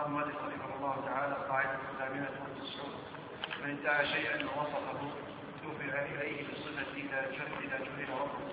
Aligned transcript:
قال 0.00 0.08
المؤلف 0.08 0.36
رحمه 0.36 0.74
الله 0.76 1.04
تعالى 1.06 1.32
القاعدة 1.32 1.78
الثامنة 1.92 2.28
والتسعون 2.42 2.94
من 3.64 3.78
ادعى 3.78 4.06
شيئا 4.06 4.36
ووصفه 4.44 5.00
دفع 5.64 6.02
إليه 6.02 6.46
بالصفة 6.48 6.92
إذا 6.96 7.30
جهل 7.30 7.52
إذا 7.64 7.78
جهل 7.78 8.08
ربه 8.08 8.44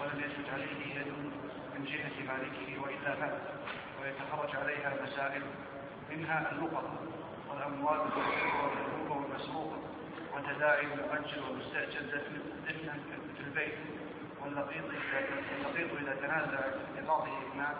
ولم 0.00 0.20
يثبت 0.20 0.48
عليه 0.52 0.94
يد 1.00 1.06
من 1.74 1.84
جهة 1.84 2.16
مالكه 2.32 2.82
وإلا 2.82 3.20
مات 3.20 3.38
ويتخرج 4.02 4.56
عليها 4.56 4.92
مسائل 5.02 5.42
منها 6.10 6.52
اللقطة 6.52 6.98
والأموال 7.50 7.98
والملوك 8.00 9.10
والمسروق 9.10 9.72
وتداعي 10.34 10.80
المؤجل 10.86 11.42
والمستأجر 11.42 12.00
دفنا 12.68 12.92
في 13.36 13.40
البيت 13.40 13.78
واللقيط 14.42 14.84
إذا 16.00 16.14
تنازع 16.14 16.60
في 16.96 17.00
قاضي 17.08 17.30
إجماع 17.50 17.74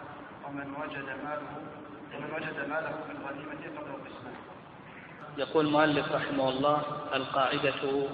ومن 0.46 0.74
وجد 0.80 1.24
ماله 1.24 1.62
وجد 2.34 2.68
ماله 2.68 3.06
يقول 5.38 5.66
المؤلف 5.66 6.12
رحمه 6.12 6.48
الله 6.48 6.82
القاعدة 7.14 8.08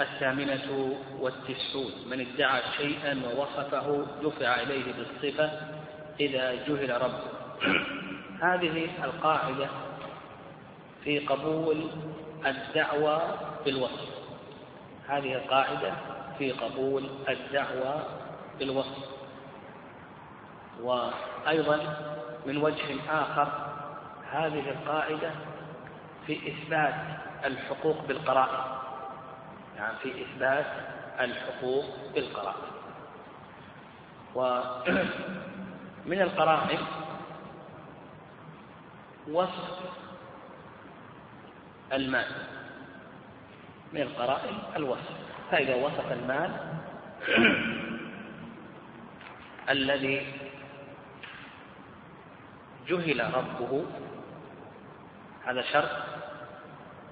الثامنة 0.00 0.96
والتسعون 1.18 1.92
من 2.10 2.20
ادعى 2.20 2.62
شيئا 2.76 3.22
ووصفه 3.26 4.06
دفع 4.22 4.62
إليه 4.62 4.92
بالصفة 4.92 5.50
إذا 6.20 6.54
جهل 6.54 7.02
ربه. 7.02 7.30
هذه 8.46 8.88
القاعدة 9.04 9.68
في 11.04 11.18
قبول 11.18 11.90
الدعوى 12.46 13.20
بالوصف. 13.64 14.08
هذه 15.08 15.34
القاعدة 15.34 15.92
في 16.38 16.52
قبول 16.52 17.10
الدعوى 17.28 18.02
بالوصف. 18.58 19.08
وأيضا 20.82 21.96
من 22.46 22.56
وجه 22.56 22.84
آخر 23.10 23.48
هذه 24.32 24.70
القاعدة 24.70 25.30
في 26.26 26.52
إثبات 26.52 26.94
الحقوق 27.44 28.06
بالقرائن. 28.06 28.80
يعني 29.76 29.96
في 30.02 30.22
إثبات 30.22 30.66
الحقوق 31.20 31.84
بالقرائن. 32.14 32.70
ومن 34.34 36.20
القرائن 36.28 36.78
وصف 39.30 39.78
المال. 41.92 42.26
من 43.92 44.00
القرائن 44.00 44.58
الوصف. 44.76 45.16
فإذا 45.50 45.74
وصف 45.74 46.12
المال 46.12 46.50
الذي 49.70 50.39
جهل 52.90 53.34
ربه. 53.34 53.84
هذا 55.46 55.62
شرط. 55.62 55.90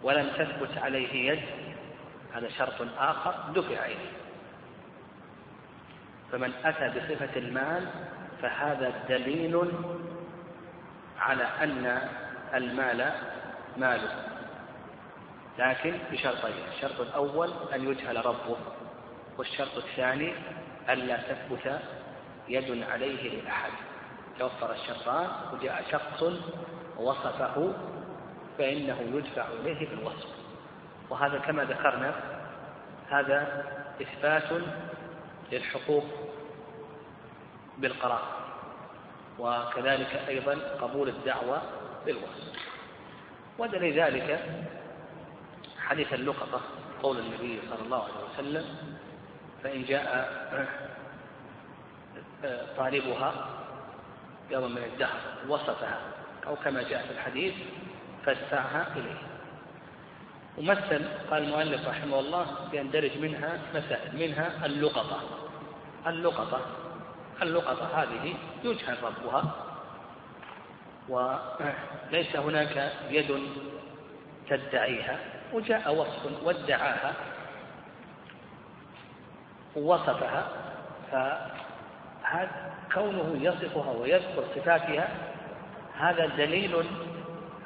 ولم 0.03 0.29
تثبت 0.29 0.79
عليه 0.79 1.33
يد. 1.33 1.43
هذا 2.35 2.49
شرط 2.49 2.87
آخر. 2.99 3.35
دفع 3.55 3.85
إليه. 3.87 4.13
فمن 6.33 6.53
أتى 6.65 6.89
بصفة 6.89 7.37
المال 7.37 7.89
فهذا 8.43 8.93
دليل 9.09 9.73
على 11.19 11.45
أن 11.45 12.09
المال 12.55 13.13
ماله 13.77 14.25
لكن 15.59 15.95
بشرطين 16.13 16.55
الشرط 16.75 17.01
الأول 17.01 17.53
أن 17.75 17.89
يجهل 17.89 18.27
ربه. 18.27 18.57
والشرط 19.39 19.77
الثاني 19.77 20.33
ألا 20.89 21.17
تثبت 21.17 21.81
يد 22.49 22.83
عليه 22.83 23.43
لأحد. 23.43 23.71
توفر 24.39 24.73
الشرطان 24.73 25.29
وجاء 25.53 25.85
شخص 25.91 26.23
ووصفه 26.99 27.73
فإنه 28.59 29.01
يدفع 29.01 29.47
إليه 29.61 29.89
بالوصف. 29.91 30.29
وهذا 31.11 31.39
كما 31.39 31.65
ذكرنا 31.65 32.15
هذا 33.11 33.65
إثبات 34.03 34.63
للحقوق 35.53 36.05
بالقرار 37.79 38.23
وكذلك 39.39 40.23
أيضا 40.29 40.59
قبول 40.81 41.09
الدعوة 41.09 41.63
بالوصف. 42.07 42.59
ودليل 43.59 44.01
ذلك 44.01 44.41
حديث 45.79 46.13
اللقطة 46.15 46.61
قول 47.03 47.19
النبي 47.19 47.61
صلى 47.71 47.83
الله 47.85 48.03
عليه 48.03 48.35
وسلم 48.35 48.65
فإن 49.63 49.85
جاء 49.85 50.29
طالبها 52.77 53.35
يوم 54.51 54.71
من 54.71 54.83
الدهر 54.93 55.21
وصفها 55.49 56.01
أو 56.47 56.57
كما 56.57 56.83
جاء 56.83 57.07
في 57.07 57.13
الحديث 57.13 57.55
فادفعها 58.27 58.87
إليه. 58.97 59.19
ومثل 60.59 61.09
قال 61.31 61.43
المؤلف 61.43 61.89
رحمه 61.89 62.21
الله 62.21 62.47
يندرج 62.73 63.19
منها 63.19 63.59
مسائل 63.75 64.17
منها 64.17 64.67
اللقطة. 64.67 65.21
اللقطة 66.07 66.61
اللقطة 67.43 68.03
هذه 68.03 68.35
يجهل 68.65 68.97
ربها 69.03 69.55
وليس 71.09 72.37
هناك 72.37 72.93
يد 73.11 73.41
تدعيها 74.49 75.19
وجاء 75.53 75.95
وصف 75.95 76.43
وادعاها 76.45 77.15
ووصفها 79.77 80.49
فهذا 82.23 82.51
كونه 82.95 83.37
يصفها 83.41 83.93
ويذكر 83.93 84.45
صفاتها 84.57 85.09
هذا 85.99 86.27
دليل 86.27 86.85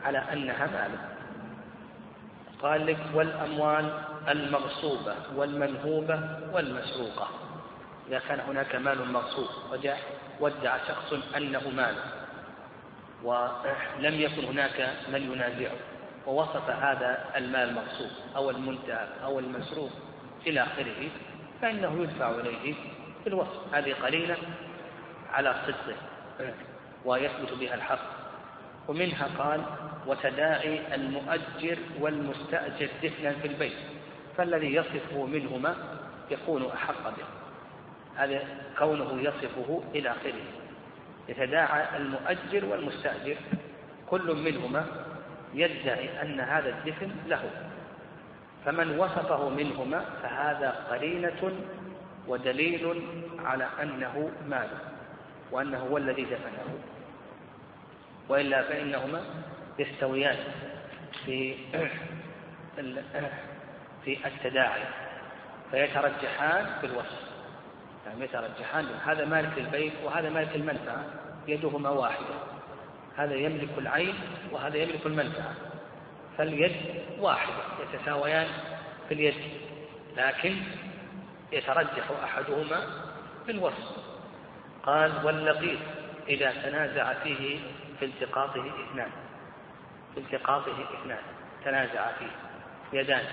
على 0.04 0.18
أنها 0.18 0.66
مال 0.66 0.90
قال 2.62 2.86
لك 2.86 2.98
والأموال 3.14 3.98
المغصوبة 4.28 5.14
والمنهوبة 5.36 6.20
والمسروقة. 6.52 7.28
إذا 8.08 8.18
كان 8.28 8.40
هناك 8.40 8.74
مال 8.76 9.12
مغصوب 9.12 9.48
وجاء 9.72 9.98
وادعى 10.40 10.80
شخص 10.88 11.14
أنه 11.36 11.68
مال 11.76 11.94
ولم 13.24 14.14
يكن 14.20 14.44
هناك 14.44 14.90
من 15.12 15.32
ينازعه 15.32 15.76
ووصف 16.26 16.70
هذا 16.70 17.24
المال 17.36 17.68
المغصوب 17.68 18.10
أو 18.36 18.50
المنتهى 18.50 19.06
أو 19.24 19.38
المسروق 19.38 19.90
إلى 20.46 20.62
آخره 20.62 21.08
فإنه 21.62 22.02
يدفع 22.02 22.30
إليه 22.30 22.74
بالوصف 23.24 23.74
هذه 23.74 23.92
قليلة 23.92 24.36
على 25.32 25.54
صدقه 25.66 25.96
ويثبت 27.04 27.52
بها 27.60 27.74
الحق. 27.74 28.22
ومنها 28.88 29.28
قال 29.38 29.60
وتداعي 30.06 30.94
المؤجر 30.94 31.78
والمستأجر 32.00 32.88
دفنا 33.02 33.32
في 33.32 33.48
البيت 33.48 33.76
فالذي 34.36 34.74
يصفه 34.74 35.26
منهما 35.26 35.76
يكون 36.30 36.66
أحق 36.66 37.04
به. 37.04 37.24
هذا 38.16 38.44
كونه 38.78 39.20
يصفه 39.22 39.82
إلى 39.94 40.10
آخره. 40.10 40.44
يتداعى 41.28 41.96
المؤجر 41.96 42.64
والمستأجر 42.64 43.36
كل 44.06 44.34
منهما 44.34 44.86
يدعي 45.54 46.22
أن 46.22 46.40
هذا 46.40 46.68
الدفن 46.68 47.10
له. 47.26 47.50
فمن 48.64 48.98
وصفه 48.98 49.48
منهما 49.48 50.04
فهذا 50.22 50.70
قرينة 50.90 51.52
ودليل 52.28 53.02
على 53.38 53.68
أنه 53.82 54.30
ماله 54.48 54.78
وأنه 55.50 55.78
هو 55.78 55.96
الذي 55.96 56.24
دفنه. 56.24 56.78
وإلا 58.28 58.62
فإنهما 58.62 59.22
يستويان 59.78 60.36
في 61.26 61.54
في 64.04 64.26
التداعي 64.26 64.82
فيترجحان 65.70 66.66
في 66.80 66.86
الوصف 66.86 67.32
يعني 68.06 68.24
يترجحان 68.24 68.86
هذا 69.06 69.24
مالك 69.24 69.58
البيت 69.58 69.92
وهذا 70.04 70.30
مالك 70.30 70.56
المنفعة 70.56 71.04
يدهما 71.48 71.90
واحدة. 71.90 72.34
هذا 73.16 73.34
يملك 73.34 73.68
العين 73.78 74.14
وهذا 74.52 74.76
يملك 74.76 75.06
المنفعة. 75.06 75.54
فاليد 76.38 76.72
واحدة 77.18 77.62
يتساويان 77.82 78.46
في 79.08 79.14
اليد. 79.14 79.34
لكن 80.16 80.56
يترجح 81.52 82.10
أحدهما 82.24 82.80
في 83.46 83.52
الوصف 83.52 83.96
قال 84.82 85.26
واللقيط 85.26 85.78
إذا 86.28 86.50
تنازع 86.50 87.12
فيه 87.12 87.60
في 87.98 88.04
التقاطه 88.04 88.72
إثنان. 88.84 89.10
في 90.14 90.20
التقاطه 90.20 90.84
إثنان. 91.00 91.22
تنازع 91.64 92.12
فيه 92.12 92.30
يدان. 92.92 93.24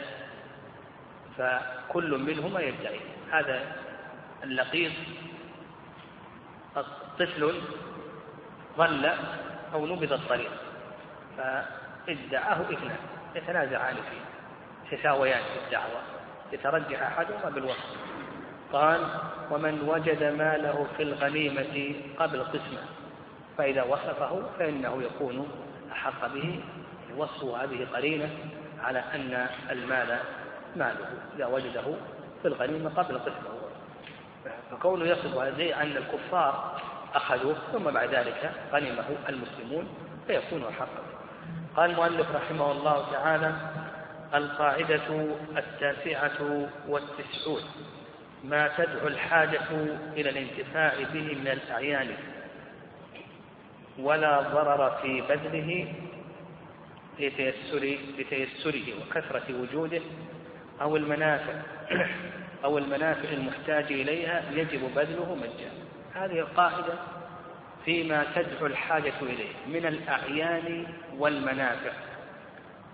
فكل 1.38 2.18
منهما 2.18 2.60
يدعي. 2.60 3.00
هذا 3.32 3.76
اللقيط 4.44 4.92
طفل 7.20 7.62
ظل 8.78 9.12
أو 9.74 9.86
نبض 9.86 10.14
الطريق. 10.14 10.52
فادعاه 11.38 12.62
إثنان. 12.62 13.00
يتنازعان 13.36 13.96
فيه. 13.96 14.26
يتساويان 14.92 15.44
في 15.44 15.66
الدعوة. 15.66 16.02
يترجح 16.52 17.02
أحدهما 17.02 17.50
بالوصف 17.50 18.09
قال 18.74 19.00
ومن 19.52 19.82
وجد 19.82 20.24
ماله 20.24 20.88
في 20.98 21.04
الغنيمة 21.04 21.96
قبل 22.20 22.44
قسمة 22.44 22.82
فإذا 23.58 23.84
وصفه 23.84 24.42
فإنه 24.60 25.04
يكون 25.04 25.48
أحق 25.92 26.28
به 26.34 26.60
وصفه 27.18 27.64
هذه 27.64 27.88
قرينة 27.94 28.30
على 28.84 29.00
أن 29.00 29.48
المال 29.70 30.20
ماله 30.76 31.08
إذا 31.36 31.46
وجده 31.46 31.84
في 32.42 32.48
الغنيمة 32.48 32.90
قبل 32.90 33.20
قسمه. 33.20 33.60
فكونه 34.72 35.06
يصف 35.06 35.38
هذه 35.38 35.82
أن 35.82 35.98
الكفار 35.98 36.82
أخذوه 37.16 37.56
ثم 37.74 37.84
بعد 37.84 38.10
ذلك 38.10 38.52
غنمه 38.74 39.06
المسلمون 39.30 39.88
فيكون 40.28 40.64
حقا 40.80 41.04
قال 41.76 41.92
المؤلف 41.92 42.36
رحمه 42.36 42.72
الله 42.72 43.12
تعالى 43.12 43.54
القاعدة 44.34 45.28
التاسعة 45.58 46.68
والتسعون. 46.88 47.62
ما 48.44 48.70
تدعو 48.78 49.08
الحاجة 49.08 49.62
إلى 50.18 50.30
الانتفاع 50.30 50.94
به 51.14 51.38
من 51.42 51.48
الأعيان 51.48 52.08
ولا 54.00 54.42
ضرر 54.42 54.92
في 55.02 55.22
بذله 55.22 55.94
لتيسر 57.20 57.98
لتيسره 58.18 58.84
وكثرة 59.02 59.62
وجوده 59.62 60.02
أو 60.82 60.98
المنافع 60.98 61.54
أو 62.64 62.78
المنافع 62.78 63.30
المحتاج 63.30 63.86
إليها 63.92 64.44
يجب 64.52 64.96
بذله 64.96 65.36
مجانا. 65.36 65.80
هذه 66.14 66.40
القاعدة 66.40 66.94
فيما 67.86 68.26
تدعو 68.36 68.66
الحاجة 68.66 69.14
إليه 69.22 69.54
من 69.68 69.86
الأعيان 69.86 70.88
والمنافع. 71.18 71.92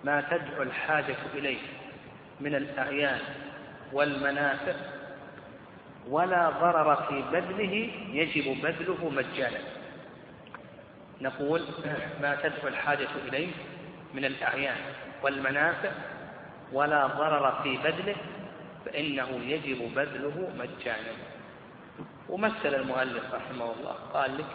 ما 0.03 0.21
تدعو 0.21 0.61
الحاجة 0.61 1.15
إليه 1.33 1.57
من 2.39 2.55
الأعيان 2.55 3.19
والمنافع 3.93 4.73
ولا 6.09 6.49
ضرر 6.49 6.95
في 6.95 7.23
بذله 7.31 7.89
يجب 8.11 8.61
بذله 8.61 9.09
مجانا. 9.09 9.59
نقول 11.21 11.61
ما 12.21 12.35
تدعو 12.35 12.67
الحاجة 12.67 13.07
إليه 13.27 13.51
من 14.13 14.25
الأعيان 14.25 14.77
والمنافع 15.23 15.91
ولا 16.73 17.07
ضرر 17.07 17.61
في 17.63 17.77
بذله 17.77 18.15
فإنه 18.85 19.29
يجب 19.29 19.95
بذله 19.95 20.51
مجانا. 20.57 21.13
ومثل 22.29 22.75
المؤلف 22.75 23.33
رحمه 23.33 23.71
الله 23.71 23.93
قال 24.13 24.37
لك 24.37 24.45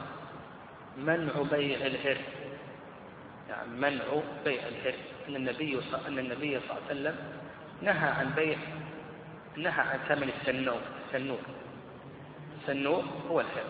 منع 0.96 1.32
بيع 1.50 1.86
الهر 1.86 2.16
يعني 3.48 3.68
منع 3.68 4.02
بيع 4.44 4.62
الهر 4.68 4.94
أن 5.28 5.36
النبي 5.36 5.80
صلى 5.80 6.08
أن 6.08 6.18
النبي 6.18 6.60
صلى 6.60 6.70
الله 6.70 6.82
عليه 6.90 7.00
وسلم 7.00 7.16
نهى 7.82 8.08
عن 8.08 8.30
بيع 8.36 8.58
نهى 9.56 9.80
عن 9.80 9.98
ثمن 10.08 10.30
السنور 10.40 10.80
السنور 11.14 11.38
السنور 12.60 13.04
هو 13.30 13.40
الهر. 13.40 13.64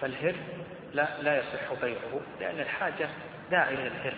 فالهر 0.00 0.34
لا 0.94 1.22
لا 1.22 1.38
يصح 1.38 1.72
بيعه 1.82 2.20
لأن 2.40 2.60
الحاجة 2.60 3.08
داعية 3.50 3.76
للهر 3.88 4.14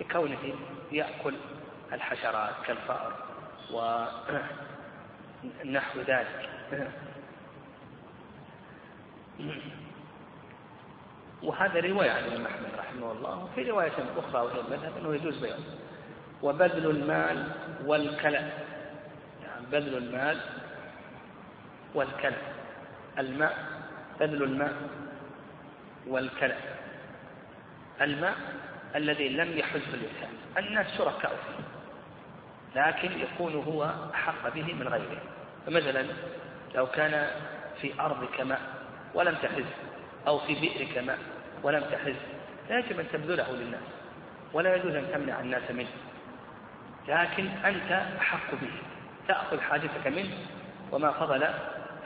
لكونه 0.00 0.54
يأكل 0.92 1.34
الحشرات 1.92 2.54
كالفأر 2.66 3.12
ونحو 5.64 6.00
ذلك. 6.00 6.50
وهذا 11.42 11.80
رواية 11.80 12.10
عن 12.10 12.24
الإمام 12.24 12.46
أحمد 12.46 12.70
رحمه 12.78 13.12
الله 13.12 13.44
وفي 13.44 13.70
رواية 13.70 13.92
أخرى 14.16 14.40
وهي 14.40 14.60
المذهب 14.60 14.92
أنه 14.96 15.14
يجوز 15.14 15.38
بيعه. 15.38 15.58
وبذل 16.42 16.90
المال 16.90 17.52
والكلى 17.84 18.50
يعني 19.42 19.66
بذل 19.72 19.96
المال 19.96 20.40
والكلى 21.96 22.36
الماء 23.18 23.56
بذل 24.20 24.42
الماء 24.42 24.74
والكلى 26.06 26.56
الماء 28.00 28.34
الذي 28.94 29.28
لم 29.28 29.58
يحز 29.58 29.80
الإنسان. 29.94 30.28
الناس 30.58 30.86
شركاء 30.98 31.30
فيه 31.30 31.64
لكن 32.80 33.20
يكون 33.20 33.54
هو 33.54 33.90
أحق 34.14 34.54
به 34.54 34.74
من 34.74 34.88
غيره. 34.88 35.20
فمثلا 35.66 36.06
لو 36.74 36.86
كان 36.86 37.30
في 37.80 38.00
أرضك 38.00 38.40
ماء 38.40 38.60
ولم 39.14 39.34
تحز 39.34 39.64
أو 40.26 40.38
في 40.38 40.54
بئرك 40.54 40.98
ماء 40.98 41.18
ولم 41.62 41.84
تحز 41.92 42.14
لا 42.70 42.78
يجب 42.78 43.00
أن 43.00 43.06
تبذله 43.12 43.52
للناس 43.52 43.80
ولا 44.52 44.76
يجوز 44.76 44.94
أن 44.94 45.06
تمنع 45.12 45.40
الناس 45.40 45.70
منه. 45.70 45.88
لكن 47.08 47.46
أنت 47.46 47.92
أحق 48.18 48.54
به. 48.54 48.72
تأخذ 49.28 49.60
حاجتك 49.60 50.06
منه 50.06 50.34
وما 50.92 51.12
فضل 51.12 51.48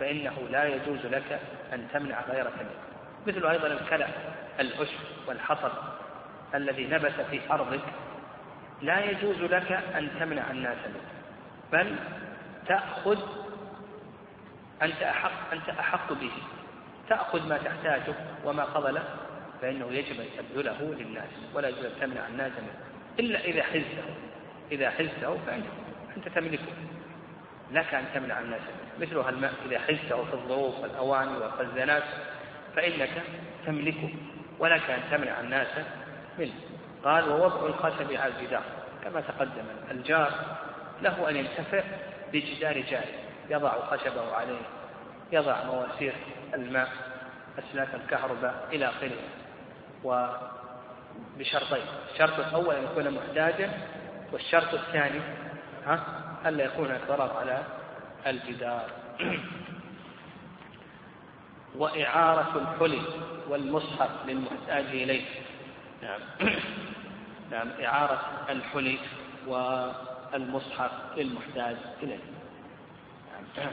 فإنه 0.01 0.49
لا 0.51 0.65
يجوز 0.65 1.07
لك 1.07 1.41
أن 1.73 1.87
تمنع 1.93 2.21
غيرك 2.21 2.53
منه 2.59 2.71
مثل 3.27 3.47
أيضا 3.47 3.67
الكلى 3.67 4.09
العشب 4.61 4.99
والحطب 5.27 5.73
الذي 6.55 6.87
نبت 6.87 7.15
في 7.31 7.41
أرضك 7.51 7.81
لا 8.83 9.11
يجوز 9.11 9.37
لك 9.43 9.73
أن 9.73 10.09
تمنع 10.21 10.51
الناس 10.51 10.79
منه. 10.87 11.11
بل 11.73 11.97
تأخذ 12.67 13.19
أنت 14.83 15.03
أحق 15.03 15.53
أنت 15.53 15.69
أحق 15.69 16.13
به. 16.13 16.33
تأخذ 17.09 17.49
ما 17.49 17.59
تحتاجه 17.59 18.15
وما 18.45 18.65
فضل 18.65 18.99
فإنه 19.63 19.87
يجب 19.93 20.21
أن 20.21 20.27
تبذله 20.39 20.95
للناس 20.99 21.29
ولا 21.55 21.69
يجب 21.69 21.85
أن 21.85 21.93
تمنع 22.01 22.27
الناس 22.27 22.53
منه. 22.53 22.75
إلا 23.19 23.41
إذا 23.41 23.63
حزته 23.63 24.05
إذا 24.73 24.91
حزته 24.91 25.39
فأنت 25.47 25.67
أنت 26.17 26.29
تملكه. 26.29 26.73
لك 27.73 27.95
أن 27.95 28.05
تمنع 28.15 28.41
الناس 28.41 28.61
منه 28.61 29.09
مثل 29.21 29.29
الماء 29.29 29.53
إذا 29.67 29.79
حزته 29.79 30.25
في 30.25 30.35
الظروف 30.35 30.81
والأواني 30.81 31.37
والخزانات 31.37 32.03
فإنك 32.77 33.23
تملكه 33.67 34.15
ولك 34.59 34.91
أن 34.91 35.01
تمنع 35.11 35.41
الناس 35.41 35.69
منه. 36.39 36.53
قال 37.05 37.29
ووضع 37.29 37.67
الخشب 37.67 38.13
على 38.13 38.33
الجدار. 38.39 38.63
كما 39.05 39.21
تقدم 39.21 39.65
الجار 39.91 40.33
له 41.03 41.31
أن 41.31 41.37
ينتفع 41.37 41.83
بجدار 42.33 42.81
جاره 42.81 43.05
يضع 43.51 43.73
خشبه 43.87 44.35
عليه 44.35 44.61
يضع 45.33 45.65
مواسير 45.65 46.15
الماء 46.55 46.89
أسلاك 47.59 47.95
الكهرباء 47.95 48.69
إلى 48.73 48.87
آخره 48.87 49.17
وبشرطين. 51.37 51.85
الشرط 52.13 52.39
الأول 52.39 52.75
أن 52.75 52.85
يكون 52.85 53.11
محتاجا 53.11 53.71
والشرط 54.33 54.75
الثاني 54.75 55.21
ها 55.87 56.01
ألا 56.47 56.65
يكون 56.65 56.91
الضرر 56.91 57.37
على 57.37 57.65
الجدار. 58.27 58.91
وإعارة 61.77 62.57
الحلي 62.57 63.03
والمصحف 63.49 64.11
للمحتاج 64.27 64.85
إليه. 64.85 65.25
نعم. 66.03 66.21
نعم 67.51 67.69
إعارة 67.85 68.47
الحلي 68.49 68.99
والمصحف 69.47 70.91
للمحتاج 71.17 71.77
إليه. 72.03 72.19
نعم. 73.57 73.73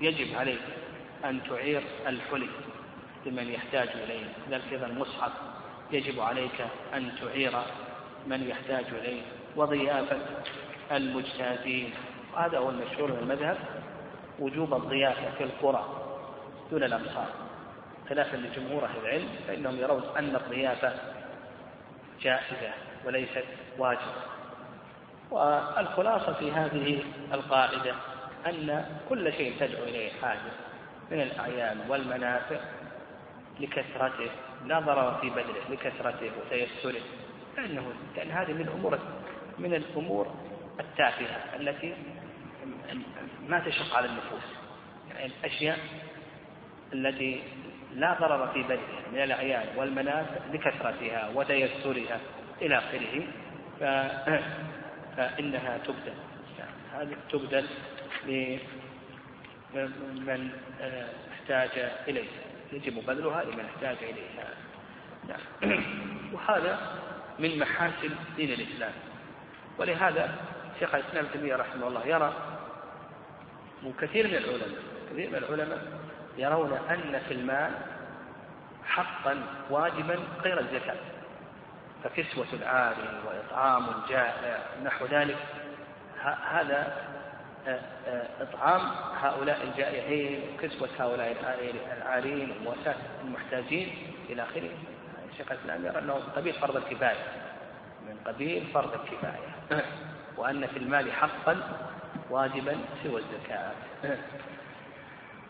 فيجب 0.00 0.38
عليك 0.38 0.62
أن 1.24 1.40
تعير 1.48 1.82
الحلي 2.06 2.48
لمن 3.26 3.48
يحتاج 3.48 3.88
إليه. 3.88 4.24
ذلك 4.50 4.72
أيضا 4.72 4.86
المصحف 4.86 5.32
يجب 5.92 6.20
عليك 6.20 6.66
أن 6.94 7.12
تعير 7.20 7.52
من 8.26 8.48
يحتاج 8.48 8.84
إليه 9.00 9.22
وضيافة 9.56 10.18
المجتازين 10.92 11.90
هذا 12.36 12.58
هو 12.58 12.70
المشهور 12.70 13.12
من 13.12 13.18
المذهب 13.18 13.56
وجوب 14.38 14.74
الضيافة 14.74 15.30
في 15.38 15.44
القرى 15.44 15.84
دون 16.70 16.84
الأمصار. 16.84 17.26
خلافا 18.08 18.36
لجمهور 18.36 18.84
أهل 18.84 18.98
العلم 19.02 19.28
فإنهم 19.46 19.78
يرون 19.78 20.02
أن 20.18 20.36
الضيافة 20.36 20.92
جائزة 22.20 22.72
وليست 23.06 23.44
واجبة. 23.78 24.22
والخلاصة 25.30 26.32
في 26.32 26.52
هذه 26.52 27.02
القاعدة 27.32 27.94
أن 28.46 28.84
كل 29.08 29.32
شيء 29.32 29.54
تدعو 29.60 29.84
إليه 29.84 30.10
حاجة 30.22 30.52
من 31.10 31.20
الأعيان 31.20 31.80
والمنافع 31.88 32.60
لكثرته 33.60 34.30
لا 34.66 34.80
ضرر 34.80 35.18
في 35.20 35.30
بدله 35.30 35.62
لكثرته 35.70 36.30
وتيسره. 36.40 37.02
لأنه 37.56 37.92
لأن 38.16 38.30
هذه 38.30 38.52
من 38.52 38.60
الأمور 38.60 38.98
من 39.58 39.74
الأمور 39.74 40.34
التافهة 40.80 41.56
التي 41.56 41.94
ما 43.48 43.58
تشق 43.58 43.96
على 43.96 44.06
النفوس. 44.06 44.42
يعني 45.10 45.26
الأشياء 45.26 45.78
التي 46.92 47.42
لا 47.94 48.16
ضرر 48.20 48.48
في 48.52 48.62
بدنها 48.62 49.08
من 49.12 49.18
الأعيان 49.18 49.66
والمنافع 49.76 50.46
لكثرتها 50.52 51.28
وتيسرها 51.34 52.20
إلى 52.62 52.78
آخره 52.78 53.26
فإنها 55.16 55.78
تبدل. 55.78 56.14
هذه 56.92 57.16
تبدل 57.30 57.66
لمن 59.74 60.50
احتاج 61.32 61.90
إليها 62.08 62.42
يجب 62.72 63.06
بذلها 63.06 63.44
لمن 63.44 63.64
احتاج 63.64 63.96
إليها. 64.02 64.48
نعم. 65.28 65.84
وهذا 66.32 66.78
من 67.38 67.58
محاسن 67.58 68.10
دين 68.36 68.52
الإسلام. 68.52 68.92
ولهذا 69.78 70.34
شيخ 70.80 70.94
الإسلام 70.94 71.26
تيمية 71.32 71.56
رحمه 71.56 71.88
الله 71.88 72.06
يرى 72.06 72.32
وكثير 73.86 74.28
من 74.28 74.34
العلماء 74.34 74.82
كثير 75.10 75.30
من 75.30 75.36
العلماء 75.36 75.82
يرون 76.38 76.72
أن 76.72 77.20
في 77.28 77.34
المال 77.34 77.70
حقا 78.84 79.42
واجبا 79.70 80.18
غير 80.44 80.60
الزكاة. 80.60 80.96
فكسوة 82.04 82.46
العاري 82.52 83.20
وإطعام 83.26 83.84
الجائع 83.88 84.58
نحو 84.84 85.06
ذلك 85.06 85.36
هذا 86.50 86.96
آه، 87.66 87.80
آه، 88.06 88.28
إطعام 88.40 88.80
هؤلاء 89.20 89.62
الجائعين 89.62 90.40
وكسوة 90.54 90.88
هؤلاء 90.98 91.36
العارين 91.98 92.50
ومواساة 92.50 92.94
المحتاجين 93.24 93.96
إلى 94.30 94.42
آخره. 94.42 94.70
شيخ 95.38 95.52
الإسلام 95.52 95.84
يرى 95.86 95.98
أنه 95.98 96.14
قبيل 96.36 96.52
فرض 96.52 96.76
الكفاية. 96.76 97.24
من 98.06 98.16
قبيل 98.26 98.66
فرض 98.74 98.92
الكفاية. 98.92 99.84
وأن 100.36 100.66
في 100.66 100.76
المال 100.76 101.12
حقا 101.12 101.56
واجبا 102.30 102.76
سوى 103.02 103.20
الزكاة. 103.20 103.72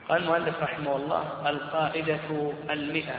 قال 0.08 0.22
المؤلف 0.22 0.62
رحمه 0.62 0.96
الله 0.96 1.50
القاعدة 1.50 2.52
المئة. 2.70 3.18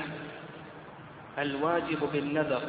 الواجب 1.38 2.10
بالنذر. 2.14 2.62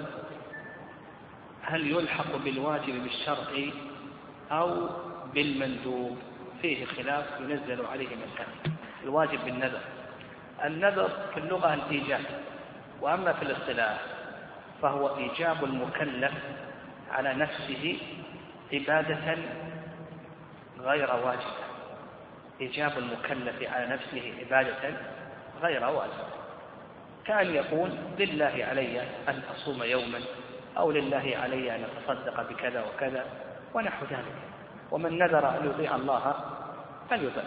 هل 1.63 1.91
يلحق 1.91 2.37
بالواجب 2.37 3.03
بالشرع 3.03 3.71
أو 4.51 4.89
بالمندوب؟ 5.35 6.19
فيه 6.63 6.85
خلاف 6.85 7.25
ينزل 7.41 7.85
عليه 7.87 8.09
مسائل 8.09 8.77
الواجب 9.05 9.45
بالنذر. 9.45 9.81
النذر 10.65 11.11
في 11.35 11.41
اللغة 11.41 11.75
الإيجاب 11.75 12.21
وأما 13.05 13.33
في 13.33 13.43
الاصطلاح 13.43 13.99
فهو 14.83 15.17
إيجاب 15.17 15.65
المكلف 15.65 16.33
على 17.11 17.35
نفسه 17.35 17.99
عبادة 18.73 19.39
غير 20.81 21.11
واجبة. 21.11 21.65
إيجاب 22.61 22.99
المكلف 22.99 23.73
على 23.73 23.87
نفسه 23.87 24.33
عبادة 24.41 24.97
غير 25.63 25.85
واجبة. 25.85 26.27
كأن 27.25 27.55
يقول 27.55 27.91
لله 28.19 28.67
علي 28.71 29.01
أن 29.01 29.43
أصوم 29.55 29.83
يوما 29.83 30.21
أو 30.79 30.91
لله 30.91 31.37
علي 31.43 31.77
أن 31.77 31.85
أتصدق 31.85 32.51
بكذا 32.51 32.85
وكذا 32.85 33.25
ونحو 33.75 34.07
ذلك. 34.07 34.35
ومن 34.91 35.19
نذر 35.19 35.49
أن 35.49 35.71
يطيع 35.71 35.97
الله 35.97 36.35
فليطع 37.11 37.43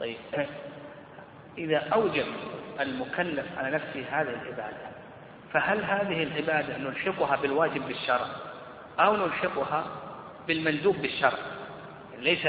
طيب. 0.00 0.16
إذا 1.58 1.78
أوجب 1.78 2.26
المكلف 2.80 3.58
على 3.58 3.70
نفسه 3.70 4.04
هذه 4.10 4.28
العبادة. 4.28 4.76
فهل 5.52 5.84
هذه 5.84 6.22
العبادة 6.22 6.78
نلحقها 6.78 7.36
بالواجب 7.36 7.86
بالشرع 7.86 8.26
أو 9.00 9.16
نلحقها 9.16 9.84
بالمندوب 10.48 10.96
بالشرع؟ 10.96 11.38
ليس 12.18 12.48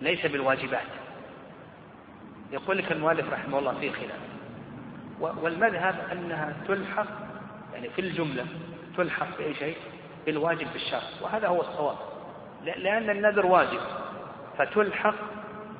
ليس 0.00 0.26
بالواجبات. 0.26 0.86
يقول 2.52 2.78
لك 2.78 2.92
المؤلف 2.92 3.32
رحمه 3.32 3.58
الله 3.58 3.80
في 3.80 3.92
خلاف. 3.92 4.20
والمذهب 5.20 5.94
أنها 6.12 6.54
تلحق 6.68 7.06
يعني 7.74 7.90
في 7.90 8.00
الجملة 8.00 8.46
تلحق 8.96 9.38
بأي 9.38 9.54
شيء؟ 9.54 9.76
بالواجب 10.26 10.72
بالشرع. 10.72 11.02
وهذا 11.20 11.48
هو 11.48 11.60
الصواب. 11.60 11.96
لأن 12.64 13.10
النذر 13.10 13.46
واجب 13.46 13.80
فتلحق 14.58 15.14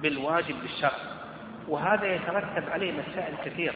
بالواجب 0.03 0.55
بالشرع. 0.63 1.10
وهذا 1.69 2.07
يترتب 2.07 2.71
عليه 2.71 2.93
مسائل 2.93 3.35
كثيرة. 3.45 3.75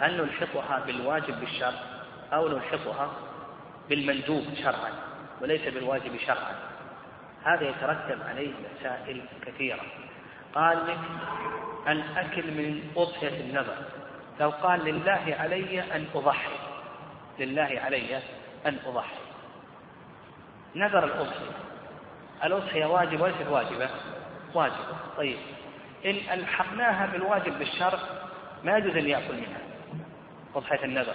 هل 0.00 0.16
نلحقها 0.16 0.84
بالواجب 0.86 1.40
بالشرع 1.40 1.80
أو 2.32 2.48
نلحقها 2.48 3.10
بالمندوب 3.88 4.44
شرعا 4.62 4.92
وليس 5.40 5.74
بالواجب 5.74 6.16
شرعا؟ 6.26 6.54
هذا 7.44 7.68
يترتب 7.68 8.18
عليه 8.28 8.52
مسائل 8.80 9.22
كثيرة. 9.46 9.82
قال 10.54 10.86
لك 10.86 10.98
الأكل 11.88 12.50
من 12.50 12.90
أضحية 12.96 13.40
النذر 13.40 13.76
لو 14.40 14.50
قال 14.50 14.84
لله 14.84 15.36
علي 15.40 15.80
أن 15.80 16.06
أضحي. 16.14 16.52
لله 17.38 17.80
علي 17.84 18.16
أن 18.66 18.78
أضحي. 18.86 19.16
نذر 20.74 21.04
الأضحية. 21.04 21.56
الأضحية 22.44 22.86
واجبة 22.86 23.22
وليست 23.22 23.48
واجبة؟ 23.48 23.90
واجبة. 24.54 24.96
طيب. 25.16 25.38
إن 26.06 26.38
ألحقناها 26.38 27.06
بالواجب 27.06 27.58
بالشرع 27.58 27.98
ما 28.64 28.78
يجوز 28.78 28.96
أن 28.96 29.08
يأكل 29.08 29.34
منها. 29.34 29.60
أضحية 30.54 30.84
النذر 30.84 31.14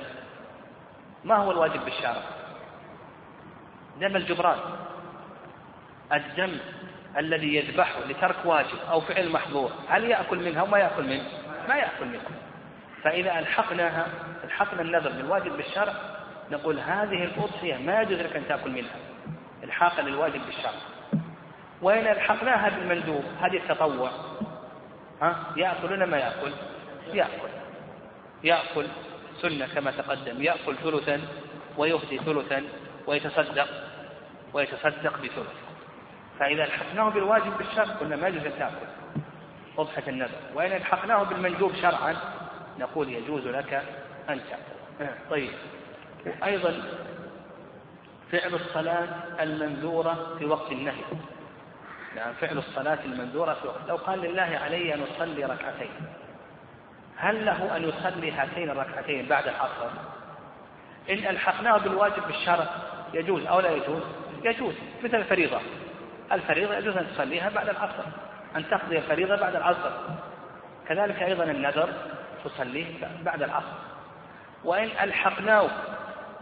ما 1.24 1.36
هو 1.36 1.52
الواجب 1.52 1.86
بالشرع؟ 1.86 2.22
دم 4.00 4.16
الجبران. 4.16 4.60
الدم 6.14 6.58
الذي 7.18 7.56
يذبحه 7.56 8.00
لترك 8.10 8.36
واجب 8.46 8.78
أو 8.90 9.02
فعل 9.02 9.30
محظور 9.30 9.72
هل 9.90 10.04
يأكل 10.04 10.38
منها 10.38 10.62
أو 10.62 10.66
ما 10.66 10.78
يأكل 10.78 11.04
منه؟ 11.04 11.26
ما 11.70 11.76
يأكل 11.76 12.06
منها 12.06 12.32
فإذا 13.04 13.40
ألحقناها 13.40 14.08
ألحقنا 14.44 14.82
النذر 14.82 15.10
بالواجب 15.10 15.58
بالشرع 15.58 15.94
نقول 16.52 16.80
هذه 16.80 17.24
الأضحية 17.24 17.78
ما 17.78 18.02
يجوز 18.02 18.20
لك 18.20 18.36
أن 18.36 18.48
تأكل 18.48 18.72
منها. 18.72 18.96
إلحاقا 19.64 20.02
للواجب 20.02 20.46
بالشرع. 20.46 20.72
وإن 21.82 22.08
ألحقناها 22.08 22.70
بالمندوب 22.70 23.24
هذه 23.42 23.58
التطوع. 23.58 24.12
ها؟ 25.22 25.54
يأكل 25.56 25.92
ولا 25.92 26.06
ما 26.06 26.18
يأكل؟ 26.18 26.52
يأكل. 27.14 27.50
يأكل 28.44 28.88
سنة 29.42 29.68
كما 29.76 29.92
تقدم. 29.92 30.42
يأكل 30.42 30.76
ثلثا 30.76 31.22
ويهدي 31.78 32.18
ثلثا 32.18 32.64
ويتصدق 33.08 33.68
ويتصدق 34.54 35.18
بثلث. 35.18 35.48
فإذا 36.40 36.64
الحقناه 36.64 37.10
بالواجب 37.10 37.58
بالشرع 37.58 37.84
قلنا 37.84 38.16
ما 38.16 38.28
يجوز 38.28 38.46
أن 38.46 38.60
تأكل. 38.60 38.88
أضحة 39.78 40.04
النذر 40.08 40.40
وإن 40.56 40.72
الحقناه 40.72 41.24
بالمندوب 41.24 41.76
شرعا 41.76 42.16
نقول 42.80 43.10
يجوز 43.10 43.48
لك 43.48 43.74
أن 44.30 44.40
تأكل. 44.50 45.12
طيب. 45.30 45.52
أيضا 46.44 46.82
فعل 48.32 48.56
الصلاة 48.56 49.08
المنذورة 49.40 50.36
في 50.40 50.46
وقت 50.46 50.72
النهي. 50.72 51.04
نعم 52.16 52.34
فعل 52.34 52.58
الصلاة 52.58 53.00
المنذورة 53.06 53.54
في 53.54 53.68
وقت 53.68 53.82
لو 53.88 53.96
قال 53.96 54.20
لله 54.20 54.60
علي 54.64 54.94
أن 54.94 55.04
أصلي 55.04 55.46
ركعتين 55.46 55.92
هل 57.18 57.46
له 57.46 57.78
أن 57.78 57.84
يصلي 57.84 58.32
هاتين 58.32 58.70
الركعتين 58.70 59.26
بعد 59.26 59.48
العصر؟ 59.48 59.90
إن 61.10 61.18
ألحقناه 61.18 61.78
بالواجب 61.78 62.28
بالشرع 62.28 62.68
يجوز 63.14 63.46
أو 63.46 63.60
لا 63.60 63.72
يجوز؟ 63.72 64.02
يجوز 64.44 64.74
مثل 65.04 65.16
الفريضة. 65.16 65.62
الفريضة 66.32 66.78
يجوز 66.78 66.98
أن 66.98 67.08
تصليها 67.14 67.50
بعد 67.50 67.70
العصر 67.70 68.04
أن 68.56 68.70
تقضي 68.70 68.98
الفريضة 68.98 69.36
بعد 69.36 69.56
العصر. 69.56 69.92
كذلك 70.88 71.24
أيضا 71.24 71.44
النذر 71.44 71.90
تصليه 72.46 73.08
بعد 73.24 73.44
العصر. 73.44 73.78
وإن 74.64 74.90
ألحقناه 75.04 75.70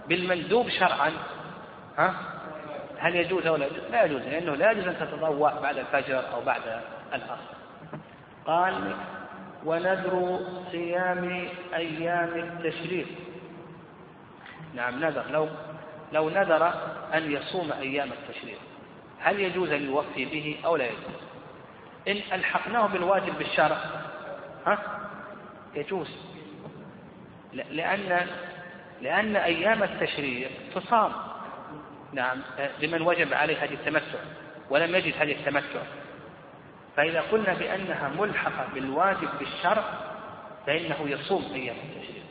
بالمندوب 0.07 0.69
شرعا 0.69 1.11
ها؟ 1.97 2.15
هل 2.99 3.15
يجوز 3.15 3.47
أو 3.47 3.55
لا 3.55 3.65
يجوز؟ 3.65 3.79
لا 3.91 4.03
يجوز 4.03 4.21
لأنه 4.21 4.55
لا 4.55 4.71
يجوز 4.71 4.87
أن 4.87 4.95
تتضوع 4.99 5.59
بعد 5.59 5.77
الفجر 5.77 6.33
أو 6.33 6.41
بعد 6.41 6.61
العصر. 7.13 7.59
قال 8.45 8.95
ونذر 9.65 10.39
صيام 10.71 11.47
أيام 11.73 12.29
التشريق. 12.35 13.07
نعم 14.75 14.99
نذر 15.05 15.25
لو 15.31 15.47
لو 16.13 16.29
نذر 16.29 16.67
أن 17.13 17.31
يصوم 17.31 17.71
أيام 17.71 18.09
التشريق 18.11 18.59
هل 19.19 19.39
يجوز 19.39 19.69
أن 19.69 19.85
يوفي 19.85 20.25
به 20.25 20.59
أو 20.65 20.75
لا 20.75 20.85
يجوز؟ 20.85 21.21
إن 22.07 22.15
ألحقناه 22.33 22.87
بالواجب 22.87 23.37
بالشرع 23.37 23.77
ها؟ 24.65 24.77
يجوز. 25.75 26.09
لأن 27.53 28.27
لأن 29.01 29.35
أيام 29.35 29.83
التشريق 29.83 30.51
تصام. 30.75 31.28
نعم 32.13 32.41
لمن 32.81 33.01
وجب 33.01 33.33
عليه 33.33 33.63
هذه 33.63 33.73
التمتع 33.73 34.19
ولم 34.69 34.95
يجد 34.95 35.13
هذه 35.19 35.31
التمتع 35.31 35.81
فإذا 36.97 37.21
قلنا 37.21 37.53
بأنها 37.53 38.09
ملحقة 38.19 38.67
بالواجب 38.73 39.29
بالشرع 39.39 39.83
فإنه 40.67 40.97
يصوم 41.05 41.51
أيام 41.53 41.75
التشريق 41.75 42.23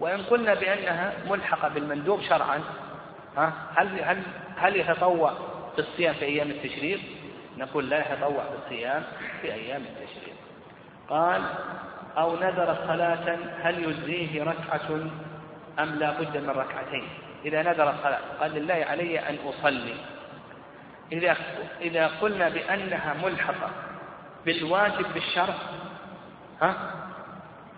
وإن 0.00 0.22
قلنا 0.22 0.54
بأنها 0.54 1.12
ملحقة 1.28 1.68
بالمندوب 1.68 2.22
شرعا 2.22 2.60
ها 3.36 3.52
هل 3.76 4.00
هل 4.02 4.22
هل 4.56 4.76
يتطوع 4.76 5.32
بالصيام 5.76 6.14
في 6.14 6.24
أيام 6.24 6.50
التشريق؟ 6.50 7.00
نقول 7.58 7.90
لا 7.90 8.12
يتطوع 8.12 8.44
بالصيام 8.44 9.02
في 9.42 9.52
أيام 9.52 9.82
التشريق. 9.82 10.34
قال 11.08 11.42
أو 12.16 12.36
نذر 12.36 12.76
صلاة 12.86 13.38
هل 13.62 13.84
يجزيه 13.84 14.42
ركعة 14.42 14.90
أم 15.78 15.94
لا 15.94 16.20
بد 16.20 16.36
من 16.36 16.50
ركعتين؟ 16.50 17.08
إذا 17.44 17.62
نذر 17.62 17.94
صلاة 18.02 18.20
قال 18.40 18.50
لله 18.50 18.74
علي 18.74 19.18
أن 19.18 19.36
أصلي. 19.44 19.94
إذا 21.12 21.36
إذا 21.80 22.06
قلنا 22.06 22.48
بأنها 22.48 23.14
ملحقة 23.24 23.70
بالواجب 24.46 25.06
بالشرع 25.14 25.54
ها؟ 26.62 26.90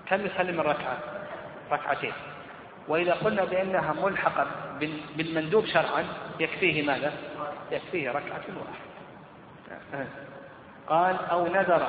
كم 0.08 0.26
يصلي 0.26 0.52
من 0.52 0.60
ركعة؟ 0.60 0.98
ركعتين. 1.72 2.12
وإذا 2.88 3.14
قلنا 3.14 3.44
بأنها 3.44 3.92
ملحقة 3.92 4.46
بالمندوب 5.16 5.66
شرعا 5.66 6.04
يكفيه 6.40 6.82
ماذا؟ 6.82 7.12
يكفيه 7.70 8.10
ركعة 8.10 8.44
واحدة. 8.56 10.06
قال 10.88 11.16
أو 11.30 11.46
نذر 11.46 11.86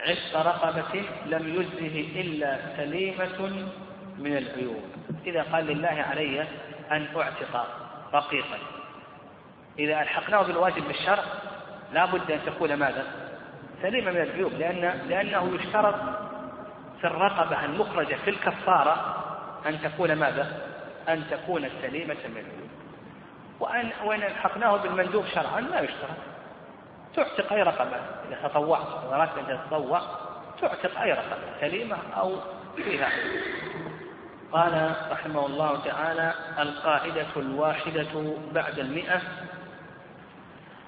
عشق 0.00 0.36
رقبة 0.36 1.02
لم 1.26 1.54
يجزه 1.54 2.20
إلا 2.20 2.58
سليمة 2.76 3.68
من 4.18 4.36
العيوب. 4.36 4.82
إذا 5.26 5.42
قال 5.42 5.66
لله 5.66 6.04
علي 6.10 6.40
أن 6.90 7.06
أعتق 7.16 7.66
رقيقا. 8.14 8.58
إذا 9.78 10.02
ألحقناه 10.02 10.42
بالواجب 10.42 10.88
بالشرع 10.88 11.24
لا 11.92 12.04
بد 12.04 12.30
أن 12.30 12.40
تكون 12.46 12.74
ماذا؟ 12.74 13.04
سليمة 13.82 14.10
من 14.10 14.20
العيوب 14.20 14.52
لأن 14.52 15.00
لأنه 15.08 15.54
يشترط 15.54 15.94
في 17.00 17.06
الرقبة 17.06 17.64
المخرجة 17.64 18.14
في 18.24 18.30
الكفارة 18.30 19.24
أن 19.66 19.80
تكون 19.80 20.12
ماذا؟ 20.12 20.66
أن 21.08 21.24
تكون 21.30 21.68
سليمة 21.82 22.16
من 22.28 22.36
العيوب 22.36 22.70
وأن 23.60 23.90
وإن 24.04 24.22
ألحقناه 24.22 24.76
بالمندوب 24.76 25.24
شرعا 25.26 25.60
لا 25.60 25.80
يشترط. 25.80 26.16
تعتق 27.16 27.52
أي 27.52 27.62
رقبة؟ 27.62 27.96
إذا 28.28 28.48
تطوعت 28.48 28.86
أردت 29.12 29.38
أن 29.38 29.58
تتطوع 29.58 30.00
تعتق 30.60 31.00
أي 31.00 31.12
رقبة 31.12 31.60
سليمة 31.60 31.96
أو 32.16 32.36
فيها. 32.76 33.10
قال 34.54 34.94
رحمه 35.10 35.46
الله 35.46 35.80
تعالى 35.84 36.34
القاعدة 36.58 37.26
الواحدة 37.36 38.36
بعد 38.52 38.78
المئة 38.78 39.20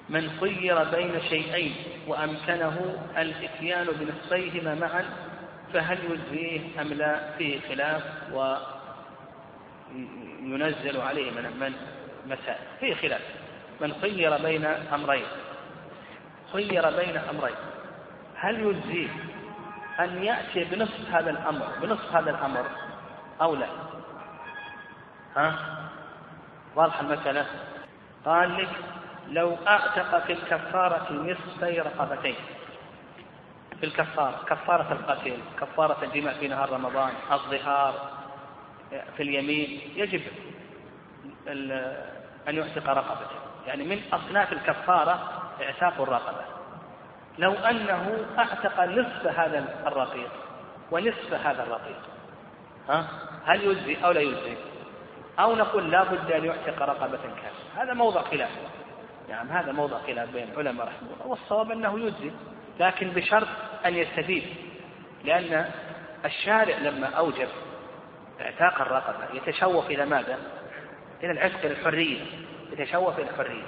من 0.09 0.31
خير 0.39 0.83
بين 0.83 1.21
شيئين 1.29 1.75
وأمكنه 2.07 2.95
الإتيان 3.17 3.87
بنصفيهما 3.99 4.75
معا 4.75 5.05
فهل 5.73 5.97
يجزيه 6.11 6.81
أم 6.81 6.87
لا؟ 6.87 7.31
فيه 7.37 7.59
خلاف 7.69 8.03
وينزل 10.41 11.01
عليه 11.01 11.31
من 11.31 11.59
من 11.59 11.73
مسائل. 12.25 12.59
فيه 12.79 12.95
خلاف. 12.95 13.21
من 13.81 13.93
خير 14.01 14.37
بين 14.37 14.65
أمرين. 14.65 15.25
خير 16.53 16.89
بين 16.89 17.17
أمرين. 17.17 17.55
هل 18.35 18.59
يجزيه 18.59 19.09
أن 19.99 20.23
يأتي 20.23 20.63
بنصف 20.63 21.11
هذا 21.11 21.29
الأمر؟ 21.29 21.67
بنصف 21.81 22.15
هذا 22.15 22.29
الأمر 22.29 22.65
أو 23.41 23.55
لا 23.55 23.67
ها؟ 25.35 25.55
واضحة 26.75 27.01
المسألة؟ 27.01 27.45
قال 28.25 28.57
لك 28.57 28.69
لو 29.29 29.57
أعتق 29.67 30.25
في 30.25 30.33
الكفارة 30.33 31.13
نصفي 31.13 31.79
رقبتين. 31.79 32.35
في 33.79 33.85
الكفارة 33.85 34.45
كفارة 34.47 34.93
القتل 34.93 35.37
كفارة 35.59 36.03
الجماع 36.03 36.33
في 36.33 36.47
نهار 36.47 36.69
رمضان 36.69 37.13
الظهار 37.31 38.09
في 39.17 39.23
اليمين 39.23 39.81
يجب 39.95 40.21
أن 42.47 42.55
يعتق 42.55 42.89
رقبته. 42.89 43.37
يعني 43.67 43.83
من 43.83 44.01
أصناف 44.13 44.53
الكفارة 44.53 45.43
إعتاق 45.61 46.01
الرقبة. 46.01 46.45
لو 47.37 47.53
أنه 47.53 48.25
أعتق 48.39 48.83
نصف 48.83 49.27
هذا 49.27 49.83
الرقيق 49.87 50.31
ونصف 50.91 51.33
هذا 51.33 51.63
الرقيق. 51.63 51.99
ها؟ 52.89 53.07
هل 53.45 53.63
يجزي 53.63 54.05
أو 54.05 54.11
لا 54.11 54.21
يجزي؟ 54.21 54.57
أو 55.39 55.55
نقول 55.55 55.91
لا 55.91 56.03
بد 56.03 56.31
أن 56.31 56.45
يعتق 56.45 56.81
رقبة 56.81 57.17
كاملة 57.17 57.51
هذا 57.75 57.93
موضع 57.93 58.21
خلاف. 58.21 58.49
يعني 59.29 59.49
هذا 59.51 59.71
موضع 59.71 59.97
خلاف 59.97 60.29
بين 60.29 60.49
العلماء 60.49 60.87
رحمه 60.87 61.09
الله. 61.13 61.27
والصواب 61.27 61.71
أنه 61.71 61.99
يجزي 61.99 62.31
لكن 62.79 63.09
بشرط 63.09 63.47
أن 63.85 63.95
يستفيد. 63.95 64.43
لأن 65.23 65.71
الشارع 66.25 66.77
لما 66.77 67.07
أوجب 67.07 67.47
اعتاق 68.41 68.81
الرقبة 68.81 69.25
يتشوف 69.33 69.91
إلى 69.91 70.05
ماذا؟ 70.05 70.37
إلى 71.23 71.31
العتق 71.31 71.65
الحرية. 71.65 72.21
يتشوف 72.71 73.19
إلى 73.19 73.29
الحرية. 73.29 73.67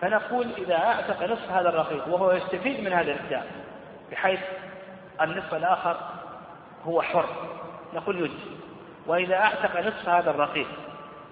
فنقول 0.00 0.46
إذا 0.58 0.76
أعتق 0.76 1.22
نصف 1.22 1.50
هذا 1.50 1.68
الرقيق 1.68 2.08
وهو 2.08 2.32
يستفيد 2.32 2.80
من 2.80 2.92
هذا 2.92 3.12
الإبداع 3.12 3.44
بحيث 4.10 4.40
النصف 5.20 5.54
الآخر 5.54 5.96
هو 6.84 7.02
حر. 7.02 7.59
نقول 7.94 8.20
يجزي 8.20 8.50
وإذا 9.06 9.36
أعتق 9.36 9.80
نصف 9.80 10.08
هذا 10.08 10.30
الرقيق 10.30 10.66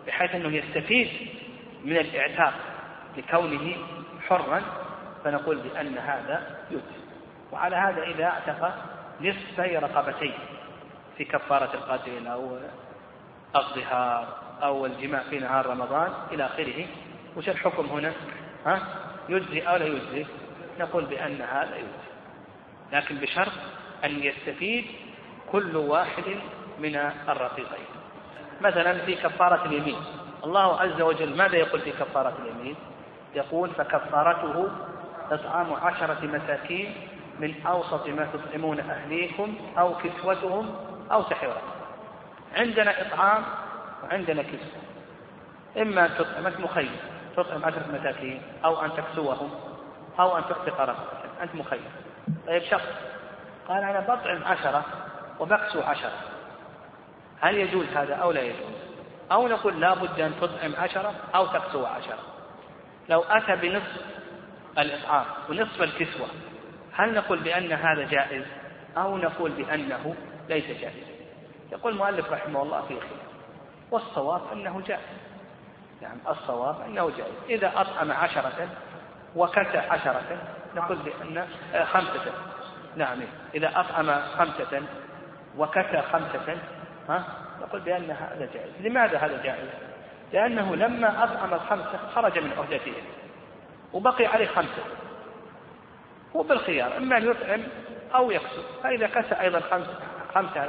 بحيث 0.06 0.34
أنه 0.34 0.56
يستفيد 0.56 1.08
من 1.84 1.96
الإعتاق 1.96 2.54
لكونه 3.16 3.76
حرا 4.28 4.62
فنقول 5.24 5.56
بأن 5.56 5.98
هذا 5.98 6.56
يجزي 6.70 7.08
وعلى 7.52 7.76
هذا 7.76 8.02
إذا 8.02 8.24
أعتق 8.24 8.74
نصفي 9.20 9.76
رقبتين 9.76 10.34
في 11.16 11.24
كفارة 11.24 11.74
القاتل 11.74 12.26
أو 12.26 12.58
الظهار 13.56 14.28
أو 14.62 14.86
الجماع 14.86 15.22
في 15.30 15.38
نهار 15.38 15.66
رمضان 15.66 16.12
إلى 16.32 16.46
آخره 16.46 16.86
وش 17.36 17.48
الحكم 17.48 17.86
هنا؟ 17.86 18.12
ها؟ 18.66 18.82
يجزي 19.28 19.60
أو 19.60 19.76
لا 19.76 19.86
يجزي؟ 19.86 20.26
نقول 20.80 21.04
بأن 21.04 21.42
هذا 21.42 21.76
يجزي 21.76 22.08
لكن 22.92 23.16
بشرط 23.16 23.52
أن 24.04 24.22
يستفيد 24.22 24.84
كل 25.52 25.76
واحد 25.76 26.24
من 26.78 26.96
الرقيقين. 27.28 27.86
مثلا 28.60 28.98
في 28.98 29.14
كفارة 29.14 29.64
اليمين. 29.66 29.96
الله 30.44 30.80
عز 30.80 31.00
وجل 31.00 31.36
ماذا 31.36 31.56
يقول 31.56 31.80
في 31.80 31.92
كفارة 31.92 32.38
اليمين؟ 32.42 32.76
يقول 33.34 33.70
فكفارته 33.70 34.70
إطعام 35.30 35.72
عشرة 35.72 36.18
مساكين 36.22 36.94
من 37.40 37.66
أوسط 37.66 38.08
ما 38.08 38.28
تطعمون 38.32 38.80
أهليكم 38.80 39.56
أو 39.78 39.94
كسوتهم 39.94 40.76
أو 41.12 41.22
تحريرهم 41.22 41.70
عندنا 42.56 43.06
إطعام 43.06 43.42
وعندنا 44.04 44.42
كسوة. 44.42 44.82
إما 45.82 46.06
أن 46.06 46.10
تطعم 46.18 46.46
أنت 46.46 46.60
مخير 46.60 46.90
تطعم 47.36 47.64
عشرة 47.64 47.84
مساكين 47.92 48.42
أو 48.64 48.84
أن 48.84 48.90
تكسوهم 48.96 49.50
أو 50.20 50.38
أن 50.38 50.42
تعتق 50.42 50.80
رقبة 50.80 51.42
أنت 51.42 51.54
مخير. 51.54 51.80
طيب 52.46 52.62
شخص 52.62 52.88
قال 53.68 53.82
أنا 53.82 54.00
بطعم 54.00 54.44
عشرة 54.44 54.84
وبكسو 55.40 55.80
عشرة. 55.80 56.12
هل 57.40 57.54
يجوز 57.54 57.86
هذا 57.86 58.14
أو 58.14 58.32
لا 58.32 58.42
يجوز؟ 58.42 58.74
أو 59.32 59.48
نقول 59.48 59.80
لا 59.80 59.94
بد 59.94 60.20
أن 60.20 60.32
تطعم 60.40 60.72
عشرة 60.78 61.14
أو 61.34 61.46
تكسو 61.46 61.86
عشرة. 61.86 62.18
لو 63.08 63.22
أتى 63.22 63.56
بنصف 63.56 64.02
الإطعام 64.78 65.24
ونصف 65.50 65.82
الكسوة 65.82 66.28
هل 66.92 67.14
نقول 67.14 67.38
بأن 67.38 67.72
هذا 67.72 68.08
جائز 68.08 68.44
أو 68.96 69.16
نقول 69.16 69.50
بأنه 69.50 70.14
ليس 70.48 70.80
جائز؟ 70.80 71.08
يقول 71.72 71.92
المؤلف 71.92 72.32
رحمه 72.32 72.62
الله 72.62 72.80
في 72.80 73.00
خلاف 73.00 73.28
والصواب 73.90 74.40
أنه 74.52 74.80
جائز. 74.80 75.18
يعني 76.02 76.20
الصواب 76.28 76.80
أنه 76.80 77.10
جائز. 77.10 77.34
إذا 77.48 77.72
أطعم 77.76 78.12
عشرة 78.12 78.68
وكسى 79.36 79.78
عشرة 79.78 80.38
نقول 80.76 80.96
بأن 80.96 81.46
خمسة. 81.84 82.32
نعم. 82.96 83.18
إذا 83.54 83.80
أطعم 83.80 84.20
خمسة 84.38 84.82
وكسى 85.58 86.02
خمسة 86.12 86.56
ها؟ 87.08 87.24
نقول 87.60 87.80
بأن 87.80 88.10
هذا 88.10 88.48
جائز. 88.54 88.70
لماذا 88.80 89.18
هذا 89.18 89.42
جائز؟ 89.42 89.68
لأنه 90.32 90.76
لما 90.76 91.24
أطعم 91.24 91.54
الخمسة 91.54 91.98
خرج 92.14 92.38
من 92.38 92.52
عهدته 92.58 92.94
وبقي 93.92 94.26
عليه 94.26 94.46
خمسة. 94.46 94.82
هو 96.36 96.42
بالخيار 96.42 96.96
إما 96.96 97.16
أن 97.16 97.30
يطعم 97.30 97.62
أو 98.14 98.30
يكسو 98.30 98.62
فإذا 98.82 99.06
كسى 99.06 99.34
أيضا 99.40 99.60
خمسة 99.60 99.98
خمسة 100.34 100.68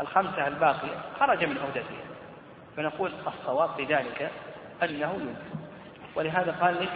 الخمسة 0.00 0.46
الباقية 0.46 1.00
خرج 1.20 1.44
من 1.44 1.58
عهدته 1.58 1.98
فنقول 2.76 3.12
الصواب 3.26 3.70
في 3.76 3.84
ذلك 3.84 4.30
أنه 4.82 5.12
ينفي 5.14 5.64
ولهذا 6.14 6.56
قال 6.60 6.82
لك 6.82 6.92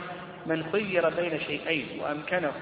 من 0.46 0.72
خير 0.72 1.08
بين 1.08 1.40
شيئين 1.40 2.00
وأمكنه 2.00 2.52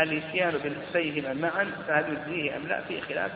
الإتيان 0.00 0.54
بنفسيهما 0.64 1.34
معا 1.34 1.70
فهل 1.88 2.12
يجزيه 2.12 2.56
أم 2.56 2.66
لا؟ 2.66 2.80
في 2.80 3.00
خلاف. 3.00 3.30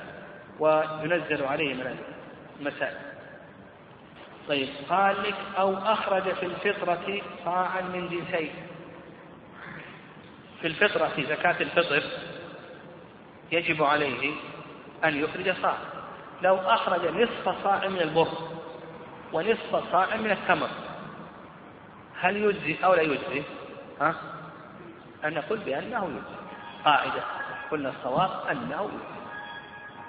وينزل 0.61 1.45
عليه 1.45 1.75
من 1.75 1.97
المسائل. 2.61 2.97
طيب 4.49 4.69
قال 4.89 5.23
لك 5.23 5.35
أو 5.59 5.75
أخرج 5.79 6.35
في 6.35 6.47
الفطرة 6.47 7.23
صاعا 7.45 7.81
من 7.81 8.09
جنسين. 8.09 8.51
في 10.61 10.67
الفطرة 10.67 11.09
في 11.09 11.27
زكاة 11.27 11.57
الفطر 11.61 12.03
يجب 13.53 13.83
عليه 13.83 14.33
أن 15.05 15.17
يخرج 15.17 15.55
صاع. 15.63 15.77
لو 16.43 16.57
أخرج 16.57 17.07
نصف 17.07 17.65
صاع 17.65 17.89
من 17.89 18.01
البر 18.01 18.29
ونصف 19.33 19.93
صاع 19.93 20.17
من 20.17 20.31
التمر 20.31 20.71
هل 22.21 22.37
يجزي 22.37 22.77
أو 22.85 22.95
لا 22.95 23.03
يجزي؟ 23.03 23.43
ها؟ 24.01 24.15
أن 25.25 25.35
نقول 25.35 25.59
بأنه 25.59 26.05
يجزي. 26.05 26.37
قاعدة. 26.85 27.23
قلنا 27.71 27.89
الصواب 27.89 28.31
أنه 28.51 28.83
يجزي. 28.83 29.24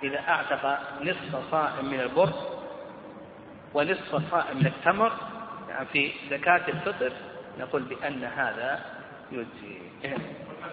إذا 0.05 0.19
أعتق 0.19 0.79
نصف 1.01 1.51
صاع 1.51 1.81
من 1.81 1.99
البر 1.99 2.33
ونصف 3.73 4.31
صاع 4.31 4.53
من 4.53 4.65
التمر 4.65 5.11
يعني 5.69 5.85
في 5.85 6.11
زكاة 6.29 6.67
الفطر 6.67 7.11
نقول 7.59 7.81
بأن 7.83 8.23
هذا 8.23 8.79
يجزي 9.31 9.79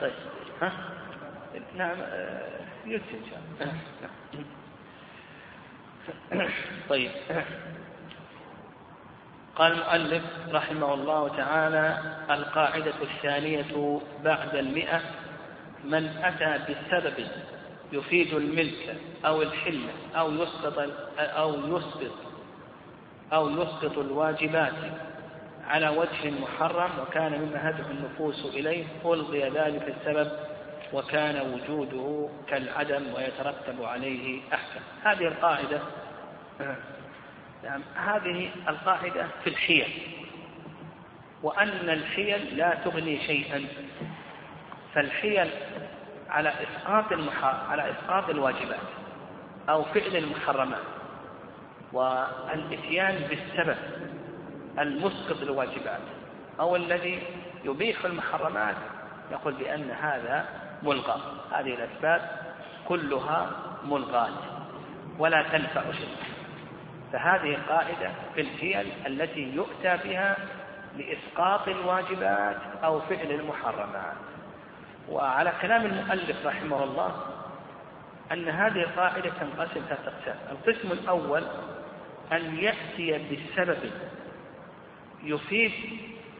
طيب 0.00 0.12
ها؟ 0.62 0.72
نعم 1.76 1.96
آه، 2.00 2.60
يجزي 2.86 3.18
إن 3.18 3.24
شاء 3.30 3.40
الله. 3.60 3.74
طيب 6.90 7.10
قال 9.56 9.72
المؤلف 9.72 10.22
رحمه 10.50 10.94
الله 10.94 11.36
تعالى 11.36 11.98
القاعدة 12.30 12.94
الثانية 13.02 14.00
بعد 14.24 14.54
المئة 14.54 15.00
من 15.84 16.06
أتى 16.06 16.58
بسبب 16.72 17.26
يفيد 17.92 18.34
الملك 18.34 18.96
أو 19.26 19.42
الحلة 19.42 19.92
أو 20.16 20.32
يسقط 20.32 20.78
أو 21.18 21.76
يسقط 21.76 22.14
أو 23.32 23.50
يسقط 23.50 23.98
الواجبات 23.98 24.72
على 25.68 25.88
وجه 25.88 26.30
محرم 26.42 26.90
وكان 27.02 27.32
مما 27.32 27.70
هدف 27.70 27.90
النفوس 27.90 28.44
إليه 28.54 28.84
ألغي 29.04 29.48
ذلك 29.48 29.94
السبب 29.98 30.32
وكان 30.92 31.52
وجوده 31.52 32.28
كالعدم 32.48 33.14
ويترتب 33.14 33.82
عليه 33.82 34.40
أحكم 34.54 34.80
هذه 35.04 35.26
القاعدة 35.28 35.80
نعم 37.64 37.82
هذه 37.94 38.50
القاعدة 38.68 39.26
في 39.44 39.50
الحيل. 39.50 39.88
وأن 41.42 41.90
الحيل 41.90 42.56
لا 42.56 42.74
تغني 42.84 43.18
شيئا. 43.26 43.64
فالحيل 44.94 45.50
على 46.30 46.48
إسقاط 46.48 47.04
على 47.70 47.90
إسقاط 47.90 48.30
الواجبات 48.30 48.80
أو 49.68 49.82
فعل 49.82 50.16
المحرمات 50.16 50.84
والإتيان 51.92 53.14
بالسبب 53.28 53.76
المسقط 54.78 55.42
للواجبات 55.42 56.00
أو 56.60 56.76
الذي 56.76 57.22
يبيح 57.64 58.04
المحرمات 58.04 58.76
يقول 59.30 59.54
بأن 59.54 59.90
هذا 59.90 60.44
ملغى. 60.82 61.20
هذه 61.52 61.74
الأسباب 61.74 62.20
كلها 62.88 63.50
ملغاة 63.84 64.30
ولا 65.18 65.42
تنفع 65.42 65.92
شيء 65.92 66.16
فهذه 67.12 67.58
قاعدة 67.68 68.10
في 68.34 68.40
الحيل 68.40 68.92
التي 69.06 69.40
يؤتى 69.40 69.98
بها 70.04 70.36
لإسقاط 70.96 71.68
الواجبات 71.68 72.56
أو 72.84 73.00
فعل 73.00 73.30
المحرمات. 73.30 74.16
وعلى 75.08 75.52
كلام 75.62 75.86
المؤلف 75.86 76.46
رحمه 76.46 76.84
الله 76.84 77.26
أن 78.32 78.48
هذه 78.48 78.82
القاعدة 78.82 79.30
تنقسم 79.40 79.80
ثلاثة 79.88 80.12
أقسام. 80.18 80.36
القسم 80.50 80.92
الأول 80.92 81.44
أن 82.32 82.58
يأتي 82.58 83.18
بسبب 83.18 83.90
يفيد 85.22 85.72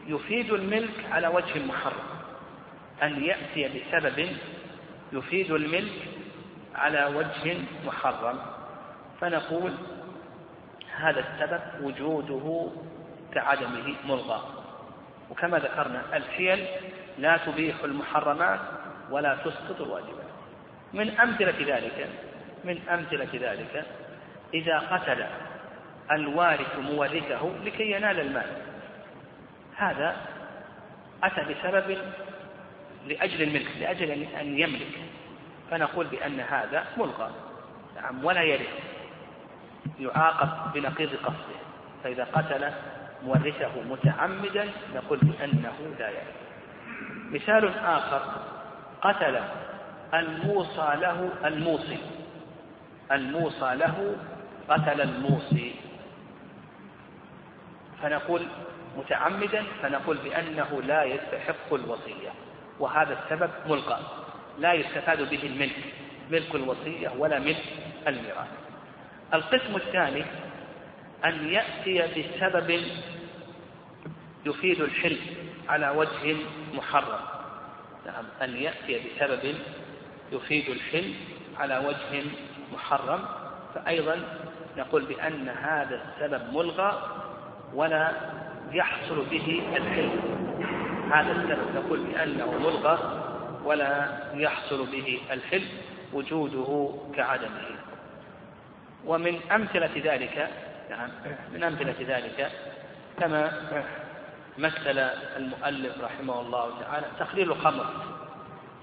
يفيد 0.07 0.51
الملك 0.51 1.05
على 1.11 1.27
وجه 1.27 1.65
محرم. 1.65 2.03
أن 3.03 3.23
يأتي 3.23 3.79
بسبب 3.79 4.37
يفيد 5.13 5.51
الملك 5.51 6.07
على 6.75 7.05
وجه 7.05 7.57
محرم. 7.85 8.39
فنقول 9.21 9.73
هذا 10.95 11.19
السبب 11.19 11.85
وجوده 11.85 12.69
كعدمه 13.33 13.95
ملغى. 14.05 14.41
وكما 15.29 15.59
ذكرنا 15.59 16.17
الحيل 16.17 16.67
لا 17.17 17.37
تبيح 17.37 17.75
المحرمات 17.83 18.59
ولا 19.09 19.35
تسقط 19.35 19.81
الواجبات. 19.81 20.33
من 20.93 21.09
أمثلة 21.09 21.75
ذلك 21.75 22.09
من 22.63 22.87
أمثلة 22.89 23.29
ذلك 23.33 23.85
إذا 24.53 24.79
قتل 24.79 25.25
الوارث 26.11 26.79
مورثه 26.79 27.51
لكي 27.63 27.91
ينال 27.91 28.19
المال. 28.19 28.47
هذا 29.75 30.15
أتى 31.23 31.41
بسبب 31.41 31.97
لأجل 33.07 33.41
الملك 33.41 33.71
لأجل 33.79 34.11
أن 34.11 34.59
يملك. 34.59 34.99
فنقول 35.71 36.07
بأن 36.07 36.39
هذا 36.39 36.85
ملغى 36.97 37.31
نعم 37.95 38.25
ولا 38.25 38.41
يرث. 38.41 38.79
يعاقب 39.99 40.73
بنقيض 40.73 41.09
قصده. 41.15 41.59
فإذا 42.03 42.23
قتل 42.23 42.71
مورثه 43.25 43.81
متعمدا 43.89 44.69
نقول 44.95 45.19
بأنه 45.19 45.95
لا 45.99 46.09
يرث. 46.09 46.43
مثال 47.33 47.77
آخر. 47.77 48.21
قتل 49.01 49.39
الموصى 50.13 50.93
له 51.01 51.29
الموصي. 51.45 51.97
الموصى 53.11 53.75
له 53.75 54.15
قتل 54.69 55.01
الموصي. 55.01 55.75
فنقول 58.01 58.41
متعمدا 58.97 59.63
فنقول 59.81 60.17
بأنه 60.17 60.81
لا 60.81 61.03
يستحق 61.03 61.73
الوصية. 61.73 62.29
وهذا 62.79 63.17
السبب 63.23 63.49
ملقى. 63.69 63.99
لا 64.59 64.73
يستفاد 64.73 65.29
به 65.29 65.43
الملك. 65.43 65.83
ملك 66.31 66.55
الوصية 66.55 67.09
ولا 67.17 67.39
ملك 67.39 67.63
الميراث. 68.07 68.47
القسم 69.33 69.75
الثاني 69.75 70.23
أن 71.25 71.49
يأتي 71.49 72.01
بسبب 72.01 72.83
يفيد 74.45 74.81
الحل 74.81 75.17
على 75.69 75.89
وجه 75.89 76.35
محرم. 76.73 77.19
نعم 78.05 78.25
أن 78.41 78.55
يأتي 78.55 78.99
بسبب 78.99 79.55
يفيد 80.31 80.69
الحل 80.69 81.13
على 81.59 81.77
وجه 81.77 82.23
محرم. 82.73 83.25
فأيضا 83.75 84.19
نقول 84.77 85.05
بأن 85.05 85.49
هذا 85.49 86.01
السبب 86.01 86.53
ملغى 86.53 87.01
ولا 87.73 88.11
يحصل 88.71 89.25
به 89.25 89.61
الحل 89.75 90.09
هذا 91.13 91.31
السبب 91.31 91.75
نقول 91.75 91.99
بأنه 91.99 92.51
ملغى 92.51 93.23
ولا 93.63 94.19
يحصل 94.33 94.85
به 94.85 95.21
الحل 95.31 95.63
وجوده 96.13 96.93
كعدمه. 97.15 97.65
ومن 99.05 99.39
أمثلة 99.51 99.91
ذلك 100.03 100.49
نعم 100.89 101.09
من 101.53 101.63
أمثلة 101.63 101.95
ذلك 101.99 102.51
كما 103.19 103.51
مثل 104.57 104.99
المؤلف 105.37 106.01
رحمه 106.01 106.41
الله 106.41 106.81
تعالى 106.81 107.05
تخليل 107.19 107.51
الخمر. 107.51 107.85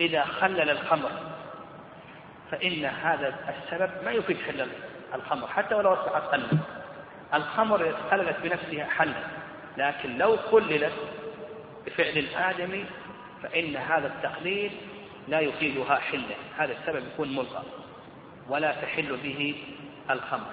إذا 0.00 0.24
خلل 0.24 0.70
الخمر 0.70 1.10
فإن 2.50 2.84
هذا 2.84 3.34
السبب 3.48 3.90
ما 4.04 4.10
يفيد 4.10 4.36
حل 4.40 4.68
الخمر 5.14 5.46
حتى 5.46 5.74
ولو 5.74 5.94
أصبحت 5.94 6.22
خلا 6.30 6.48
الخمر 7.34 7.94
خللت 8.10 8.36
بنفسها 8.42 8.84
حلا 8.84 9.22
لكن 9.76 10.18
لو 10.18 10.36
خللت 10.36 10.92
بفعل 11.86 12.18
الآدمي 12.18 12.84
فإن 13.42 13.76
هذا 13.76 14.06
التقليد 14.06 14.72
لا 15.28 15.40
يفيدها 15.40 15.96
حلا 15.96 16.36
هذا 16.56 16.72
السبب 16.72 17.02
يكون 17.14 17.32
ملغى 17.32 17.62
ولا 18.48 18.72
تحل 18.72 19.16
به 19.16 19.62
الخمر. 20.10 20.50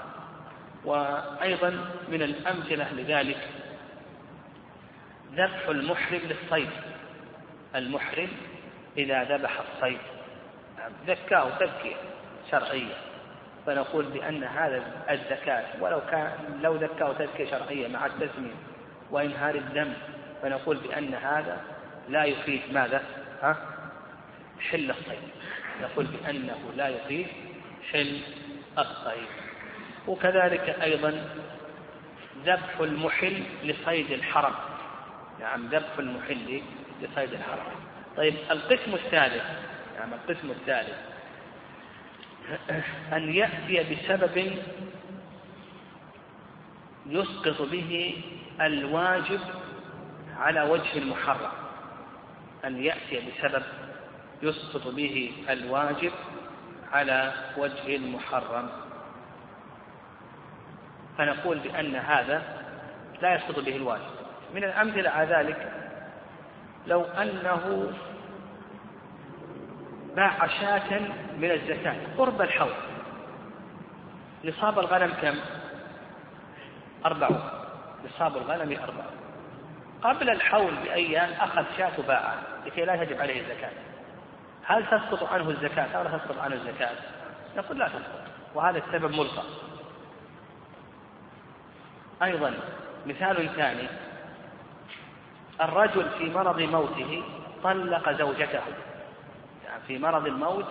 وأيضا 0.85 1.69
من 2.09 2.21
الأمثلة 2.21 2.93
لذلك 2.93 3.49
ذبح 5.37 5.67
المحرم 5.69 6.21
للصيد. 6.23 6.69
المحرم 7.75 8.29
إذا 8.97 9.23
ذبح 9.23 9.59
الصيد. 9.59 9.99
ذكاه 11.07 11.49
تذكية 11.59 11.95
شرعية. 12.51 12.93
فنقول 13.67 14.05
بأن 14.05 14.43
هذا 14.43 14.83
الزكاة 15.09 15.65
ولو 15.81 16.01
كان 16.11 16.31
لو 16.61 16.75
ذكاه 16.75 17.13
تذكية 17.13 17.51
شرعية 17.51 17.87
مع 17.87 18.05
التسمية 18.05 18.55
وإنهار 19.11 19.55
الدم 19.55 19.93
فنقول 20.41 20.77
بأن 20.77 21.13
هذا 21.13 21.61
لا 22.09 22.23
يفيد 22.23 22.61
ماذا؟ 22.71 23.01
ها؟ 23.41 23.57
حل 24.71 24.91
الصيد. 24.91 25.19
نقول 25.81 26.05
بأنه 26.05 26.57
لا 26.75 26.87
يفيد 26.87 27.27
حل 27.91 28.19
الصيد. 28.77 29.27
وكذلك 30.07 30.77
أيضا 30.81 31.29
ذبح 32.45 32.79
المحل 32.79 33.43
لصيد 33.63 34.11
الحرم. 34.11 34.53
نعم 35.39 35.67
ذبح 35.67 35.97
المحل 35.99 36.61
لصيد 37.01 37.33
الحرم. 37.33 37.71
طيب 38.17 38.35
القسم 38.51 38.93
الثالث 38.93 39.43
نعم 39.99 40.13
القسم 40.13 40.51
الثالث. 40.51 40.97
أن 43.13 43.33
يأتي 43.33 43.95
بسبب 43.95 44.57
يسقط 47.05 47.61
به 47.61 48.23
الواجب 48.61 49.41
على 50.37 50.61
وجه 50.61 50.97
المحرم. 50.97 51.51
أن 52.65 52.83
يأتي 52.83 53.21
بسبب 53.29 53.63
يسقط 54.41 54.87
به 54.87 55.31
الواجب 55.49 56.11
على 56.91 57.33
وجه 57.57 57.95
المحرم. 57.95 58.69
فنقول 61.17 61.59
بأن 61.59 61.95
هذا 61.95 62.63
لا 63.21 63.35
يسقط 63.35 63.59
به 63.59 63.75
الواجب. 63.75 64.16
من 64.53 64.63
الأمثلة 64.63 65.09
على 65.09 65.35
ذلك 65.35 65.71
لو 66.87 67.03
أنه 67.03 67.93
باع 70.15 70.47
شاة 70.47 70.99
من 71.37 71.51
الزكاة 71.51 71.95
قرب 72.17 72.41
الحول 72.41 72.73
نصاب 74.45 74.79
الغنم 74.79 75.13
كم؟ 75.21 75.35
أربعون 77.05 77.41
نصاب 78.05 78.37
الغنم 78.37 78.79
أربعون 78.83 79.17
قبل 80.01 80.29
الحول 80.29 80.75
بأيام 80.75 81.29
أخذ 81.39 81.63
شاة 81.77 81.91
وباعها 81.99 82.41
لكي 82.65 82.85
لا 82.85 83.05
تجب 83.05 83.21
عليه 83.21 83.41
الزكاة. 83.41 83.71
هل 84.63 84.85
تسقط 84.85 85.23
عنه 85.23 85.49
الزكاة 85.49 85.97
أو 85.97 86.03
لا 86.03 86.17
تسقط 86.17 86.39
عنه 86.39 86.55
الزكاة؟ 86.55 86.95
نقول 87.57 87.79
لا 87.79 87.87
تسقط 87.87 88.21
وهذا 88.55 88.77
السبب 88.77 89.11
ملقى. 89.11 89.43
أيضا 92.23 92.53
مثال 93.05 93.49
ثاني 93.55 93.87
الرجل 95.61 96.09
في 96.09 96.29
مرض 96.29 96.61
موته 96.61 97.23
طلق 97.63 98.11
زوجته. 98.11 98.61
يعني 99.65 99.81
في 99.87 99.97
مرض 99.97 100.25
الموت 100.25 100.65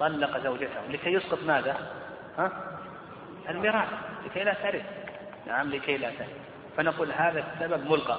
طلق 0.00 0.38
زوجته. 0.38 0.86
لكي 0.90 1.12
يسقط 1.12 1.38
ماذا؟ 1.42 1.76
ها؟ 2.38 2.52
الميراث. 3.48 3.88
لكي 4.26 4.44
لا 4.44 4.54
ترث. 4.54 4.84
نعم 5.46 5.70
لكي 5.70 5.96
لا 5.96 6.10
ترث. 6.10 6.28
فنقول 6.76 7.12
هذا 7.12 7.44
السبب 7.52 7.90
ملقى. 7.90 8.18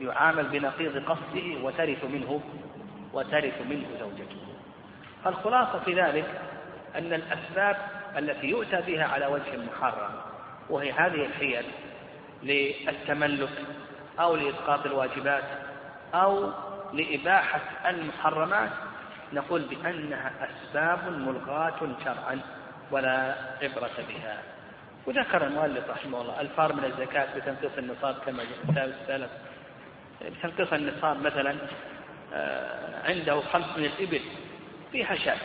يعامل 0.00 0.44
بنقيض 0.44 1.04
قصده 1.04 1.62
وترث 1.62 2.04
منه 2.04 2.40
وترث 3.12 3.60
منه 3.60 3.86
زوجته. 4.00 4.36
الخلاصة 5.26 5.78
في 5.78 6.00
ذلك 6.00 6.40
أن 6.94 7.12
الأسباب 7.12 7.76
التي 8.18 8.46
يؤتى 8.46 8.80
بها 8.86 9.04
على 9.04 9.26
وجه 9.26 9.56
محرم 9.56 10.10
وهي 10.70 10.92
هذه 10.92 11.26
الحيل 11.26 11.64
للتملك 12.42 13.50
أو 14.20 14.36
لإسقاط 14.36 14.86
الواجبات 14.86 15.44
أو 16.14 16.50
لإباحة 16.92 17.60
المحرمات 17.86 18.70
نقول 19.32 19.62
بأنها 19.62 20.32
أسباب 20.40 21.12
ملغاة 21.12 21.96
شرعا 22.04 22.40
ولا 22.90 23.34
عبرة 23.62 24.04
بها. 24.08 24.42
وذكر 25.06 25.46
المؤلف 25.46 25.90
رحمه 25.90 26.20
الله 26.20 26.40
الفار 26.40 26.72
من 26.72 26.84
الزكاة 26.84 27.26
بتنقيص 27.36 27.78
النصاب 27.78 28.16
كما 28.26 28.44
جاء 28.74 28.84
السلف. 28.84 29.30
بتنقيص 30.22 30.72
النصاب 30.72 31.22
مثلا 31.22 31.56
آه، 32.34 33.08
عنده 33.08 33.40
خمس 33.40 33.76
من 33.76 33.84
الإبل 33.84 34.20
فيها 34.92 35.14
شاة. 35.14 35.38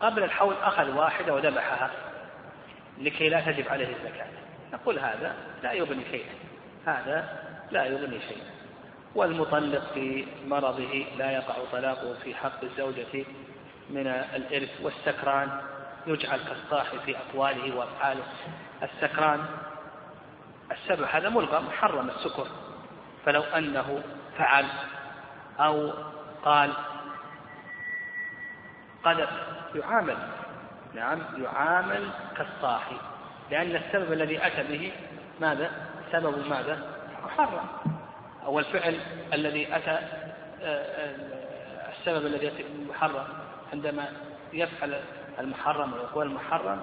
قبل 0.00 0.22
الحول 0.22 0.54
أخذ 0.62 0.90
واحدة 0.90 1.34
وذبحها 1.34 1.90
لكي 2.98 3.28
لا 3.28 3.40
تجب 3.40 3.68
عليه 3.68 3.88
الزكاة. 3.96 4.26
نقول 4.72 4.98
هذا 4.98 5.34
لا 5.62 5.72
يغني 5.72 6.04
شيئا. 6.10 6.34
هذا 6.86 7.28
لا 7.70 7.84
يغني 7.84 8.20
شيئا 8.20 8.50
والمطلق 9.14 9.82
في 9.94 10.26
مرضه 10.46 11.06
لا 11.18 11.30
يقع 11.30 11.54
طلاقه 11.72 12.14
في 12.24 12.34
حق 12.34 12.64
الزوجة 12.64 13.24
من 13.90 14.06
الإرث 14.06 14.80
والسكران. 14.82 15.60
يجعل 16.06 16.38
كالصاح 16.38 16.94
في 17.04 17.16
أقواله 17.16 17.76
وأفعاله. 17.76 18.22
السكران 18.82 19.46
السبب 20.72 21.06
هذا 21.12 21.28
ملغى 21.28 21.60
محرم 21.60 22.10
السكر. 22.10 22.46
فلو 23.26 23.42
أنه 23.42 24.02
فعل 24.38 24.66
أو 25.60 25.92
قال 26.44 26.72
قذف 29.04 29.30
يعامل. 29.74 30.16
نعم 30.94 31.18
يعامل 31.42 32.08
كالصاحي 32.36 32.96
لأن 33.50 33.76
السبب 33.76 34.12
الذي 34.12 34.46
أتى 34.46 34.62
به 34.62 34.92
ماذا؟ 35.40 35.70
سبب 36.12 36.48
ماذا؟ 36.48 36.93
محرم 37.24 37.66
أو 38.46 38.58
الفعل 38.58 39.00
الذي 39.32 39.76
أتى 39.76 39.90
آه، 39.90 40.62
آه، 40.62 41.92
السبب 41.92 42.26
الذي 42.26 42.46
يأتي 42.46 42.64
محرم 42.88 43.24
عندما 43.72 44.08
يفعل 44.52 45.00
المحرم 45.38 45.92
ويقول 45.92 46.26
المحرم 46.26 46.80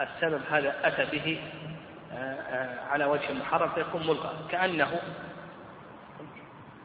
السبب 0.00 0.40
هذا 0.50 0.74
أتى 0.84 1.04
به 1.04 1.40
آه، 2.12 2.80
على 2.90 3.04
وجه 3.04 3.30
المحرم 3.30 3.68
فيكون 3.68 4.06
ملغى. 4.06 4.34
كأنه 4.50 5.00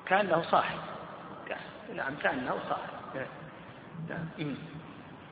كأنه 0.06 0.42
صاحب. 0.42 0.78
نعم 1.96 2.16
كأنه 2.24 2.58
صاحب. 2.70 3.26
نعم. 4.10 4.56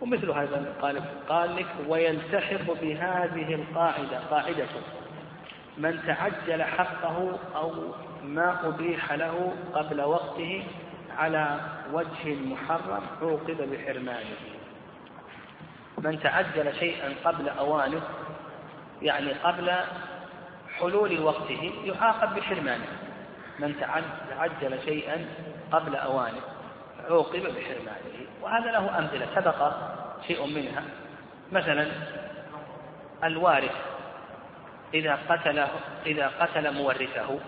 ومثل 0.02 0.32
هذا 0.32 0.74
قال 0.82 1.02
قال 1.30 1.56
لك 1.56 1.68
ويلتحق 1.88 2.74
بهذه 2.82 3.56
القاعدة. 3.56 4.20
قاعدة. 4.20 4.68
من 5.78 6.00
تعجل 6.08 6.64
حقه 6.64 7.40
أو 7.56 7.74
ما 8.24 8.68
أبيح 8.68 9.14
له 9.14 9.54
قبل 9.74 10.02
وقته 10.02 10.64
على 11.18 11.60
وجه 11.94 12.36
محرم 12.36 13.02
عوقب 13.22 13.58
بحرمانه. 13.72 14.36
من 15.98 16.20
تعجل 16.20 16.76
شيئا 16.76 17.14
قبل 17.26 17.50
أوانه 17.50 18.02
يعني 19.02 19.34
قبل 19.34 19.72
حلول 20.80 21.20
وقته 21.20 21.72
يعاقب 21.84 22.36
بحرمانه. 22.36 22.88
من 23.60 23.76
تعجل 24.30 24.80
شيئا 24.86 25.26
قبل 25.72 25.96
أوانه 25.96 26.42
عوقب 27.10 27.42
بحرمانه. 27.42 28.28
وهذا 28.42 28.72
له 28.72 29.00
أمثلة 29.00 29.28
سبق 29.36 29.72
شيء 30.28 30.46
منها. 30.48 30.84
مثلا 31.52 31.88
الوارث. 33.24 33.93
إذا 34.94 35.20
قتل 35.30 35.66
إذا 36.06 36.28
قتل 36.28 36.74
مورثه 36.74 37.40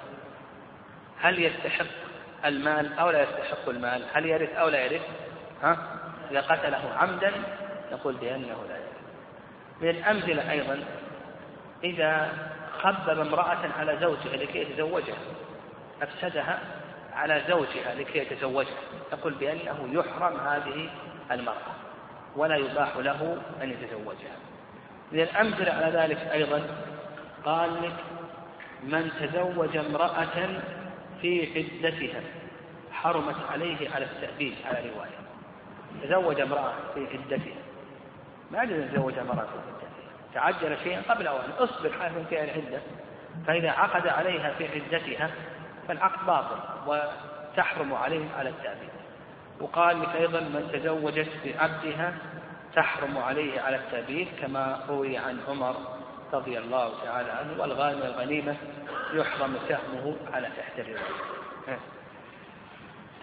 هل 1.22 1.44
يستحق 1.44 1.86
المال 2.46 3.00
أو 3.00 3.10
لا 3.10 3.24
يستحق 3.24 3.70
المال؟ 3.70 4.06
هل 4.14 4.26
يرث 4.26 4.56
أو 4.56 4.70
لا 4.70 4.86
يرث؟ 4.86 5.02
ها؟ 5.64 5.78
إذا 6.32 6.42
قتله 6.42 6.94
عمدا 6.98 7.32
نقول 7.92 8.14
بأنه 8.14 8.66
لا 8.70 8.76
يرث. 8.76 8.96
من 9.82 9.90
الأمثلة 9.90 10.52
أيضا 10.52 10.84
إذا 11.84 12.30
خبب 12.80 13.20
امرأة 13.20 13.70
على 13.80 13.98
زوجها 14.02 14.38
لكي 14.38 14.60
يتزوجها 14.60 15.18
أفسدها 16.02 16.60
على 17.14 17.42
زوجها 17.48 17.96
لكي 17.96 18.20
يتزوجها 18.20 18.80
نقول 19.14 19.34
بأنه 19.34 19.90
يحرم 19.92 20.40
هذه 20.40 20.90
المرأة 21.32 21.76
ولا 22.36 22.56
يباح 22.56 22.98
له 22.98 23.38
أن 23.62 23.70
يتزوجها. 23.70 24.36
من 25.12 25.20
الأمثلة 25.20 25.72
على 25.72 25.98
ذلك 25.98 26.18
أيضا 26.18 26.62
قال 27.46 27.84
لك 27.84 27.96
من 28.84 29.12
تزوج 29.20 29.78
امرأة 29.78 30.62
في 31.22 31.48
عدتها 31.56 32.22
حرمت 32.92 33.36
عليه 33.52 33.90
على 33.90 34.06
التأبيد 34.06 34.56
على 34.66 34.90
رواية. 34.90 35.20
تزوج 36.04 36.40
امرأة 36.40 36.74
في 36.94 37.08
عدتها 37.08 37.62
ما 38.52 38.64
يجوز 38.64 38.78
أن 38.78 38.84
يتزوج 38.84 39.18
امرأة 39.18 39.46
في 39.46 39.58
عدتها 39.68 39.90
تعجل 40.34 40.78
شيئا 40.84 41.02
قبل 41.14 41.28
أوان. 41.28 41.52
اصبر 41.60 41.92
حاكم 42.00 42.26
فيها 42.30 42.44
العدة 42.44 42.82
فإذا 43.48 43.70
عقد 43.70 44.08
عليها 44.08 44.54
في 44.54 44.68
عدتها 44.68 45.32
فالعقد 45.88 46.26
باطل 46.26 46.60
وتحرم 46.88 47.94
عليه 47.94 48.26
على 48.38 48.50
التأبيد. 48.50 48.90
وقال 49.60 50.02
لك 50.02 50.16
أيضا 50.16 50.40
من 50.40 50.70
تزوجت 50.74 51.30
بعبدها 51.46 52.14
تحرم 52.76 53.18
عليه 53.18 53.62
على 53.62 53.76
التأبيد 53.76 54.28
كما 54.42 54.86
روي 54.90 55.18
عن 55.18 55.40
عمر 55.48 55.76
رضي 56.34 56.58
الله 56.60 57.04
تعالى 57.04 57.32
عنه 57.32 57.62
والغانم 57.62 58.02
الغنيمة 58.02 58.56
يحرم 59.14 59.58
سهمه 59.68 60.16
على 60.34 60.48
تحت 60.58 60.80
الرواية 60.80 61.80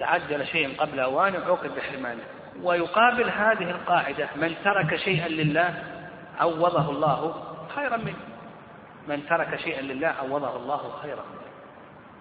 تعجل 0.01 0.47
شيئا 0.47 0.81
قبل 0.81 1.01
أوانه 1.01 1.39
عوقب 1.39 1.71
بحرمانه 1.75 2.23
ويقابل 2.63 3.29
هذه 3.29 3.71
القاعدة 3.71 4.29
من 4.37 4.55
ترك 4.65 4.97
شيئا 4.97 5.29
لله 5.29 5.85
عوضه 6.41 6.91
الله 6.91 7.45
خيرا 7.75 7.97
منه. 7.97 8.17
من 9.09 9.27
ترك 9.27 9.57
شيئا 9.57 9.83
لله 9.83 10.09
عوضه 10.09 10.57
الله 10.57 10.93
خيرا 11.03 11.23
منه. 11.33 11.53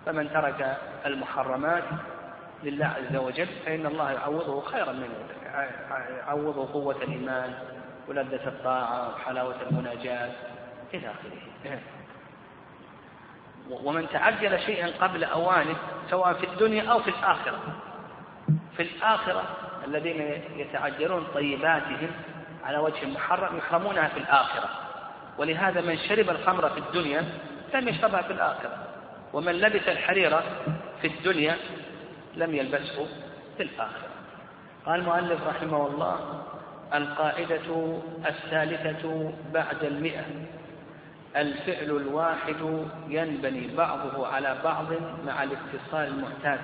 فمن 0.06 0.34
ترك 0.34 0.78
المحرمات 1.06 1.84
لله 2.63 2.86
عز 2.86 3.15
وجل 3.15 3.48
فإن 3.65 3.86
الله 3.86 4.12
يعوضه 4.12 4.62
خيرا 4.62 4.91
منه. 4.91 5.15
يعوضه 6.17 6.74
قوة 6.74 6.96
الإيمان 6.96 7.54
ولذة 8.08 8.48
الطاعة 8.48 9.10
وحلاوة 9.10 9.56
المناجاة. 9.72 10.32
إلى 10.93 11.08
آخره. 11.08 11.80
ومن 13.69 14.10
تعجل 14.10 14.60
شيئا 14.60 14.91
قبل 15.01 15.23
أوانه 15.23 15.75
سواء 16.10 16.34
في 16.34 16.45
الدنيا 16.45 16.91
أو 16.91 16.99
في 16.99 17.10
الآخرة. 17.10 17.60
في 18.77 18.84
الآخرة 18.84 19.43
الذين 19.88 20.21
يتعجلون 20.56 21.27
طيباتهم 21.34 22.12
على 22.63 22.77
وجه 22.77 23.06
محرم 23.06 23.58
يحرمونها 23.58 24.08
في 24.08 24.17
الآخرة. 24.17 24.69
ولهذا 25.38 25.82
من 25.82 25.97
شرب 25.97 26.30
الخمر 26.30 26.69
في 26.69 26.80
الدنيا 26.80 27.25
لم 27.73 27.88
يشربها 27.88 28.21
في 28.21 28.34
الآخرة. 28.34 28.88
ومن 29.34 29.51
لبس 29.51 29.88
الحرير 29.88 30.41
في 31.01 31.08
الدنيا 31.08 31.58
لم 32.36 32.56
يلبسه 32.56 33.08
في 33.58 33.63
الآخرة. 33.63 34.10
قال 34.86 34.99
المؤلف 34.99 35.47
رحمه 35.47 35.88
الله 35.88 36.43
القاعدة 36.93 37.99
الثالثة 38.25 39.34
بعد 39.54 39.84
المئة. 39.84 40.25
الفعل 41.36 41.89
الواحد 41.98 42.86
ينبني 43.08 43.76
بعضه 43.76 44.28
على 44.28 44.58
بعض 44.63 44.86
مع 45.26 45.44
الاتصال 45.44 46.08
المعتاد 46.08 46.60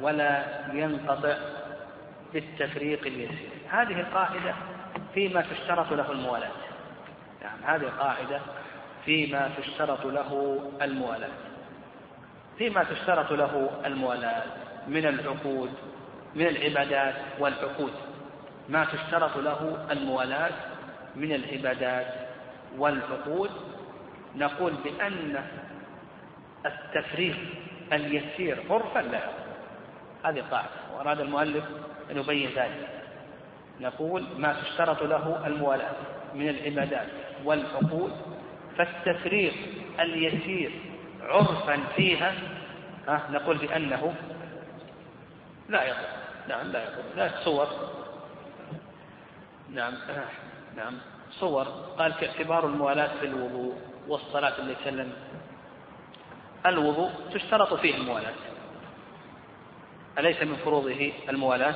ولا 0.00 0.44
ينقطع 0.72 1.38
بالتفريق 2.32 3.06
اليسير. 3.06 3.50
هذه 3.68 4.00
القاعدة 4.00 4.54
فيما 5.14 5.40
تشترط 5.40 5.92
له 5.92 6.12
الموالاة. 6.12 6.50
يعني 7.42 7.64
هذه 7.64 7.82
القاعدة 7.82 8.40
فيما 9.04 9.50
تشترط 9.58 10.06
له 10.06 10.60
الموالاة. 10.82 11.30
فيما 12.58 12.84
تشترط 12.84 13.32
له 13.32 13.70
الموالاة 13.84 14.42
من 14.88 15.06
العقود 15.06 15.70
من 16.34 16.46
العبادات 16.46 17.14
والعقود. 17.38 17.92
ما 18.68 18.84
تشترط 18.84 19.36
له 19.36 19.86
الموالاة 19.90 20.52
من 21.16 21.32
العبادات 21.32 22.06
والعقود 22.78 23.50
نقول 24.36 24.72
بأن 24.72 25.44
التفريق 26.66 27.36
اليسير 27.92 28.62
عرفا 28.70 28.98
لا. 28.98 29.20
هذه 30.24 30.44
قاعدة 30.50 30.68
وأراد 30.94 31.20
المؤلف 31.20 31.64
أن 32.10 32.16
يبين 32.16 32.50
ذلك. 32.56 32.88
نقول 33.80 34.24
ما 34.38 34.52
تشترط 34.62 35.02
له 35.02 35.46
الموالاة 35.46 35.94
من 36.34 36.48
العبادات 36.48 37.08
والعقود 37.44 38.12
فالتفريق 38.78 39.54
اليسير 40.00 40.72
عرفا 41.22 41.80
فيها 41.96 42.34
نقول 43.08 43.58
بأنه 43.58 44.14
لا 45.68 45.84
يضر 45.84 46.08
نعم 46.48 46.66
لا 46.66 46.84
يضر 46.84 47.02
لا 47.16 47.30
صور. 47.44 47.66
نعم 49.70 49.94
نعم 50.76 50.94
صور. 51.30 51.64
قال 51.98 52.14
كاعتبار 52.14 52.66
الموالاة 52.66 53.18
في 53.20 53.26
الوضوء. 53.26 53.74
والصلاة 54.10 54.58
اللي 54.58 54.76
سلم 54.84 55.12
الوضوء 56.66 57.10
تشترط 57.34 57.74
فيه 57.74 57.94
الموالاة. 57.96 58.34
أليس 60.18 60.42
من 60.42 60.56
فروضه 60.56 61.12
الموالاة؟ 61.28 61.74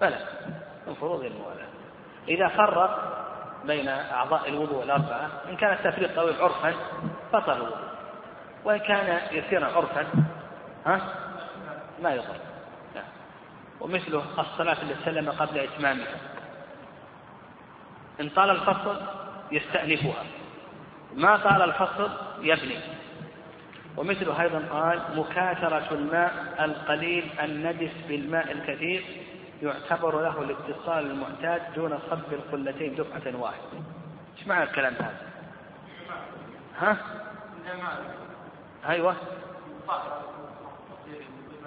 بلى 0.00 0.18
من 0.86 0.94
فروضه 0.94 1.26
الموالاة. 1.26 1.68
إذا 2.28 2.48
فرق 2.48 3.14
بين 3.64 3.88
أعضاء 3.88 4.48
الوضوء 4.48 4.82
الأربعة 4.84 5.30
إن 5.48 5.56
كان 5.56 5.72
التفريق 5.72 6.14
طويل 6.16 6.42
عرفا 6.42 6.74
بطل 7.32 7.52
الوضوء. 7.52 7.88
وإن 8.64 8.78
كان 8.78 9.20
يسيرا 9.32 9.66
عرفا 9.66 10.06
ها؟ 10.86 11.00
ما 12.02 12.10
يضر. 12.10 12.36
نعم. 12.94 13.04
ومثله 13.80 14.24
الصلاة 14.38 14.82
التي 14.82 15.04
سلم 15.04 15.30
قبل 15.30 15.58
إتمامها. 15.58 16.16
إن 18.20 18.28
طال 18.28 18.50
الفصل 18.50 19.00
يستأنفها. 19.52 20.24
ما 21.14 21.36
طال 21.36 21.62
الفصل 21.62 22.10
يبني. 22.40 22.78
ومثله 23.96 24.42
أيضا 24.42 24.64
قال 24.70 25.02
مكاثرة 25.16 25.94
الماء 25.94 26.64
القليل 26.64 27.30
النجس 27.40 27.92
بالماء 28.08 28.52
الكثير 28.52 29.04
يعتبر 29.62 30.20
له 30.20 30.42
الاتصال 30.42 31.10
المعتاد 31.10 31.74
دون 31.74 31.98
صب 32.10 32.32
القلتين 32.32 32.94
دفعة 32.94 33.40
واحدة. 33.40 33.78
إيش 34.38 34.46
معنى 34.46 34.62
الكلام 34.62 34.94
هذا؟ 34.94 35.20
ها؟ 36.78 36.96
أيوه. 38.88 39.16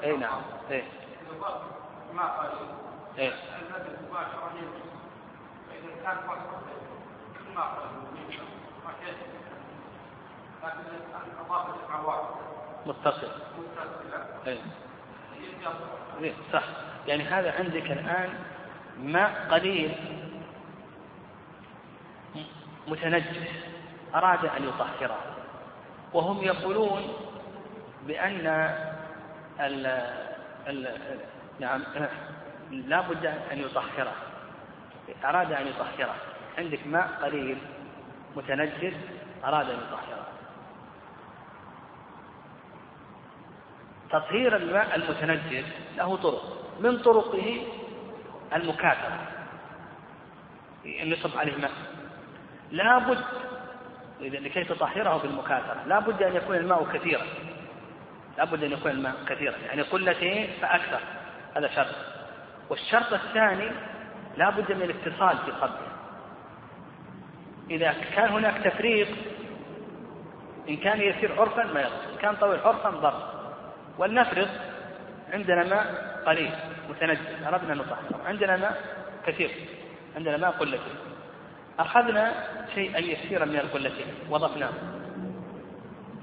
إي 0.03 0.17
نعم. 0.17 0.41
إي. 0.71 0.83
إي. 3.19 3.33
متصل. 12.85 13.31
أي. 14.47 14.57
إيه، 16.21 16.33
صح. 16.53 16.63
يعني 17.07 17.23
هذا 17.23 17.51
عندك 17.59 17.91
الآن 17.91 18.29
ماء 18.99 19.47
قليل. 19.51 19.95
متنجس. 22.87 23.47
أراد 24.15 24.45
أن 24.45 24.63
يطهره. 24.63 25.17
وهم 26.13 26.43
يقولون 26.43 27.13
بأن 28.07 28.47
ال 29.59 29.85
ال 30.67 30.97
نعم 31.59 31.83
لا 32.71 33.01
بد 33.01 33.25
أن 33.25 33.59
يطهره. 33.59 34.13
أراد 35.25 35.51
أن 35.51 35.67
يطهره. 35.67 36.15
عندك 36.57 36.87
ماء 36.87 37.07
قليل. 37.21 37.57
متنجس. 38.35 38.93
أراد 39.43 39.69
أن 39.69 39.77
يطهره. 39.77 40.16
تطهير 44.09 44.55
الماء 44.55 44.95
المتنجس 44.95 45.65
له 45.97 46.17
طرق 46.17 46.43
من 46.79 46.97
طرقه 46.97 47.61
المكاثرة. 48.55 49.19
أن 50.85 51.11
يصب 51.11 51.37
عليه 51.37 51.57
ماء 51.57 51.71
لا 52.71 52.97
بد 52.97 53.23
لكي 54.19 54.63
تطهره 54.63 55.17
بالمكاثرة 55.17 55.83
لا 55.87 55.99
بد 55.99 56.23
أن 56.23 56.35
يكون 56.35 56.55
الماء 56.55 56.87
كثيرا. 56.93 57.25
لا 58.37 58.45
بد 58.45 58.63
أن 58.63 58.71
يكون 58.71 58.91
الماء 58.91 59.15
كثيرا. 59.27 59.57
يعني 59.57 59.81
قلتين 59.81 60.49
فأكثر. 60.61 60.99
هذا 61.55 61.67
شرط. 61.67 61.95
والشرط 62.69 63.13
الثاني 63.13 63.71
لا 64.37 64.49
بد 64.49 64.71
من 64.71 64.81
الاتصال 64.81 65.37
في 65.37 65.51
صبه 65.61 65.87
إذا 67.69 67.95
كان 68.15 68.29
هناك 68.29 68.63
تفريق 68.63 69.07
إن 70.69 70.77
كان 70.77 71.01
يسير 71.01 71.41
عرفا 71.41 71.63
ما 71.63 71.81
يضر 71.81 72.13
إن 72.13 72.17
كان 72.21 72.35
طويل 72.35 72.59
عرفا 72.59 72.89
ضر 72.89 73.36
ولنفرض 73.97 74.47
عندنا 75.33 75.63
ماء 75.63 76.17
قليل 76.25 76.51
متنجس 76.89 77.19
أردنا 77.47 77.73
أن 77.73 77.77
نطهره. 77.77 78.21
عندنا 78.25 78.57
ماء 78.57 78.81
كثير 79.25 79.51
عندنا 80.15 80.37
ماء 80.37 80.51
قلتين. 80.51 80.95
أخذنا 81.79 82.33
شيئا 82.75 82.99
يسيرا 82.99 83.45
من 83.45 83.55
القلتين 83.55 84.07
وضفناه. 84.29 84.69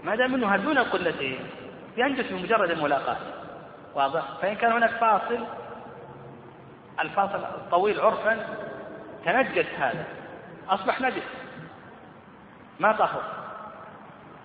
ما 0.05 0.17
دام 0.17 0.35
أنه 0.35 0.57
دون 0.57 0.79
القلتين 0.79 1.39
ينجس 1.97 2.33
بمجرد 2.33 2.71
الملاقاة. 2.71 3.17
واضح؟ 3.95 4.23
فإن 4.43 4.55
كان 4.55 4.73
هناك 4.73 4.91
فاصل 4.91 5.45
الفاصل 7.01 7.45
الطويل 7.45 8.01
عرفا 8.01 8.47
تنجس 9.25 9.67
هذا. 9.79 10.05
أصبح 10.69 11.01
نجس 11.01 11.23
ما 12.81 12.93
طهر. 12.93 13.23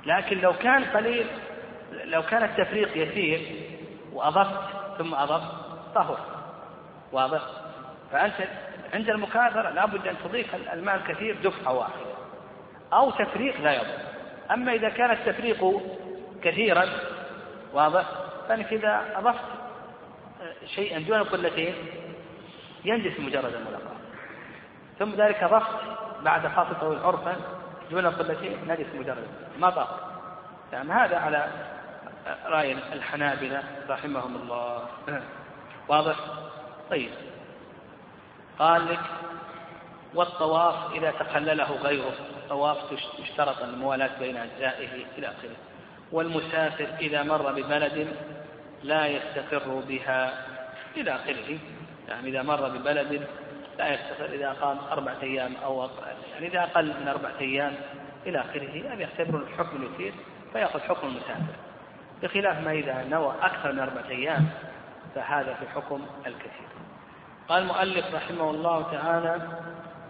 لكن 0.06 0.38
لو 0.38 0.54
كان 0.54 0.84
قليل 0.84 1.28
لو 1.91 2.23
كان 2.23 2.43
التفريق 2.43 2.97
يسير 2.97 3.69
وأضفت 4.13 4.60
ثم 4.97 5.15
أضفت 5.15 5.52
طهر 5.95 6.19
واضح. 7.12 7.41
فأنت 8.12 8.34
عند 8.93 9.10
المكاثرة 9.10 9.69
لابد 9.69 10.08
أن 10.08 10.15
تضيف 10.23 10.56
الماء 10.73 10.95
الكثير 10.95 11.38
دفعة 11.43 11.73
واحدة 11.73 12.06
أو 12.93 13.12
تفريق 13.12 13.62
لا 13.62 13.73
يضر. 13.73 13.99
أما 14.52 14.73
إذا 14.73 14.89
كان 14.89 15.12
التفريق 15.12 15.82
كثيرا 16.43 16.86
واضح 17.73 18.06
فأنك 18.47 18.73
إذا 18.73 19.06
أضفت 19.15 19.45
شيئا 20.65 20.99
دون 20.99 21.23
قلتين 21.23 21.73
ينجس 22.86 23.19
مجرد 23.19 23.54
الملاقاة. 23.54 23.99
ثم 24.99 25.12
ذلك 25.12 25.43
أضفت 25.43 25.99
بعد 26.21 26.47
خاصة 26.47 26.73
طويل 26.73 26.99
عرفا 26.99 27.36
دون 27.91 28.06
قلتين 28.06 28.58
نجس 28.67 28.88
مجرد 28.95 29.28
ما 29.60 29.69
طاق 29.69 30.10
هذا 30.73 31.17
على 31.17 31.47
رأي 32.46 32.72
الحنابلة 32.94 33.63
رحمهم 33.89 34.36
الله. 34.36 34.88
واضح؟ 35.88 36.15
طيب. 36.89 37.12
قال 38.60 38.86
لك 38.89 39.00
والطواف 40.13 40.96
إذا 40.96 41.12
تخلله 41.12 41.72
غيره 41.72 42.13
طواف 42.50 42.78
يشترط 43.20 43.62
الموالاة 43.62 44.20
بين 44.20 44.38
أجزائه 44.38 45.06
إلى 45.18 45.28
آخره. 45.28 45.56
والمسافر 46.12 46.88
إذا 47.02 47.24
مر 47.24 47.52
ببلد 47.52 48.15
لا 48.84 49.08
يستقر 49.08 49.84
بها 49.88 50.46
إلى 50.98 51.15
آخره. 51.15 51.58
يعني 52.08 52.30
إذا 52.30 52.42
مر 52.42 52.70
ببلد 52.70 53.28
لا 53.78 53.94
يستقر 53.94 54.26
إذا 54.26 54.52
قام 54.52 54.78
أربعة 54.92 55.18
أيام 55.24 55.54
أو 55.63 55.89
يعني 56.34 56.48
إذا 56.48 56.63
أقل 56.63 56.94
من 57.02 57.08
أربعة 57.08 57.39
أيام 57.42 57.76
إلى 58.26 58.39
آخره 58.39 58.76
يعني 58.76 59.02
يعتبر 59.02 59.38
الحكم 59.38 59.84
اليسير 59.84 60.13
فيأخذ 60.54 60.80
حكم 60.80 61.08
المسافر. 61.08 61.68
بخلاف 62.23 62.63
ما 62.65 62.71
إذا 62.71 63.03
نوى 63.03 63.36
أكثر 63.41 63.71
من 63.71 63.79
أربعة 63.79 64.10
أيام 64.10 64.49
فهذا 65.15 65.53
في 65.53 65.69
حكم 65.69 66.05
الكثير. 66.25 66.69
قال 67.49 67.63
المؤلف 67.63 68.15
رحمه 68.15 68.49
الله 68.49 68.91
تعالى 68.91 69.41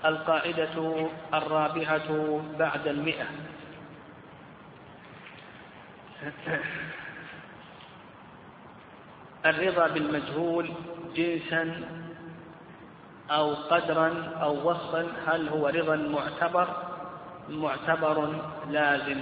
القاعدة 0.06 1.08
الرابعة 1.34 2.42
بعد 2.60 2.88
المئة. 2.88 3.26
الرضا 9.46 9.88
بالمجهول 9.88 10.72
جنسا 11.16 11.82
أو 13.32 13.54
قدرا 13.54 14.34
أو 14.42 14.70
وصفا 14.70 15.08
هل 15.28 15.50
هو 15.50 15.68
رضا 15.68 15.96
معتبر؟ 15.96 16.68
معتبر 17.50 18.36
لازم. 18.70 19.22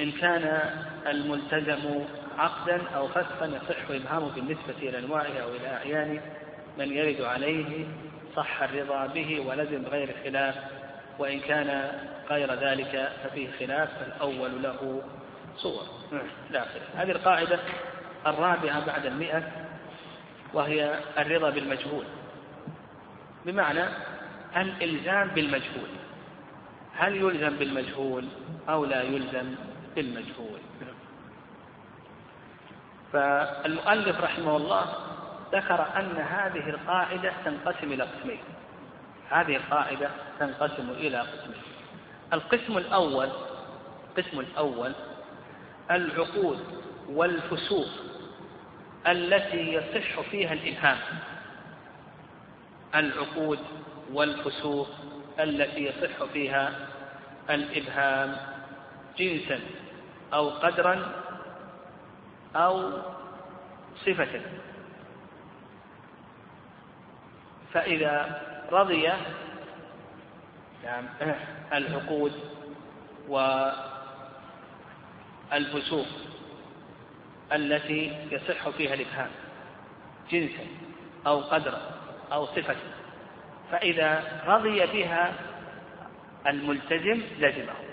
إن 0.00 0.12
كان 0.12 0.60
الملتزم 1.06 2.04
عقدا 2.38 2.80
أو 2.96 3.08
فسخا 3.08 3.46
يصح 3.46 3.90
إبهامه 3.90 4.34
بالنسبة 4.34 4.74
إلى 4.82 4.98
أنواعه 4.98 5.38
أو 5.42 5.48
إلى 5.48 5.68
أعيان 5.68 6.20
من 6.78 6.92
يرد 6.92 7.20
عليه 7.20 7.86
صح 8.36 8.62
الرضا 8.62 9.06
به 9.06 9.40
ولزم 9.46 9.86
غير 9.86 10.14
خلاف. 10.24 10.54
وإن 11.18 11.40
كان 11.40 11.90
غير 12.30 12.54
ذلك 12.54 13.12
ففيه 13.24 13.48
خلاف 13.58 13.88
فالأول 13.98 14.62
له 14.62 15.02
صور. 15.56 15.82
لا 16.50 16.64
خلاف. 16.64 16.96
هذه 16.96 17.10
القاعدة 17.10 17.58
الرابعة 18.26 18.86
بعد 18.86 19.06
المئة 19.06 19.42
وهي 20.54 20.94
الرضا 21.18 21.50
بالمجهول. 21.50 22.04
بمعنى 23.46 23.84
الإلزام 24.56 25.28
بالمجهول. 25.28 25.88
هل 26.96 27.16
يلزم 27.16 27.56
بالمجهول 27.56 28.24
أو 28.68 28.84
لا 28.84 29.02
يلزم؟ 29.02 29.54
بالمجهول 29.96 30.60
فالمؤلف 33.12 34.20
رحمه 34.20 34.56
الله 34.56 34.94
ذكر 35.52 35.86
أن 35.96 36.16
هذه 36.16 36.70
القاعدة 36.70 37.32
تنقسم 37.44 37.92
إلى 37.92 38.02
قسمين. 38.04 38.40
هذه 39.30 39.56
القاعدة 39.56 40.10
تنقسم 40.40 40.90
إلى 40.90 41.18
قسمين. 41.20 41.62
القسم 42.32 42.78
الأول 42.78 43.28
القسم 44.08 44.40
الأول 44.40 44.92
العقود 45.90 46.58
والفسوق 47.08 47.88
التي 49.06 49.74
يصح 49.74 50.20
فيها 50.20 50.52
الإبهام. 50.52 50.98
العقود 52.94 53.58
والفسوق 54.12 54.88
التي 55.40 55.84
يصح 55.84 56.24
فيها 56.32 56.72
الإبهام. 57.50 58.36
جنسا 59.20 59.60
أو 60.32 60.48
قدرا 60.48 61.12
أو 62.56 62.92
صفة. 64.06 64.40
فإذا 67.72 68.42
رضي 68.72 69.12
نعم 70.84 71.04
العقود 71.72 72.32
والفسوق 75.52 76.06
التي 77.52 78.26
يصح 78.30 78.68
فيها 78.68 78.94
الإبهام 78.94 79.30
جنسا 80.30 80.66
أو 81.26 81.40
قدرا 81.40 81.80
أو 82.32 82.46
صفة. 82.46 82.76
فإذا 83.70 84.42
رضي 84.46 84.86
بها 84.86 85.34
الملتزم 86.46 87.22
لزمه. 87.38 87.89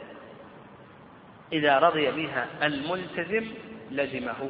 إذا 1.51 1.79
رضي 1.79 2.11
بها 2.11 2.47
الملتزم 2.63 3.45
لزمه. 3.91 4.49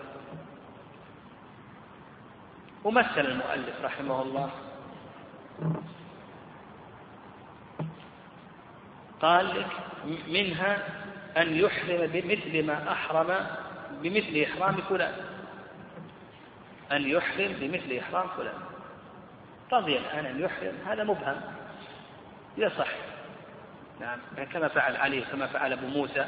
ومثل 2.83 3.19
المؤلف 3.25 3.81
رحمه 3.83 4.21
الله. 4.21 4.49
قال 9.21 9.59
لك 9.59 9.71
منها 10.27 10.87
أن 11.37 11.55
يحرم 11.55 12.07
بمثل 12.07 12.65
ما 12.65 12.91
أحرم 12.91 13.47
بمثل 14.01 14.45
إحرام 14.51 14.75
فلان. 14.75 15.13
أن 16.91 17.07
يحرم 17.07 17.53
بمثل 17.59 17.97
إحرام 17.99 18.27
فلان. 18.37 18.59
رضي 19.73 19.97
الآن 19.97 20.25
أن 20.25 20.41
يحرم 20.41 20.75
هذا 20.87 21.03
مبهم. 21.03 21.41
يصح. 22.57 22.89
نعم 23.99 24.19
كما 24.53 24.67
فعل 24.67 24.95
علي 24.95 25.21
كما 25.21 25.47
فعل 25.47 25.73
أبو 25.73 25.87
موسى. 25.87 26.25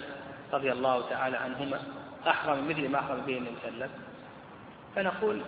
رضي 0.53 0.71
الله 0.71 1.09
تعالى 1.09 1.37
عنهما 1.37 1.81
أحرم 2.27 2.69
مثل 2.69 2.89
ما 2.89 2.99
أحرم 2.99 3.21
به 3.21 3.37
النبي 3.37 3.55
صلى 3.61 3.69
الله 3.69 3.85
عليه 3.85 3.85
وسلم. 3.85 4.03
فنقول 4.95 5.41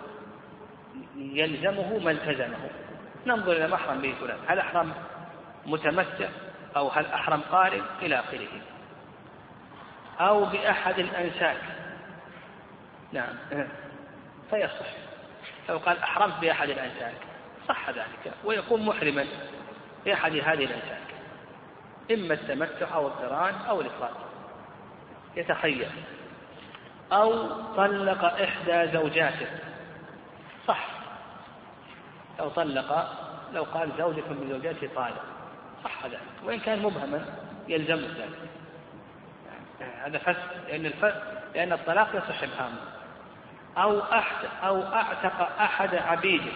يلزمه 1.16 1.98
ما 1.98 2.10
التزمه. 2.10 2.70
ننظر 3.26 3.52
إلى 3.52 3.68
ما 3.68 3.74
أحرم 3.74 4.02
به 4.02 4.14
فلان. 4.20 4.38
هل 4.46 4.58
أحرم 4.58 4.92
متمتع 5.66 6.28
أو 6.76 6.88
هل 6.88 7.06
أحرم 7.06 7.40
قارن 7.40 7.82
إلى 8.02 8.18
آخره. 8.18 8.48
أو 10.20 10.44
بأحد 10.44 10.98
الأنساك. 10.98 11.62
نعم. 13.12 13.34
فيصح. 14.50 14.86
لو 15.68 15.78
قال 15.78 15.98
أحرمت 15.98 16.34
بأحد 16.40 16.70
الأنساك 16.70 17.14
صح 17.68 17.90
ذلك. 17.90 18.34
ويكون 18.44 18.86
محرما 18.86 19.26
بأحد 20.04 20.32
هذه 20.32 20.64
الأنساك. 20.64 21.02
إما 22.10 22.34
التمتع 22.34 22.94
أو 22.94 23.06
القران 23.06 23.54
أو 23.68 23.80
الإفراد 23.80 24.31
يتخير 25.36 25.90
أو 27.12 27.48
طلق 27.76 28.24
إحدى 28.24 28.92
زوجاته. 28.92 29.46
صح. 30.66 30.88
لو 32.38 32.48
طلق 32.48 33.08
لو 33.52 33.62
قال 33.62 33.90
زوجة 33.98 34.28
من 34.28 34.48
زوجاته 34.50 34.88
طالق. 34.94 35.24
صح 35.84 36.06
ذلك 36.06 36.20
وإن 36.44 36.60
كان 36.60 36.82
مبهما 36.82 37.24
يلزم 37.68 37.96
ذلك. 37.96 38.38
هذا 40.04 40.18
فسق 40.18 40.68
لأن 40.68 40.86
الفسق 40.86 41.22
لأن 41.54 41.72
الطلاق 41.72 42.08
يصح 42.16 42.42
إبهامه. 42.42 42.78
أو 43.76 44.00
أحد 44.00 44.48
أو 44.62 44.82
أعتق 44.82 45.60
أحد 45.60 45.94
عبيده. 45.94 46.52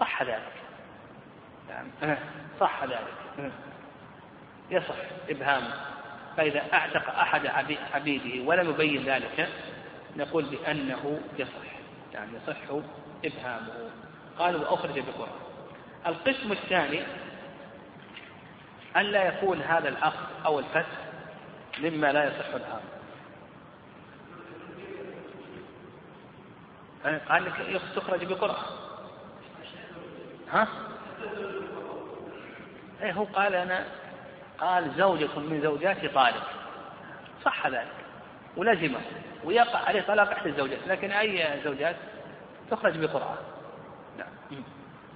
صح 0.00 0.22
ذلك. 0.22 0.52
نعم. 1.68 2.16
صح 2.60 2.84
ذلك. 2.84 3.52
يصح 4.70 4.94
إبهامه. 5.28 5.95
فإذا 6.36 6.62
أعتق 6.72 7.08
أحد 7.18 7.46
عبيده 7.94 8.44
ولم 8.44 8.70
يبين 8.70 9.04
ذلك 9.04 9.48
نقول 10.16 10.44
بأنه 10.44 11.20
يصح. 11.38 11.50
يعني 12.14 12.30
يصح 12.36 12.56
إبهامه. 13.24 13.90
قالوا 14.38 14.60
وأخرج 14.60 14.98
بقرآن 14.98 15.46
القسم 16.06 16.52
الثاني 16.52 17.02
أن 18.96 19.02
لا 19.02 19.24
يكون 19.24 19.62
هذا 19.62 19.88
العقد 19.88 20.26
أو 20.46 20.58
الفتح 20.58 21.06
مما 21.78 22.12
لا 22.12 22.24
يصح 22.24 22.46
الآن 22.54 22.80
قال 27.28 27.44
لك 27.44 27.80
تخرج 27.96 28.24
بقرآن 28.24 28.64
ها؟ 30.52 30.68
إيه 33.02 33.12
هو 33.12 33.24
قال 33.24 33.54
أنا 33.54 33.84
قال 34.60 34.90
زوجة 34.96 35.38
من 35.38 35.60
زوجاتي 35.62 36.08
طالق 36.08 36.42
صح 37.44 37.66
ذلك. 37.66 37.94
ولزمه. 38.56 39.00
ويقع 39.44 39.78
عليه 39.78 40.00
طلاق 40.00 40.30
إحدى 40.30 40.48
الزوجات. 40.48 40.78
لكن 40.86 41.10
أي 41.10 41.60
زوجات؟ 41.64 41.96
تخرج 42.70 42.98
بقرآن. 42.98 43.36
نعم. 44.18 44.62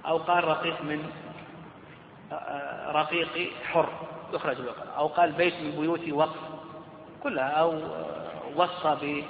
أو 0.05 0.17
قال 0.17 0.43
رقيق 0.43 0.81
من 0.81 1.11
رقيق 2.87 3.53
حر. 3.63 3.89
يخرج 4.33 4.61
بقرآن. 4.61 4.87
أو 4.97 5.07
قال 5.07 5.31
بيت 5.31 5.53
من 5.53 5.71
بيوتي 5.71 6.11
وقف. 6.11 6.39
كلها. 7.23 7.49
أو 7.49 7.81
وصى 8.55 9.23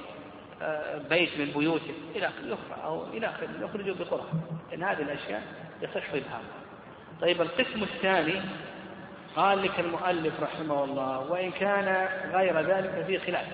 ببيت 0.60 1.38
من 1.38 1.44
بيوته 1.44 1.94
إلى 2.14 2.26
آخره. 2.26 2.58
أو 2.84 3.04
إلى 3.04 3.26
آخره. 3.26 3.48
يخرج 3.60 3.90
بقرآن. 3.90 4.40
إن 4.74 4.82
هذه 4.82 5.02
الأشياء 5.02 5.42
يصح 5.82 6.10
إبهامها. 6.10 6.62
طيب 7.20 7.42
القسم 7.42 7.82
الثاني 7.82 8.40
قال 9.36 9.62
لك 9.62 9.80
المؤلف 9.80 10.40
رحمه 10.40 10.84
الله 10.84 11.30
وإن 11.30 11.50
كان 11.50 12.08
غير 12.32 12.60
ذلك 12.60 12.90
ففي 12.90 13.18
خلاف. 13.18 13.46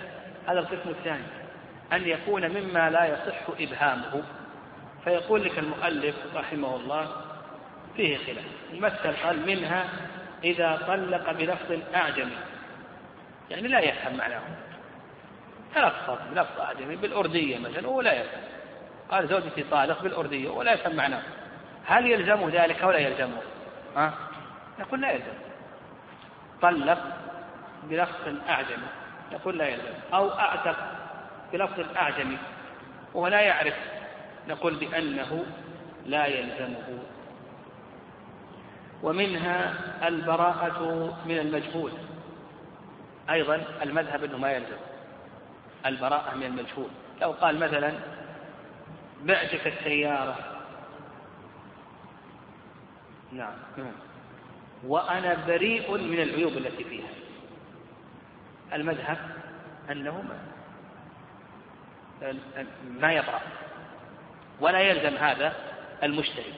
هذا 0.47 0.59
القسم 0.59 0.91
الثاني 0.91 1.25
أن 1.93 2.09
يكون 2.09 2.49
مما 2.49 2.91
لا 2.91 3.05
يصح 3.05 3.61
إبهامه. 3.61 4.23
فيقول 5.05 5.45
لك 5.45 5.59
المؤلف 5.59 6.15
رحمه 6.35 6.77
الله 6.77 7.09
فيه 7.97 8.17
خلاف. 8.17 8.45
يمثل 8.73 9.17
قال 9.25 9.47
منها 9.47 9.85
إذا 10.45 10.77
طلق 10.87 11.33
بلفظ 11.33 11.79
أعجمي. 11.95 12.37
يعني 13.51 13.69
لا 13.69 13.81
يفهم 13.81 14.17
معناه. 14.17 14.43
تلفظ 15.75 16.19
بلفظ 16.31 16.61
أعجمي 16.61 16.97
بالأردية 16.97 17.59
مثلا 17.59 17.89
ولا 17.89 18.13
يفهم. 18.13 18.43
قال 19.11 19.29
زوجتي 19.29 19.63
طالق 19.63 20.03
بالأردية 20.03 20.49
ولا 20.49 20.73
يفهم 20.73 20.97
معناه. 20.97 21.23
هل 21.87 22.07
يلزمه 22.07 22.51
ذلك 22.53 22.83
أو 22.83 22.91
لا 22.91 22.99
يلزمه؟ 22.99 23.43
ها؟ 23.97 24.15
يقول 24.79 25.01
لا 25.01 25.11
يلزم 25.11 25.48
طلق 26.63 26.99
بلفظ 27.85 28.35
أعجمي 28.49 28.89
يقول 29.33 29.59
لا 29.59 29.69
يلزم 29.69 29.95
أو 30.15 30.31
أعتق 30.31 30.77
بلفظ 31.53 31.97
أعجمي 31.97 32.39
وهو 33.15 33.27
لا 33.27 33.41
يعرف 33.41 33.75
نقول 34.49 34.75
بأنه 34.75 35.45
لا 36.07 36.27
يلزمه. 36.27 36.99
ومنها 39.03 39.75
البراءة 40.09 41.17
من 41.27 41.39
المجهول 41.39 41.93
أيضا 43.31 43.65
المذهب 43.83 44.25
أنه 44.25 44.39
ما 44.39 44.53
يلزم 44.53 44.77
البراءة 45.87 46.35
من 46.35 46.43
المجهول. 46.43 46.89
لو 47.21 47.31
قال 47.31 47.59
مثلا 47.59 47.93
بعتك 49.23 49.67
السيارة. 49.67 50.37
نعم. 53.33 53.55
وأنا 54.87 55.47
بريء 55.47 55.97
من 55.97 56.21
العيوب 56.23 56.53
التي 56.53 56.85
فيها. 56.85 57.09
المذهب 58.73 59.19
أنه 59.91 60.23
ما, 60.23 60.39
ما 63.01 63.13
يبرأ. 63.13 63.41
ولا 64.61 64.81
يلزم 64.81 65.17
هذا 65.17 65.53
المشتري 66.03 66.55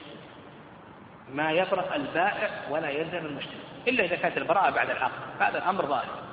ما 1.33 1.51
يبرأ 1.51 1.95
البائع 1.95 2.49
ولا 2.69 2.89
يلزم 2.89 3.25
المشتري 3.25 3.61
إلا 3.87 4.03
إذا 4.03 4.15
كانت 4.15 4.37
البراءة 4.37 4.69
بعد 4.69 4.89
العقد 4.89 5.41
هذا 5.41 5.57
الأمر 5.57 5.85
ظاهر. 5.85 6.23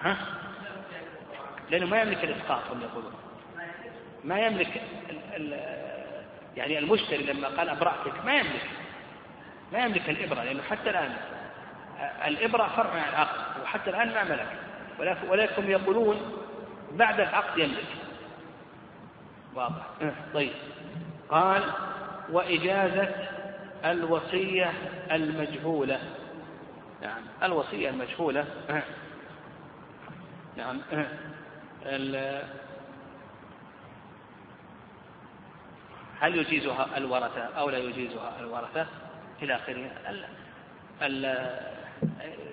ها؟ 0.00 0.16
لأنه 1.70 1.86
ما 1.86 2.00
يملك 2.00 2.24
الإسقاط 2.24 2.62
هم 2.70 2.82
يقولون. 2.82 3.12
ما 4.24 4.40
يملك 4.40 4.82
ال 5.10 5.18
ال 5.36 5.78
يعني 6.56 6.78
المشتري 6.78 7.22
لما 7.22 7.48
قال 7.48 7.68
أبرأتك 7.68 8.24
ما 8.24 8.34
يملك. 8.34 8.77
ما 9.72 9.78
يملك 9.78 10.10
الإبرة 10.10 10.42
لأنه 10.42 10.62
حتى 10.62 10.90
الآن 10.90 11.16
الإبرة 12.26 12.68
فرع 12.76 12.90
عن 12.90 13.08
العقد 13.08 13.62
وحتى 13.62 13.90
الآن 13.90 14.08
ما 14.08 14.24
ملك. 14.24 14.58
ولكن 15.30 15.70
يقولون 15.70 16.32
بعد 16.92 17.20
العقد 17.20 17.58
يملك. 17.58 17.86
واضح. 19.54 19.86
طيب. 20.34 20.52
قال 21.28 21.62
وإجازة 22.30 23.14
الوصية 23.84 24.72
المجهولة. 25.12 26.00
نعم 27.02 27.22
الوصية 27.42 27.90
المجهولة. 27.90 28.46
نعم 30.56 30.80
هل 36.20 36.36
يجيزها 36.36 36.96
الورثة 36.96 37.44
أو 37.44 37.70
لا 37.70 37.78
يجيزها 37.78 38.40
الورثة؟ 38.40 38.86
إلى 39.42 39.56
آخره. 39.56 39.90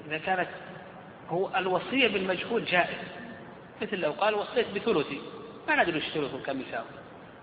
إذا 0.07 0.17
كانت 0.25 0.49
هو 1.29 1.57
الوصية 1.57 2.07
بالمجهول 2.07 2.65
جائز. 2.65 2.97
مثل 3.81 3.99
لو 3.99 4.11
قال 4.11 4.35
وصيت 4.35 4.67
بثلثي 4.75 5.21
ما 5.67 5.83
ندري 5.83 5.95
إيش 5.95 6.09
ثلثه 6.13 6.43
كم 6.43 6.61
يساوي. 6.61 6.85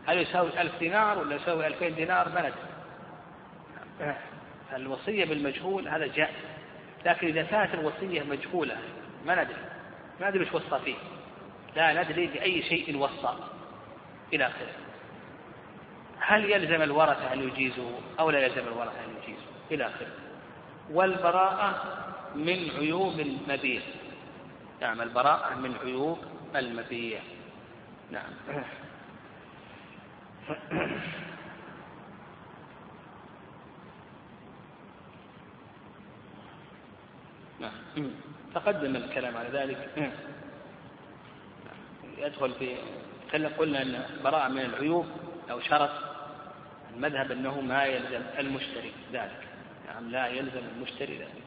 هل 0.07 0.19
يساوي 0.19 0.61
ألف 0.61 0.79
دينار 0.79 1.19
ولا 1.19 1.37
يساوي 1.37 1.67
ألفين 1.67 1.95
دينار؟ 1.95 2.29
ما 2.29 2.41
ندري. 2.41 4.15
الوصية 4.77 5.25
بالمجهول 5.25 5.89
هذا 5.89 6.07
جائز. 6.07 6.35
لكن 7.07 7.27
إذا 7.27 7.43
كانت 7.43 7.75
الوصية 7.75 8.23
مجهولة 8.23 8.77
ما 9.27 9.35
ندري. 9.35 9.57
ما 10.21 10.29
ندري 10.29 10.45
إيش 10.45 10.55
وصى 10.55 10.79
فيه. 10.85 10.95
لا 11.77 12.03
ندري 12.03 12.27
بأي 12.27 12.63
شيء 12.63 12.97
وصى. 12.97 13.35
إلى 14.33 14.47
آخره. 14.47 14.82
هل 16.27 16.51
يلزم 16.51 16.83
الورثة 16.83 17.33
أن 17.33 17.49
يجيزوا 17.49 17.91
أو 18.21 18.31
لا 18.31 18.39
يلزم 18.39 18.69
الورثة 18.69 19.05
أن 19.05 19.17
يجيزوا 19.23 19.47
إلى 19.71 19.87
آخره. 19.87 20.13
والبراءة 20.91 21.83
من 22.35 22.71
عيوب 22.79 23.21
المبيع. 23.21 23.83
نعم 24.81 25.03
البراءة 25.03 25.55
من 25.55 25.77
عيوب 25.85 26.19
المبيع. 26.57 27.21
نعم. 28.11 28.31
نعم. 37.61 38.11
تقدم 38.55 38.97
الكلام 38.97 39.37
على 39.37 39.49
ذلك. 39.49 40.13
يدخل 42.19 42.53
في 42.53 42.77
قلنا 43.59 43.83
أن 43.83 44.05
براءة 44.25 44.49
من 44.49 44.61
العيوب 44.61 45.07
أو 45.51 45.61
شرط 45.61 46.12
المذهب 46.97 47.33
أنه 47.33 47.61
ما 47.61 47.85
يلزم 47.85 48.23
المشتري 48.39 48.93
ذلك. 49.13 49.49
نعم 49.87 50.11
لا 50.11 50.27
يلزم 50.27 50.63
المشتري 50.77 51.19
ذلك. 51.19 51.43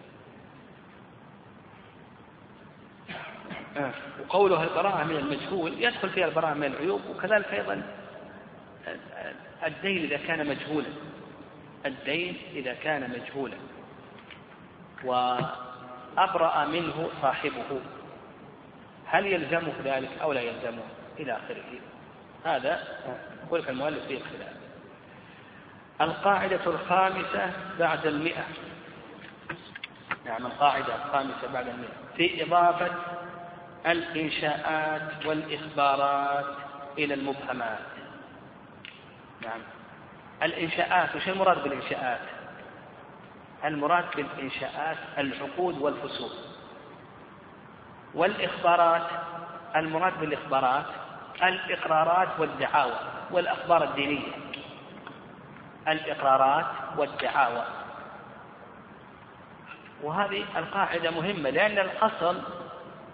وقوله 4.21 4.63
البراءة 4.63 5.03
من 5.03 5.15
المجهول 5.15 5.83
يدخل 5.83 6.09
فيها 6.09 6.27
البراءة 6.27 6.53
من 6.53 6.63
العيوب 6.63 7.01
وكذلك 7.09 7.53
أيضا 7.53 7.81
الدين 9.65 10.03
إذا 10.03 10.17
كان 10.17 10.47
مجهولا. 10.47 10.89
الدين 11.85 12.37
إذا 12.53 12.73
كان 12.73 13.09
مجهولا. 13.09 13.57
وأبرأ 15.03 16.65
منه 16.65 17.09
صاحبه. 17.21 17.81
هل 19.05 19.25
يلزمه 19.25 19.73
ذلك 19.83 20.09
أو 20.21 20.33
لا 20.33 20.41
يلزمه؟ 20.41 20.83
إلى 21.19 21.31
آخره. 21.31 21.79
هذا 22.45 22.83
يقول 23.43 23.69
المؤلف 23.69 24.07
فيه 24.07 24.17
الخلاف 24.17 24.54
القاعدة 26.01 26.59
الخامسة 26.67 27.51
بعد 27.79 28.05
المئة. 28.05 28.43
نعم 30.25 30.45
القاعدة 30.45 30.95
الخامسة 30.95 31.47
بعد 31.53 31.67
المئة. 31.67 31.93
في 32.17 32.43
إضافة 32.43 32.91
الإنشاءات 33.85 35.25
والإخبارات 35.25 36.45
إلى 36.97 37.13
المبهمات. 37.13 37.79
نعم. 39.41 39.59
الإنشاءات 40.43 41.15
وش 41.15 41.29
المراد 41.29 41.63
بالإنشاءات؟ 41.63 42.19
المراد 43.65 44.05
بالإنشاءات 44.15 44.97
العقود 45.17 45.77
والفصول 45.77 46.31
والإخبارات 48.13 49.07
المراد 49.75 50.19
بالإخبارات 50.19 50.85
الإقرارات 51.43 52.39
والدعاوى 52.39 52.99
والأخبار 53.31 53.83
الدينية. 53.83 54.44
الإقرارات 55.87 56.65
والدعاوى. 56.97 57.65
وهذه 60.03 60.45
القاعدة 60.57 61.11
مهمة 61.11 61.49
لأن 61.49 61.79
الأصل 61.79 62.41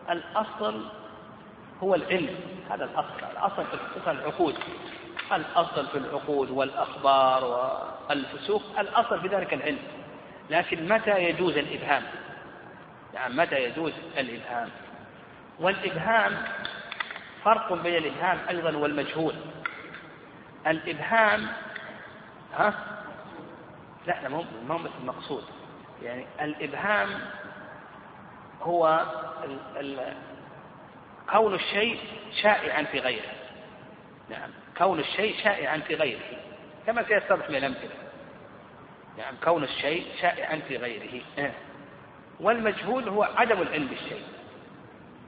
الأصل 0.09 0.85
هو 1.83 1.95
العلم 1.95 2.35
هذا 2.69 2.85
الأصل 2.85 3.25
الأصل 3.31 3.65
في 4.03 4.11
العقود. 4.11 4.55
الأصل 5.33 5.87
في 5.87 5.97
العقود 5.97 6.49
والأخبار 6.49 7.43
والفسوق 8.09 8.63
الأصل 8.79 9.21
في 9.21 9.27
ذلك 9.27 9.53
العلم. 9.53 9.79
لكن 10.49 10.87
متى 10.87 11.23
يجوز 11.23 11.57
الإبهام؟ 11.57 12.03
يعني 13.13 13.33
متى 13.33 13.63
يجوز 13.63 13.93
الإبهام؟ 14.17 14.69
والإبهام 15.59 16.37
فرق 17.45 17.73
بين 17.73 17.95
الإبهام 17.95 18.37
أيضا 18.49 18.77
والمجهول. 18.77 19.35
الإبهام 20.67 21.47
ها؟ 22.53 22.73
لا 24.07 24.29
مو 24.29 24.45
مو 24.67 24.77
مثل 24.77 24.93
المقصود. 25.01 25.43
يعني 26.03 26.25
الإبهام 26.41 27.09
هو 28.61 29.05
ال 29.43 29.59
ال 29.77 30.13
كون 31.31 31.53
الشيء 31.53 31.99
شائعا 32.41 32.83
في 32.83 32.99
غيره. 32.99 33.31
نعم 34.29 34.49
كون 34.77 34.99
الشيء 34.99 35.43
شائعا 35.43 35.77
في 35.77 35.95
غيره. 35.95 36.21
كما 36.85 37.03
سيتضح 37.03 37.49
من 37.49 37.55
الأمثلة. 37.55 37.95
نعم 39.17 39.35
كون 39.43 39.63
الشيء 39.63 40.05
شائعا 40.21 40.61
في 40.67 40.77
غيره. 40.77 41.21
والمجهول 42.39 43.09
هو 43.09 43.23
عدم 43.23 43.61
العلم 43.61 43.87
بالشيء. 43.87 44.23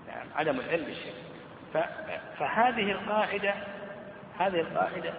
نعم 0.07 0.27
عدم 0.35 0.59
العلم 0.59 0.85
بالشيء. 0.85 1.13
فهذه 2.39 2.91
القاعدة 2.91 3.53
هذه 4.39 4.59
القاعدة 4.59 5.13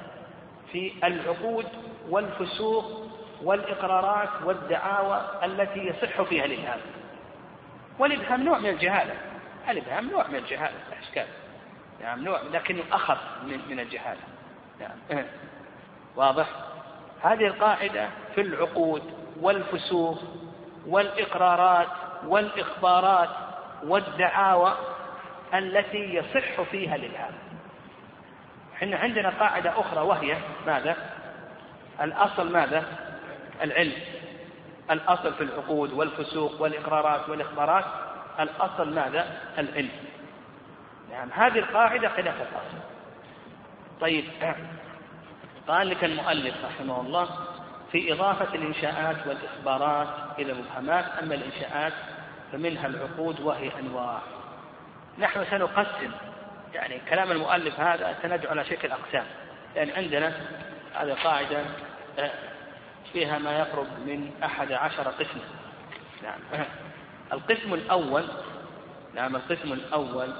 في 0.72 0.92
العقود 1.04 1.66
والفسوق 2.10 3.06
والإقرارات 3.42 4.28
والدعاوى 4.44 5.30
التي 5.44 5.80
يصح 5.80 6.22
فيها 6.22 6.44
الإبهام 6.44 6.80
والإبهام 7.98 8.42
نوع 8.42 8.58
من 8.58 8.68
الجهالة. 8.68 9.14
الإبهام 9.68 10.10
نوع 10.10 10.26
من 10.28 10.36
الجهالة 10.36 10.76
أشكال. 11.02 11.26
نعم 12.00 12.24
نوع 12.24 12.40
لكنه 12.52 12.82
أخف 12.92 13.18
من, 13.46 13.60
من 13.70 13.80
الجهالة. 13.80 14.20
نعم. 14.80 15.24
واضح؟ 16.16 16.46
هذه 17.22 17.46
القاعدة 17.46 18.08
في 18.34 18.40
العقود 18.40 19.02
والفسوق 19.40 20.18
والإقرارات 20.86 21.88
والإخبارات 22.26 23.28
والدعاوى 23.84 24.74
التي 25.54 26.14
يصح 26.14 26.62
فيها 26.62 26.96
الإلهام. 26.96 27.32
إحنا 28.74 28.96
عندنا 28.96 29.30
قاعدة 29.30 29.80
أخرى 29.80 30.00
وهي 30.00 30.36
ماذا؟ 30.66 31.13
الأصل 32.00 32.52
ماذا؟ 32.52 32.84
العلم. 33.62 33.92
الأصل 34.90 35.34
في 35.34 35.42
العقود 35.42 35.92
والفسوق 35.92 36.62
والإقرارات 36.62 37.28
والإخبارات 37.28 37.84
الأصل 38.40 38.94
ماذا؟ 38.94 39.40
العلم. 39.58 39.90
نعم 41.10 41.28
هذه 41.32 41.58
القاعدة 41.58 42.08
خلاف 42.08 42.34
الأصل. 42.36 42.78
طيب 44.00 44.24
قال 45.68 45.88
لك 45.90 46.04
المؤلف 46.04 46.54
رحمه 46.64 47.00
الله 47.00 47.28
في 47.92 48.12
إضافة 48.12 48.54
الإنشاءات 48.54 49.16
والإخبارات 49.26 50.08
إلى 50.38 50.52
المبهمات 50.52 51.04
أما 51.22 51.34
الإنشاءات 51.34 51.92
فمنها 52.52 52.86
العقود 52.86 53.40
وهي 53.40 53.70
أنواع. 53.80 54.18
نحن 55.18 55.44
سنقسم 55.50 56.10
يعني 56.74 57.00
كلام 57.10 57.32
المؤلف 57.32 57.80
هذا 57.80 58.16
سندعو 58.22 58.50
على 58.50 58.64
شكل 58.64 58.90
أقسام. 58.90 59.26
يعني 59.76 59.92
عندنا 59.92 60.32
هذه 60.94 61.12
قاعدة 61.12 61.64
آه، 62.18 62.30
فيها 63.12 63.38
ما 63.38 63.58
يقرب 63.58 63.86
من 64.06 64.30
أحد 64.44 64.72
عشر 64.72 65.08
قسما 65.08 65.42
نعم. 66.22 66.64
القسم 67.32 67.74
الأول 67.74 68.24
نعم 69.14 69.36
القسم 69.36 69.72
الأول 69.72 70.34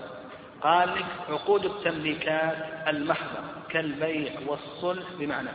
قال 0.61 0.95
لك 0.95 1.05
عقود 1.29 1.65
التمليكات 1.65 2.89
المحضة 2.89 3.41
كالبيع 3.71 4.33
والصلح 4.47 5.07
بمعنى 5.19 5.51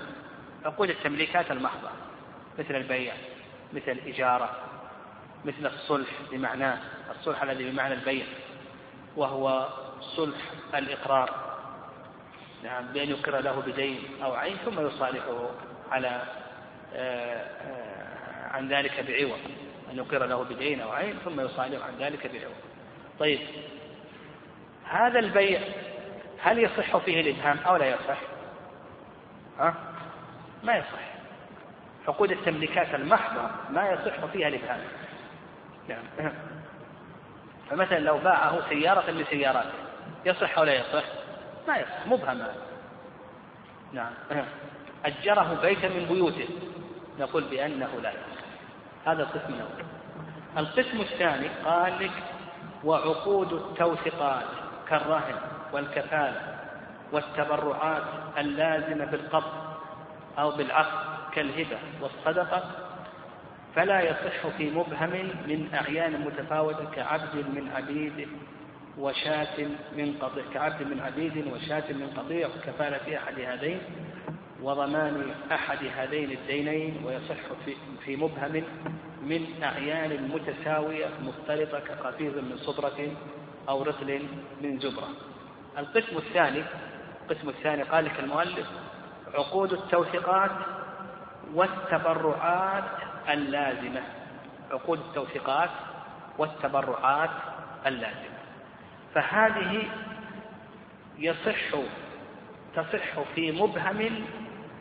عقود 0.66 0.90
التمليكات 0.90 1.52
المحضة 1.52 1.90
مثل 2.60 2.76
البيع 2.76 3.14
مثل 3.74 3.92
الإجارة 3.92 4.50
مثل 5.46 5.66
الصلح 5.66 6.10
بمعناه 6.32 6.78
الصلح 7.20 7.44
الذي 7.44 7.72
بمعنى 7.72 7.94
البيع 7.94 8.26
وهو 9.16 9.68
صلح 10.02 10.38
الإقرار. 10.76 11.49
نعم 12.64 12.88
بأن 12.94 13.10
يقر 13.10 13.40
له 13.40 13.62
بدين 13.68 14.04
أو 14.24 14.34
عين 14.34 14.58
ثم 14.66 14.88
يصالحه 14.88 15.50
على 15.92 16.22
آه، 16.96 17.44
آه، 17.44 18.48
عن 18.48 18.68
ذلك 18.68 19.06
بعوض. 19.08 19.40
أن 19.92 19.98
يقر 19.98 20.26
له 20.26 20.44
بدين 20.44 20.82
أو 20.82 20.92
عين 20.92 21.16
ثم 21.26 21.42
يصالح 21.42 21.86
عن 21.86 21.94
ذلك 22.00 22.28
بعوض. 22.28 22.56
طيب 23.20 23.40
هذا 24.90 25.20
البيع 25.20 25.62
هل 26.42 26.60
يصح 26.60 26.98
فيه 26.98 27.22
الإبهام 27.22 27.58
أو 27.58 27.76
لا 27.76 27.86
يصح؟ 27.86 28.18
ها؟ 29.60 29.76
ما 30.64 30.78
يصح. 30.78 31.10
عقود 32.08 32.32
التمليكات 32.32 32.96
المحضة 32.96 33.50
ما 33.70 33.90
يصح 33.92 34.26
فيها 34.26 34.48
الإبهام. 34.48 34.82
نعم. 35.88 36.34
فمثلا 37.70 38.00
لو 38.00 38.18
باعه 38.18 38.70
سيارة 38.70 39.12
من 39.12 39.26
سياراته 39.30 39.74
يصح 40.26 40.58
ولا 40.58 40.74
يصح؟ 40.74 41.04
ما 41.68 41.78
يصح 41.78 42.08
مبهم 42.08 42.42
نعم. 43.94 44.12
أجره 45.06 45.60
بيتا 45.62 45.88
من 45.88 46.06
بيوته. 46.06 46.48
نقول 47.20 47.44
بأنه 47.44 47.90
لا 48.04 48.10
يصح 48.10 48.44
هذا 49.06 49.24
القسم 49.24 49.54
الأول. 49.54 49.86
القسم 50.58 51.02
الثاني 51.02 51.48
قال 51.66 51.94
لك 52.00 52.12
وعقود 52.84 53.54
التوثيقات 53.54 54.46
كالرهن 54.90 55.36
والكفالة 55.74 56.60
والتبرعات 57.12 58.04
اللازمة 58.38 59.06
بالقبض 59.06 59.54
أو 60.40 60.52
بالعقد 60.52 61.34
كالهبة 61.34 61.78
والصدقة 62.02 62.64
فلا 63.76 64.02
يصح 64.02 64.48
في 64.58 64.72
مبهم 64.72 65.12
من 65.48 65.70
أعيان 65.74 66.22
متفاوتة 66.22 66.86
كعبد 66.96 67.36
من 67.36 67.72
عبيد 67.76 68.28
وشاة 68.98 69.58
من 69.98 70.18
قطيع 70.22 70.44
كعبد 70.54 70.88
من 70.88 71.00
عبيد 71.00 71.48
وشاة 71.54 71.92
من 71.92 72.14
قطيع 72.18 72.48
وكفالة 72.48 73.18
أحد 73.18 73.40
هذين 73.40 73.82
وضمان 74.62 75.36
أحد 75.52 75.78
هذين 75.98 76.32
الدينين 76.32 77.02
ويصح 77.06 77.36
في, 77.66 77.76
في 78.06 78.16
مبهم 78.16 78.64
من 79.22 79.64
أعيان 79.64 80.32
متساوية 80.32 81.08
مختلطة 81.22 81.80
كقفيز 81.80 82.34
من 82.34 82.58
صبرة 82.58 83.12
أو 83.70 83.84
رطل 83.84 84.28
من 84.62 84.80
زبرة. 84.80 85.08
القسم 85.78 86.18
الثاني 86.18 86.64
القسم 87.24 87.50
الثاني 87.50 87.84
قال 87.84 88.06
لك 88.06 88.20
المؤلف 88.20 88.68
عقود 89.34 89.74
التوثيقات 89.74 90.52
والتبرعات 91.54 92.84
اللازمة. 93.30 94.02
عقود 94.72 95.00
التوثيقات 95.00 95.70
والتبرعات 96.38 97.30
اللازمة. 97.86 98.39
فهذه 99.14 99.90
يصح 101.18 101.76
تصح 102.76 103.20
في 103.36 103.52
مبهم 103.52 104.26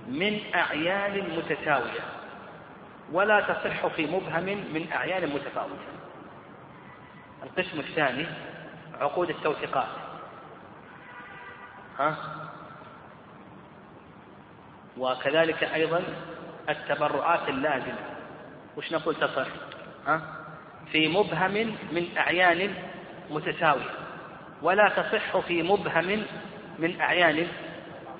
من 0.08 0.40
أعيان 0.54 1.36
متساوية 1.36 2.00
ولا 3.12 3.40
تصح 3.40 3.86
في 3.86 4.06
مبهم 4.06 4.44
من 4.44 4.92
أعيان 4.92 5.28
متفاوتة. 5.28 5.88
القسم 7.42 7.80
الثاني 7.80 8.26
عقود 9.00 9.30
التوثيقات. 9.30 9.88
ها؟ 11.98 12.16
وكذلك 14.98 15.64
أيضا 15.64 16.02
التبرعات 16.68 17.48
اللازمة. 17.48 17.98
وش 18.76 18.92
نقول 18.92 19.14
تصح؟ 19.14 19.46
ها؟ 20.06 20.20
في 20.92 21.08
مبهم 21.08 21.76
من 21.92 22.08
أعيان 22.18 22.74
متساوية. 23.30 24.07
ولا 24.62 24.88
تصح 24.88 25.38
في 25.38 25.62
مبهم 25.62 26.24
من 26.78 27.00
أعيان 27.00 27.48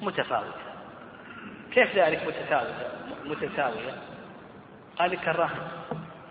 متفاوتة. 0.01 0.69
كيف 1.73 1.97
ذلك 1.97 2.27
متساوية 2.27 2.91
متساوية. 3.25 3.93
قال 4.99 5.11
لك 5.11 5.29
الرهن. 5.29 5.69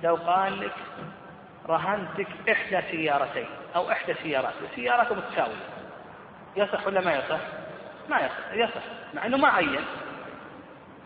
لو 0.03 0.15
قال 0.15 0.59
لك 0.59 0.73
رهنتك 1.69 2.27
إحدى 2.51 2.81
سيارتين 2.91 3.47
أو 3.75 3.91
إحدى 3.91 4.13
سيارات 4.13 4.53
السيارات 4.69 5.11
متساوية. 5.11 5.67
يصح 6.55 6.87
ولا 6.87 7.01
ما 7.01 7.13
يصح؟ 7.15 7.39
ما 8.09 8.19
يصح 8.19 8.53
يصح 8.53 8.81
مع 9.13 9.25
أنه 9.25 9.37
ما 9.37 9.47
عين. 9.47 9.85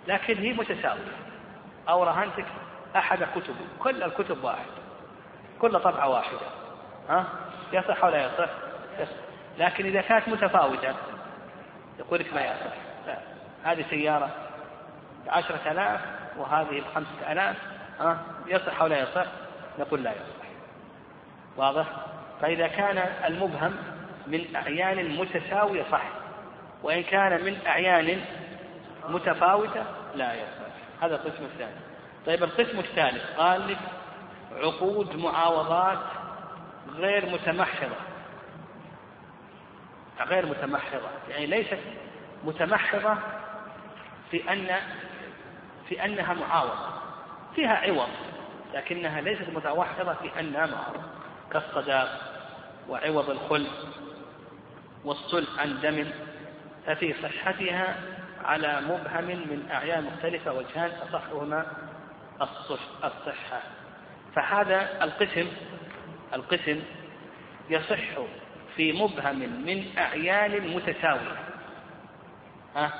لكن 0.08 0.38
هي 0.38 0.54
متساوية. 0.54 1.16
أو 1.90 2.04
رهنتك 2.04 2.46
أحد 2.96 3.24
كتب 3.36 3.56
كل 3.80 4.04
الكتب 4.04 4.44
واحد 4.44 4.66
كل 5.60 5.80
طبعة 5.80 6.10
واحدة. 6.10 6.48
ها؟ 7.10 7.26
يصح 7.74 8.04
ولا 8.04 8.26
يصح؟ 8.26 8.50
لكن 9.60 9.86
إذا 9.86 10.02
كانت 10.02 10.28
متفاوتة 10.28 10.96
يقول 12.00 12.20
لك 12.20 12.34
ما 12.34 12.42
يصح 12.42 12.76
لا. 13.08 13.18
هذه 13.64 13.86
سيارة 13.90 14.30
بعشرة 15.26 15.72
آلاف 15.72 16.02
وهذه 16.38 16.82
بخمسة 16.82 17.32
آلاف 17.32 17.56
ها 18.00 18.18
يصح 18.48 18.82
ولا 18.82 19.00
يصح؟ 19.00 19.26
نقول 19.80 20.04
لا 20.04 20.12
يصح 20.12 20.48
واضح؟ 21.58 21.86
فإذا 22.42 22.68
كان 22.68 22.98
المبهم 23.26 23.76
من 24.28 24.56
أعيان 24.56 25.16
متساوية 25.18 25.84
صح 25.92 26.04
وإن 26.84 27.04
كان 27.04 27.46
من 27.46 27.58
أعيان 27.68 28.22
متفاوتة 29.10 29.84
لا 30.16 30.34
يصح 30.34 30.72
هذا 31.02 31.16
القسم 31.16 31.44
الثاني 31.44 31.76
طيب 32.26 32.44
القسم 32.44 32.80
الثالث 32.80 33.24
قال 33.38 33.68
لك 33.68 33.78
عقود 34.58 35.16
معاوضات 35.16 36.00
غير 36.96 37.26
متمحضة 37.26 37.96
غير 40.24 40.46
متمحضة. 40.46 41.08
يعني 41.30 41.46
ليست 41.46 41.80
متمحضة 42.44 43.18
في 44.32 44.54
أن 44.54 44.76
في 45.90 46.06
أنها 46.06 46.34
معاوضة. 46.34 46.88
فيها 47.56 47.76
عوض 47.76 48.10
لكنها 48.74 49.22
ليست 49.22 49.50
متوحدة 49.50 50.14
في 50.14 50.40
أنها 50.40 50.66
معاوضة. 50.66 51.04
كالصداق 51.52 52.32
وعوض 52.90 53.30
الخل 53.30 53.68
والصلح 55.06 55.60
عن 55.60 55.82
دم 55.82 56.12
ففي 56.86 57.14
صحتها 57.24 57.96
على 58.46 58.82
مبهم 58.82 59.26
من 59.26 59.70
أعيان 59.72 60.04
مختلفة 60.04 60.54
وجهان 60.54 60.92
أصحهما 60.92 61.66
الصحة. 63.04 63.62
فهذا 64.36 65.04
القسم 65.04 65.48
القسم 66.34 66.82
يصح 67.70 68.18
في 68.76 68.92
مبهم 68.94 69.40
من 69.66 69.98
أعيان 69.98 70.76
متساوية 70.76 71.38
ها 72.76 72.94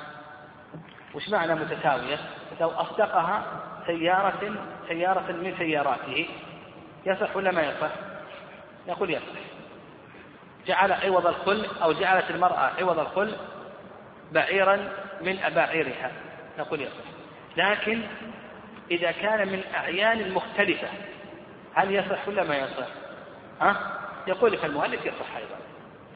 وش 1.14 1.28
معنى 1.28 1.54
متساوية؟ 1.54 2.18
لو 2.60 2.70
أصدقها 2.70 3.44
سيارة 3.86 4.54
سيارة 4.88 5.32
من 5.32 5.54
سياراته 5.58 6.28
يصح 7.06 7.36
ولا 7.36 7.50
ما 7.50 7.62
يصح؟ 7.62 7.90
نقول 8.88 9.10
يصح 9.10 9.42
جعل 10.66 10.92
عوض 10.92 11.26
الخل 11.26 11.66
أو 11.82 11.92
جعلت 11.92 12.30
المرأة 12.30 12.70
عوض 12.80 12.98
الخل 12.98 13.36
بعيرا 14.32 14.88
من 15.20 15.38
أباعيرها 15.38 16.12
نقول 16.58 16.80
يصح 16.80 17.04
لكن 17.56 18.00
إذا 18.90 19.10
كان 19.10 19.48
من 19.48 19.62
أعيان 19.74 20.32
مختلفة 20.32 20.88
هل 21.74 21.94
يصح 21.94 22.28
ولا 22.28 22.44
ما 22.44 22.56
يصح؟ 22.56 22.86
ها؟ 23.60 23.98
يقول 24.26 24.52
لك 24.52 24.64
المؤلف 24.64 25.06
يصح 25.06 25.36
أيضا 25.36 25.61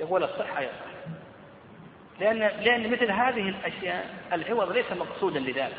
يقول 0.01 0.25
الصحة 0.25 0.61
يصح 0.61 0.97
لأن 2.21 2.39
لأن 2.39 2.91
مثل 2.91 3.11
هذه 3.11 3.49
الأشياء 3.49 4.15
العوض 4.33 4.73
ليس 4.73 4.93
مقصودا 4.93 5.41
لذلك. 5.41 5.77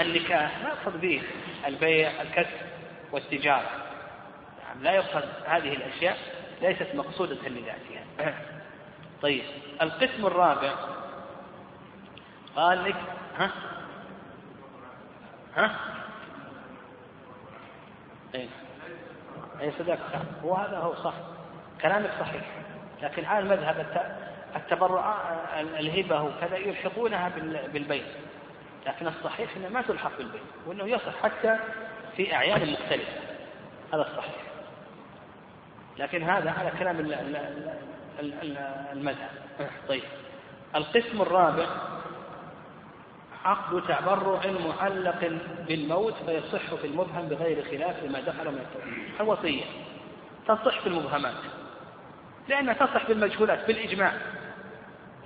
النكاح 0.00 0.58
ما 0.62 0.68
يقصد 0.68 1.00
به 1.00 1.22
البيع 1.66 2.22
الكسب 2.22 2.56
والتجارة. 3.12 3.70
يعني 4.62 4.82
لا 4.82 4.92
يقصد 4.92 5.24
هذه 5.46 5.72
الأشياء 5.72 6.16
ليست 6.62 6.94
مقصودة 6.94 7.48
لذاتها. 7.48 8.34
طيب 9.22 9.42
القسم 9.82 10.26
الرابع. 10.26 10.74
قال 12.56 12.84
لك 12.84 12.96
ها؟ 13.36 13.50
ها؟ 15.56 15.76
اي 18.34 18.48
أي 19.60 19.72
صدق؟ 19.78 19.98
صح 20.12 20.44
وهذا 20.44 20.76
هو 20.76 20.94
صح. 20.94 21.14
كلامك 21.82 22.10
صحيح. 22.20 22.44
لكن 23.02 23.24
على 23.24 23.38
المذهب 23.38 23.86
التبرع 24.56 25.16
الهبة 25.60 26.22
وكذا 26.22 26.56
يلحقونها 26.56 27.32
بالبيت. 27.72 28.06
لكن 28.86 29.06
الصحيح 29.06 29.56
إنه 29.56 29.68
ما 29.68 29.82
تلحق 29.82 30.18
بالبيت 30.18 30.42
وإنه 30.66 30.84
يصح 30.84 31.22
حتى 31.22 31.58
في 32.16 32.34
أعيان 32.34 32.72
مختلفة. 32.72 33.12
هذا 33.94 34.02
الصحيح. 34.02 34.42
لكن 35.98 36.22
هذا 36.22 36.50
على 36.50 36.70
كلام 36.78 37.12
المذهب. 38.92 39.30
طيب. 39.88 40.02
القسم 40.76 41.22
الرابع 41.22 41.66
عقد 43.44 43.82
تبرع 43.82 44.40
معلق 44.46 45.32
بالموت 45.68 46.14
فيصح 46.26 46.74
في 46.74 46.86
المبهم 46.86 47.28
بغير 47.28 47.64
خلاف 47.64 48.04
ما 48.04 48.20
دخل 48.20 48.50
من 48.50 48.58
التوحيد. 48.58 49.20
الوصية 49.20 49.64
تصح 50.46 50.80
في 50.80 50.86
المبهمات. 50.86 51.34
لأنها 52.48 52.74
تصح 52.74 53.06
بالمجهولات 53.08 53.66
بالإجماع. 53.66 54.12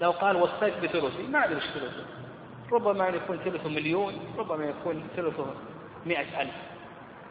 لو 0.00 0.10
قال 0.10 0.36
وصيت 0.36 0.74
بثلثي 0.82 1.22
ما 1.22 1.44
أدري 1.44 1.54
إيش 1.54 1.64
ثلثه. 1.64 2.04
ربما 2.72 3.08
يكون 3.08 3.38
ثلثه 3.38 3.68
مليون 3.68 4.34
ربما 4.38 4.64
يكون 4.64 5.08
ثلثه 5.16 5.54
مئة 6.06 6.42
ألف. 6.42 6.54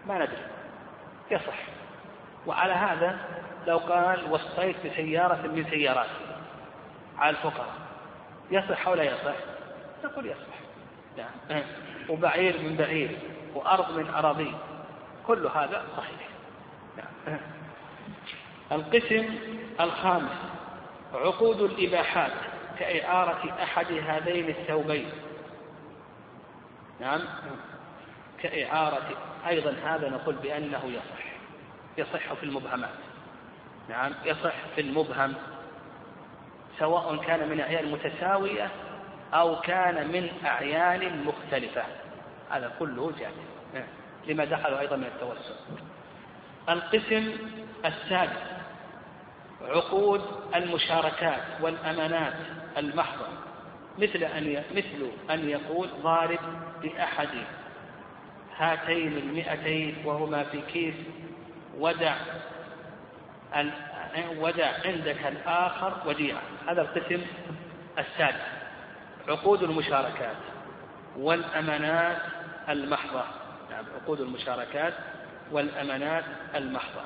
ما 0.07 0.15
ندري. 0.15 0.45
يصح. 1.31 1.57
وعلى 2.47 2.73
هذا 2.73 3.19
لو 3.67 3.77
قال 3.77 4.31
وصيت 4.31 4.75
بسيارة 4.85 5.47
من 5.47 5.65
سياراتي 5.69 6.09
على 7.17 7.29
الفقراء. 7.29 7.73
يصح 8.51 8.87
أو 8.87 8.93
لا 8.93 9.03
يصح؟ 9.03 9.35
نقول 10.03 10.25
يصح. 10.25 10.61
نعم 11.17 11.63
وبعير 12.09 12.61
من 12.61 12.75
بعير 12.75 13.19
وأرض 13.55 13.97
من 13.97 14.09
أراضي. 14.09 14.55
كل 15.27 15.47
هذا 15.47 15.83
صحيح. 15.97 16.29
نعم 16.97 17.39
القسم 18.72 19.36
الخامس 19.80 20.32
عقود 21.13 21.61
الإباحات 21.61 22.32
كإعارة 22.80 23.63
أحد 23.63 23.91
هذين 23.91 24.49
الثوبين. 24.49 25.09
نعم. 26.99 27.22
كإعارة 28.41 29.17
أيضا 29.47 29.76
هذا 29.86 30.09
نقول 30.09 30.36
بأنه 30.36 30.82
يصح 30.86 31.32
يصح 31.97 32.34
في 32.34 32.43
المبهمات. 32.43 32.89
نعم 33.89 34.13
يصح 34.26 34.53
في 34.76 34.82
المبهم 34.82 35.34
سواء 36.80 37.15
كان 37.15 37.49
من 37.49 37.59
أعيان 37.59 37.91
متساوية 37.91 38.69
أو 39.34 39.59
كان 39.59 40.07
من 40.07 40.30
أعيان 40.45 41.26
مختلفة. 41.26 41.84
هذا 42.51 42.72
كله 42.80 43.11
جائز 43.19 43.34
نعم. 43.74 43.88
لما 44.28 44.45
دخلوا 44.45 44.80
أيضا 44.80 44.95
من 44.95 45.03
التوسع. 45.03 45.55
القسم 46.69 47.32
الثالث 47.86 48.61
عقود 49.68 50.22
المشاركات 50.55 51.41
والأمانات 51.62 52.34
المحضة. 52.78 53.28
مثل 53.97 54.24
أن 54.24 54.64
مثل 54.76 55.12
أن 55.32 55.49
يقول 55.49 55.89
ضارب 56.03 56.39
بأحد 56.82 57.30
هاتين 58.57 59.18
المئتين 59.18 59.95
وهما 60.05 60.43
في 60.43 60.62
كيس 60.62 60.95
ودع 61.78 62.16
ودع 64.38 64.72
عندك 64.86 65.26
الآخر 65.26 65.93
وديعة. 66.05 66.41
هذا 66.68 66.82
القسم 66.82 67.22
السادس. 67.99 68.41
عقود 69.28 69.64
المشاركات 69.64 70.36
والأمانات 71.18 72.18
المحضة. 72.70 73.24
نعم 73.72 73.86
عقود 74.01 74.22
المشاركات 74.22 74.93
والأمانات 75.51 76.24
المحضة. 76.55 77.01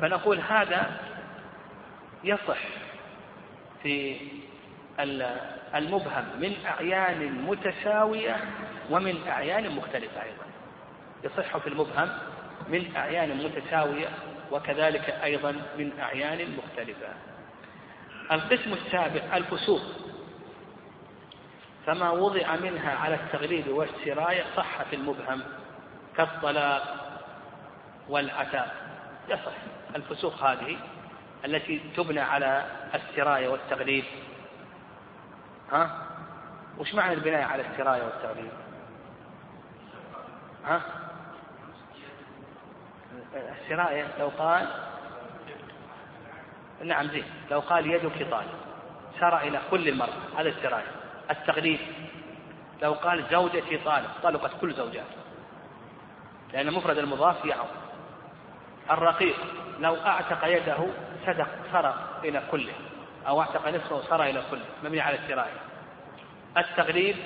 فنقول 0.00 0.40
هذا 0.40 0.90
يصح 2.24 2.58
في 3.82 4.16
المبهم 5.74 6.24
من 6.40 6.56
أعيان 6.66 7.42
متساوية 7.42 8.36
ومن 8.90 9.28
أعيان 9.28 9.76
مختلفة 9.76 10.22
أيضا. 10.22 10.44
يصح 11.24 11.56
في 11.56 11.66
المبهم 11.66 12.08
من 12.68 12.96
أعيان 12.96 13.36
متساوية 13.36 14.08
وكذلك 14.52 15.10
أيضا 15.10 15.52
من 15.78 15.92
أعيان 16.00 16.56
مختلفة. 16.56 17.08
القسم 18.32 18.72
السابع 18.72 19.36
الفسوق. 19.36 19.82
فما 21.86 22.10
وضع 22.10 22.56
منها 22.56 22.94
على 22.94 23.14
التغليب 23.14 23.68
والسراية 23.68 24.44
صح 24.56 24.82
في 24.82 24.96
المبهم 24.96 25.42
كالطلاق 26.16 26.82
والعتاق. 28.08 28.74
يصح. 29.28 29.52
الفسوق 29.96 30.34
هذه 30.34 30.76
التي 31.44 31.80
تبنى 31.96 32.20
على 32.20 32.66
السراية 32.94 33.48
والتغليب. 33.48 34.04
ها؟ 35.72 36.06
وش 36.78 36.94
معنى 36.94 37.12
البناء 37.12 37.42
على 37.42 37.62
السراية 37.66 38.02
والتغليب؟ 38.02 38.52
ها؟ 40.64 40.80
السراية 43.62 44.06
لو 44.18 44.28
قال 44.38 44.68
نعم 46.84 47.06
زين 47.08 47.24
لو 47.50 47.60
قال 47.60 47.86
يدك 47.90 48.30
طالب 48.30 48.48
سار 49.20 49.38
إلى 49.38 49.60
كل 49.70 49.88
المرأة 49.88 50.38
هذا 50.38 50.48
السراية 50.48 50.90
التغليب 51.30 51.78
لو 52.82 52.92
قال 52.92 53.24
زوجتي 53.30 53.78
طالب 53.78 54.08
طلقت 54.22 54.60
كل 54.60 54.74
زوجاته 54.74 55.16
لأن 56.52 56.72
مفرد 56.72 56.98
المضاف 56.98 57.44
يعظ. 57.44 57.66
الرقيق 58.90 59.36
لو 59.80 59.96
أعتق 59.96 60.44
يده 60.44 60.78
صدق 61.26 61.48
سرى 61.72 61.94
إلى 62.24 62.42
كله 62.50 62.72
أو 63.28 63.40
أعتق 63.40 63.68
نصفه 63.68 64.02
سرى 64.02 64.30
إلى 64.30 64.42
كله 64.50 64.64
مبني 64.84 65.00
على 65.00 65.18
السراية. 65.18 65.60
التغليب 66.56 67.16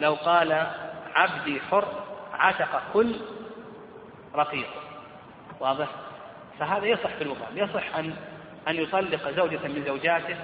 لو 0.00 0.14
قال 0.14 0.66
عبدي 1.14 1.60
حر 1.60 1.88
عتق 2.32 2.82
كل 2.92 3.16
رقيق. 4.34 4.68
واضح؟ 5.60 5.88
فهذا 6.58 6.86
يصح 6.86 7.10
في 7.16 7.24
المبهم 7.24 7.58
يصح 7.58 7.96
أن 7.96 8.16
أن 8.68 8.76
يطلق 8.76 9.30
زوجة 9.30 9.68
من 9.68 9.84
زوجاته 9.86 10.36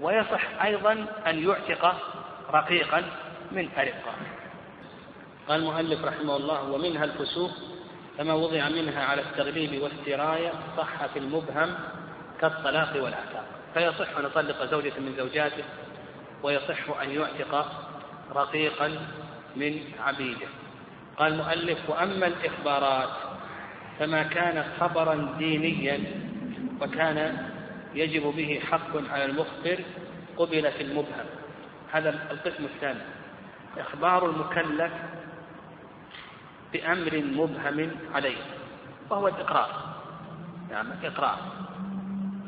ويصح 0.00 0.62
أيضا 0.64 1.06
أن 1.26 1.48
يعتق 1.48 1.94
رقيقا 2.50 3.02
من 3.52 3.68
أرقة 3.78 4.12
قال 5.48 5.60
المؤلف 5.60 6.04
رحمه 6.04 6.36
الله 6.36 6.62
ومنها 6.62 7.04
الفسوق 7.04 7.50
فما 8.18 8.34
وضع 8.34 8.68
منها 8.68 9.04
على 9.04 9.22
التغليب 9.22 9.82
والسراية 9.82 10.52
صح 10.76 11.06
في 11.06 11.18
المبهم 11.18 11.74
كالطلاق 12.40 13.04
والعتاق. 13.04 13.44
فيصح 13.74 14.16
أن 14.18 14.24
يطلق 14.24 14.64
زوجة 14.64 14.92
من 14.98 15.14
زوجاته 15.16 15.64
ويصح 16.42 17.00
أن 17.02 17.10
يعتق 17.10 17.72
رقيقا 18.34 18.88
من 19.56 19.80
عبيده. 20.00 20.46
قال 21.16 21.32
المؤلف 21.32 21.90
وأما 21.90 22.26
الإخبارات 22.26 23.08
فما 23.98 24.22
كان 24.22 24.64
خبرا 24.80 25.34
دينيا 25.38 26.00
وكان 26.80 27.48
يجب 27.94 28.22
به 28.22 28.60
حق 28.70 29.10
على 29.12 29.24
المخبر 29.24 29.78
قبل 30.36 30.72
في 30.72 30.82
المبهم. 30.82 31.26
هذا 31.92 32.28
القسم 32.30 32.64
الثاني. 32.64 33.00
إخبار 33.78 34.30
المكلف 34.30 34.92
بأمر 36.72 37.22
مبهم 37.24 37.90
عليه 38.14 38.36
وهو 39.10 39.28
الإقرار. 39.28 39.98
نعم 40.70 40.90
يعني 40.90 41.08
إقرار. 41.08 41.38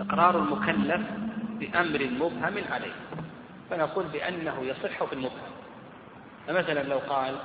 إقرار 0.00 0.38
المكلف 0.38 1.00
بأمر 1.58 2.04
مبهم 2.04 2.64
عليه. 2.72 2.94
فنقول 3.70 4.06
بأنه 4.06 4.60
يصح 4.62 5.04
في 5.04 5.12
المبهم. 5.12 5.50
فمثلا 6.46 6.82
لو 6.82 6.98
قال 6.98 7.36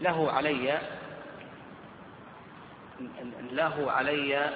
له 0.00 0.32
علي 0.32 0.78
له 3.52 3.92
علي 3.92 4.50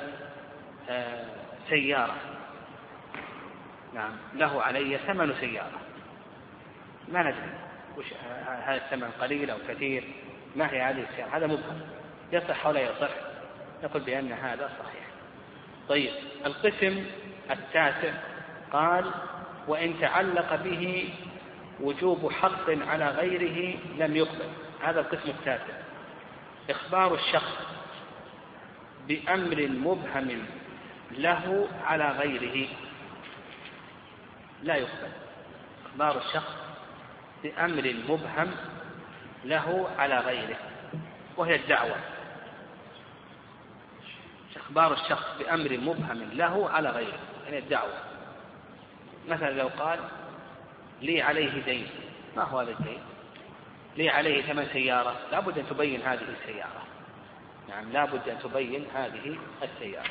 آه، 0.91 1.27
سيارة. 1.69 2.17
نعم 3.95 4.13
له 4.35 4.63
علي 4.63 4.99
ثمن 4.99 5.35
سيارة. 5.41 5.81
ما 7.09 7.23
ندري 7.23 7.53
وش 7.99 8.07
هذا 8.47 8.77
الثمن 8.77 9.11
قليل 9.21 9.51
أو 9.51 9.59
كثير. 9.69 10.05
ما 10.57 10.73
هي 10.73 10.83
هذه 10.83 11.07
السيارة؟ 11.11 11.37
هذا 11.37 11.47
مبهم 11.47 11.81
يصح 12.33 12.67
ولا 12.67 12.81
يصح؟ 12.81 13.11
نقول 13.85 14.03
بأن 14.03 14.33
هذا 14.33 14.71
صحيح. 14.79 15.05
طيب 15.89 16.11
القسم 16.47 17.05
التاسع 17.51 18.13
قال 18.73 19.11
وإن 19.69 20.01
تعلق 20.01 20.55
به 20.55 21.09
وجوب 21.81 22.33
حق 22.33 22.71
على 22.71 23.09
غيره 23.09 23.79
لم 23.99 24.17
يقبل. 24.17 24.49
هذا 24.83 25.01
القسم 25.01 25.31
التاسع. 25.31 25.75
إخبار 26.71 27.15
الشخص 27.15 27.59
بأمر 29.09 29.69
مبهم 29.69 30.47
له 31.11 31.69
على 31.85 32.11
غيره 32.11 32.69
لا 34.63 34.75
يقبل. 34.75 35.13
إخبار 35.87 36.19
الشخص 36.19 36.57
بأمر 37.43 37.95
مبهم 38.09 38.51
له 39.45 39.91
على 39.99 40.19
غيره 40.19 40.57
وهي 41.37 41.57
الدعوة. 41.57 41.97
إخبار 44.57 44.93
الشخص 44.93 45.27
بأمر 45.39 45.79
مبهم 45.79 46.31
له 46.33 46.71
على 46.71 46.91
غيره 46.91 47.19
يعني 47.45 47.59
الدعوة. 47.59 47.95
مثلا 49.29 49.51
لو 49.51 49.69
قال 49.79 49.99
لي 51.03 51.23
عليه 51.23 51.63
دين 51.65 51.89
ما 52.37 52.43
هو 52.43 52.61
هذا 52.61 52.71
الدين؟ 52.71 53.01
لي 53.97 54.11
عليه 54.11 54.43
ثمن 54.43 54.67
سيارة 54.73 55.17
لابد 55.33 55.59
أن 55.59 55.67
تبين 55.67 56.03
هذه 56.03 56.25
السيارة. 56.41 56.83
نعم 57.69 57.93
لابد 57.93 58.29
أن 58.29 58.39
تبين 58.39 58.87
هذه 58.95 59.39
السيارة. 59.63 60.11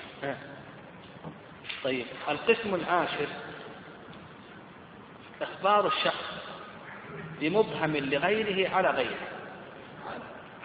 طيب 1.83 2.05
القسم 2.29 2.75
العاشر 2.75 3.27
إخبار 5.41 5.87
الشخص 5.87 6.40
بمبهم 7.41 7.97
لغيره 7.97 8.75
على 8.75 8.89
غيره. 8.89 9.27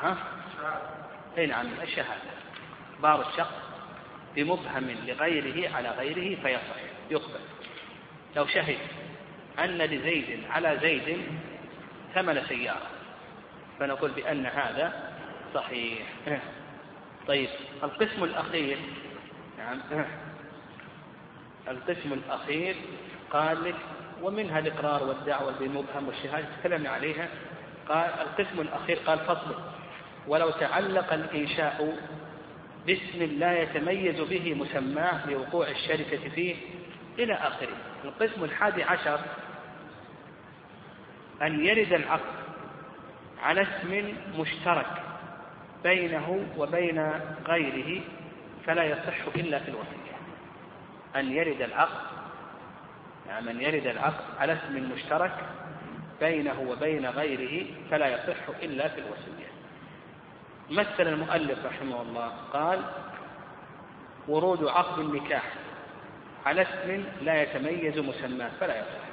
ها؟ 0.02 0.16
اي 1.38 1.46
نعم 1.46 1.66
الشهادة؟ 1.82 2.36
إخبار 2.94 3.28
الشخص 3.28 3.54
بمبهم 4.36 4.90
لغيره 5.06 5.76
على 5.76 5.90
غيره 5.90 6.42
فيصح 6.42 6.76
يقبل 7.10 7.40
لو 8.36 8.46
شهد 8.46 8.78
أن 9.58 9.78
لزيد 9.78 10.44
على 10.50 10.78
زيد 10.82 11.18
ثمن 12.14 12.42
سيارة 12.48 12.90
فنقول 13.80 14.10
بأن 14.10 14.46
هذا 14.46 15.12
صحيح. 15.54 16.06
طيب 17.28 17.48
القسم 17.82 18.24
الأخير 18.24 18.78
نعم 19.58 19.80
القسم 21.68 22.12
الأخير 22.12 22.76
قال 23.30 23.64
لك 23.64 23.74
ومنها 24.22 24.58
الإقرار 24.58 25.04
والدعوة 25.04 25.58
بالمبهم 25.58 26.06
والشهادة 26.08 26.46
تكلمنا 26.60 26.90
عليها. 26.90 27.28
قال 27.88 28.10
القسم 28.20 28.60
الأخير 28.60 28.98
قال 29.06 29.18
فصل 29.18 29.54
ولو 30.26 30.50
تعلق 30.50 31.12
الإنشاء 31.12 31.96
باسم 32.86 33.22
لا 33.38 33.62
يتميز 33.62 34.20
به 34.20 34.54
مسماه 34.54 35.30
لوقوع 35.30 35.68
الشركة 35.68 36.28
فيه 36.28 36.56
إلى 37.18 37.34
آخره. 37.34 37.76
القسم 38.04 38.44
الحادي 38.44 38.82
عشر 38.82 39.20
أن 41.42 41.64
يرد 41.64 41.92
العقد 41.92 42.36
على 43.42 43.62
اسم 43.62 44.14
مشترك 44.38 44.86
بينه 45.82 46.46
وبين 46.58 47.12
غيره 47.46 48.00
فلا 48.66 48.84
يصح 48.84 49.26
إلا 49.36 49.58
في 49.58 49.68
الوصية. 49.68 50.16
أن 51.16 51.32
يرد 51.32 51.62
العقد 51.62 52.15
يعني 53.28 53.50
أن 53.50 53.60
يرد 53.60 53.86
العقد 53.86 54.24
على 54.38 54.52
اسم 54.52 54.92
مشترك 54.92 55.32
بينه 56.20 56.60
وبين 56.60 57.06
غيره 57.06 57.66
فلا 57.90 58.08
يصح 58.08 58.48
إلا 58.62 58.88
في 58.88 58.98
الوصية. 58.98 59.46
مثل 60.70 61.08
المؤلف 61.08 61.66
رحمه 61.66 62.02
الله 62.02 62.32
قال 62.52 62.80
ورود 64.28 64.64
عقد 64.64 64.98
النكاح 64.98 65.52
على 66.46 66.62
اسم 66.62 67.04
لا 67.22 67.42
يتميز 67.42 67.98
مسماه 67.98 68.50
فلا 68.60 68.78
يصح. 68.78 69.06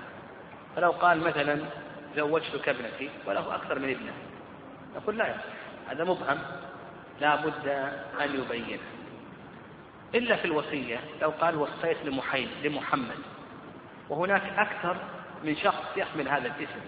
فلو 0.76 0.92
قال 0.92 1.20
مثلا 1.20 1.60
زوجتك 2.16 2.70
ابنتي 2.70 3.10
وله 3.26 3.56
أكثر 3.56 3.80
من 3.80 3.90
ابنة 3.90 4.14
نقول 4.96 5.18
لا 5.18 5.28
يصح. 5.28 5.54
هذا 5.90 6.04
مبهم 6.04 6.40
لا 7.22 7.36
بد 7.36 7.68
أن 8.22 8.40
يبينه. 8.40 8.80
إلا 10.16 10.36
في 10.36 10.46
الوصية 10.46 11.00
لو 11.22 11.30
قال 11.30 11.56
وصيت 11.56 11.98
لمحيم 12.06 12.50
لمحمد 12.64 13.33
وهناك 14.10 14.44
أكثر 14.58 14.98
من 15.44 15.56
شخص 15.56 15.98
يحمل 15.98 16.30
هذا 16.30 16.48
الاسم. 16.48 16.80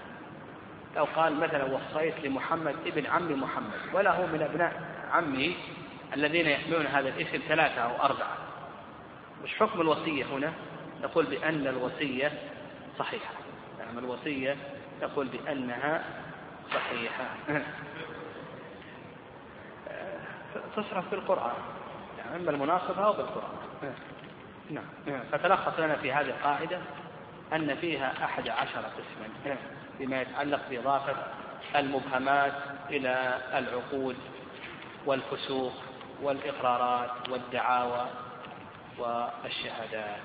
لو 0.96 1.04
قال 1.04 1.40
مثلا 1.40 1.64
وصيت 1.64 2.20
لمحمد 2.24 2.76
ابن 2.86 3.06
عم 3.06 3.42
محمد 3.44 3.80
وله 3.94 4.26
من 4.26 4.42
أبناء 4.42 4.82
عمه 5.12 5.54
الذين 6.14 6.46
يحملون 6.48 6.86
هذا 6.86 7.10
الاسم 7.10 7.42
ثلاثة 7.48 7.82
أو 7.82 8.06
أربعة. 8.06 8.38
مش 9.44 9.56
حكم 9.56 9.82
الوصية 9.82 10.26
هنا؟ 10.26 10.54
نقول 11.04 11.26
بأن 11.26 11.68
الوصية 11.68 12.32
صحيحة. 13.00 13.34
نعم 13.80 14.00
الوصية 14.00 14.58
نقول 15.02 15.28
بأنها 15.28 16.04
صحيحة. 16.72 17.26
تصرف 20.76 21.10
في 21.10 21.16
القرآن 21.16 21.54
يعني 22.18 22.36
إما 22.36 22.52
المناصبة 22.52 23.06
أو 23.06 23.14
بالقرآن 23.14 23.66
نعم. 24.70 24.86
فتلخص 25.32 25.80
لنا 25.80 25.96
في 25.96 26.12
هذه 26.12 26.30
القاعدة 26.30 26.80
أن 27.54 27.76
فيها 27.76 28.14
أحد 28.24 28.50
عشر 28.50 28.80
قسما 28.80 29.58
فيما 29.98 30.22
يتعلق 30.22 30.60
بإضافة 30.70 31.16
المبهمات 31.76 32.54
إلى 32.90 33.38
العقود 33.54 34.16
والفسوق 35.06 35.74
والإقرارات 36.22 37.30
والدعاوى 37.30 38.06
والشهادات. 39.00 40.20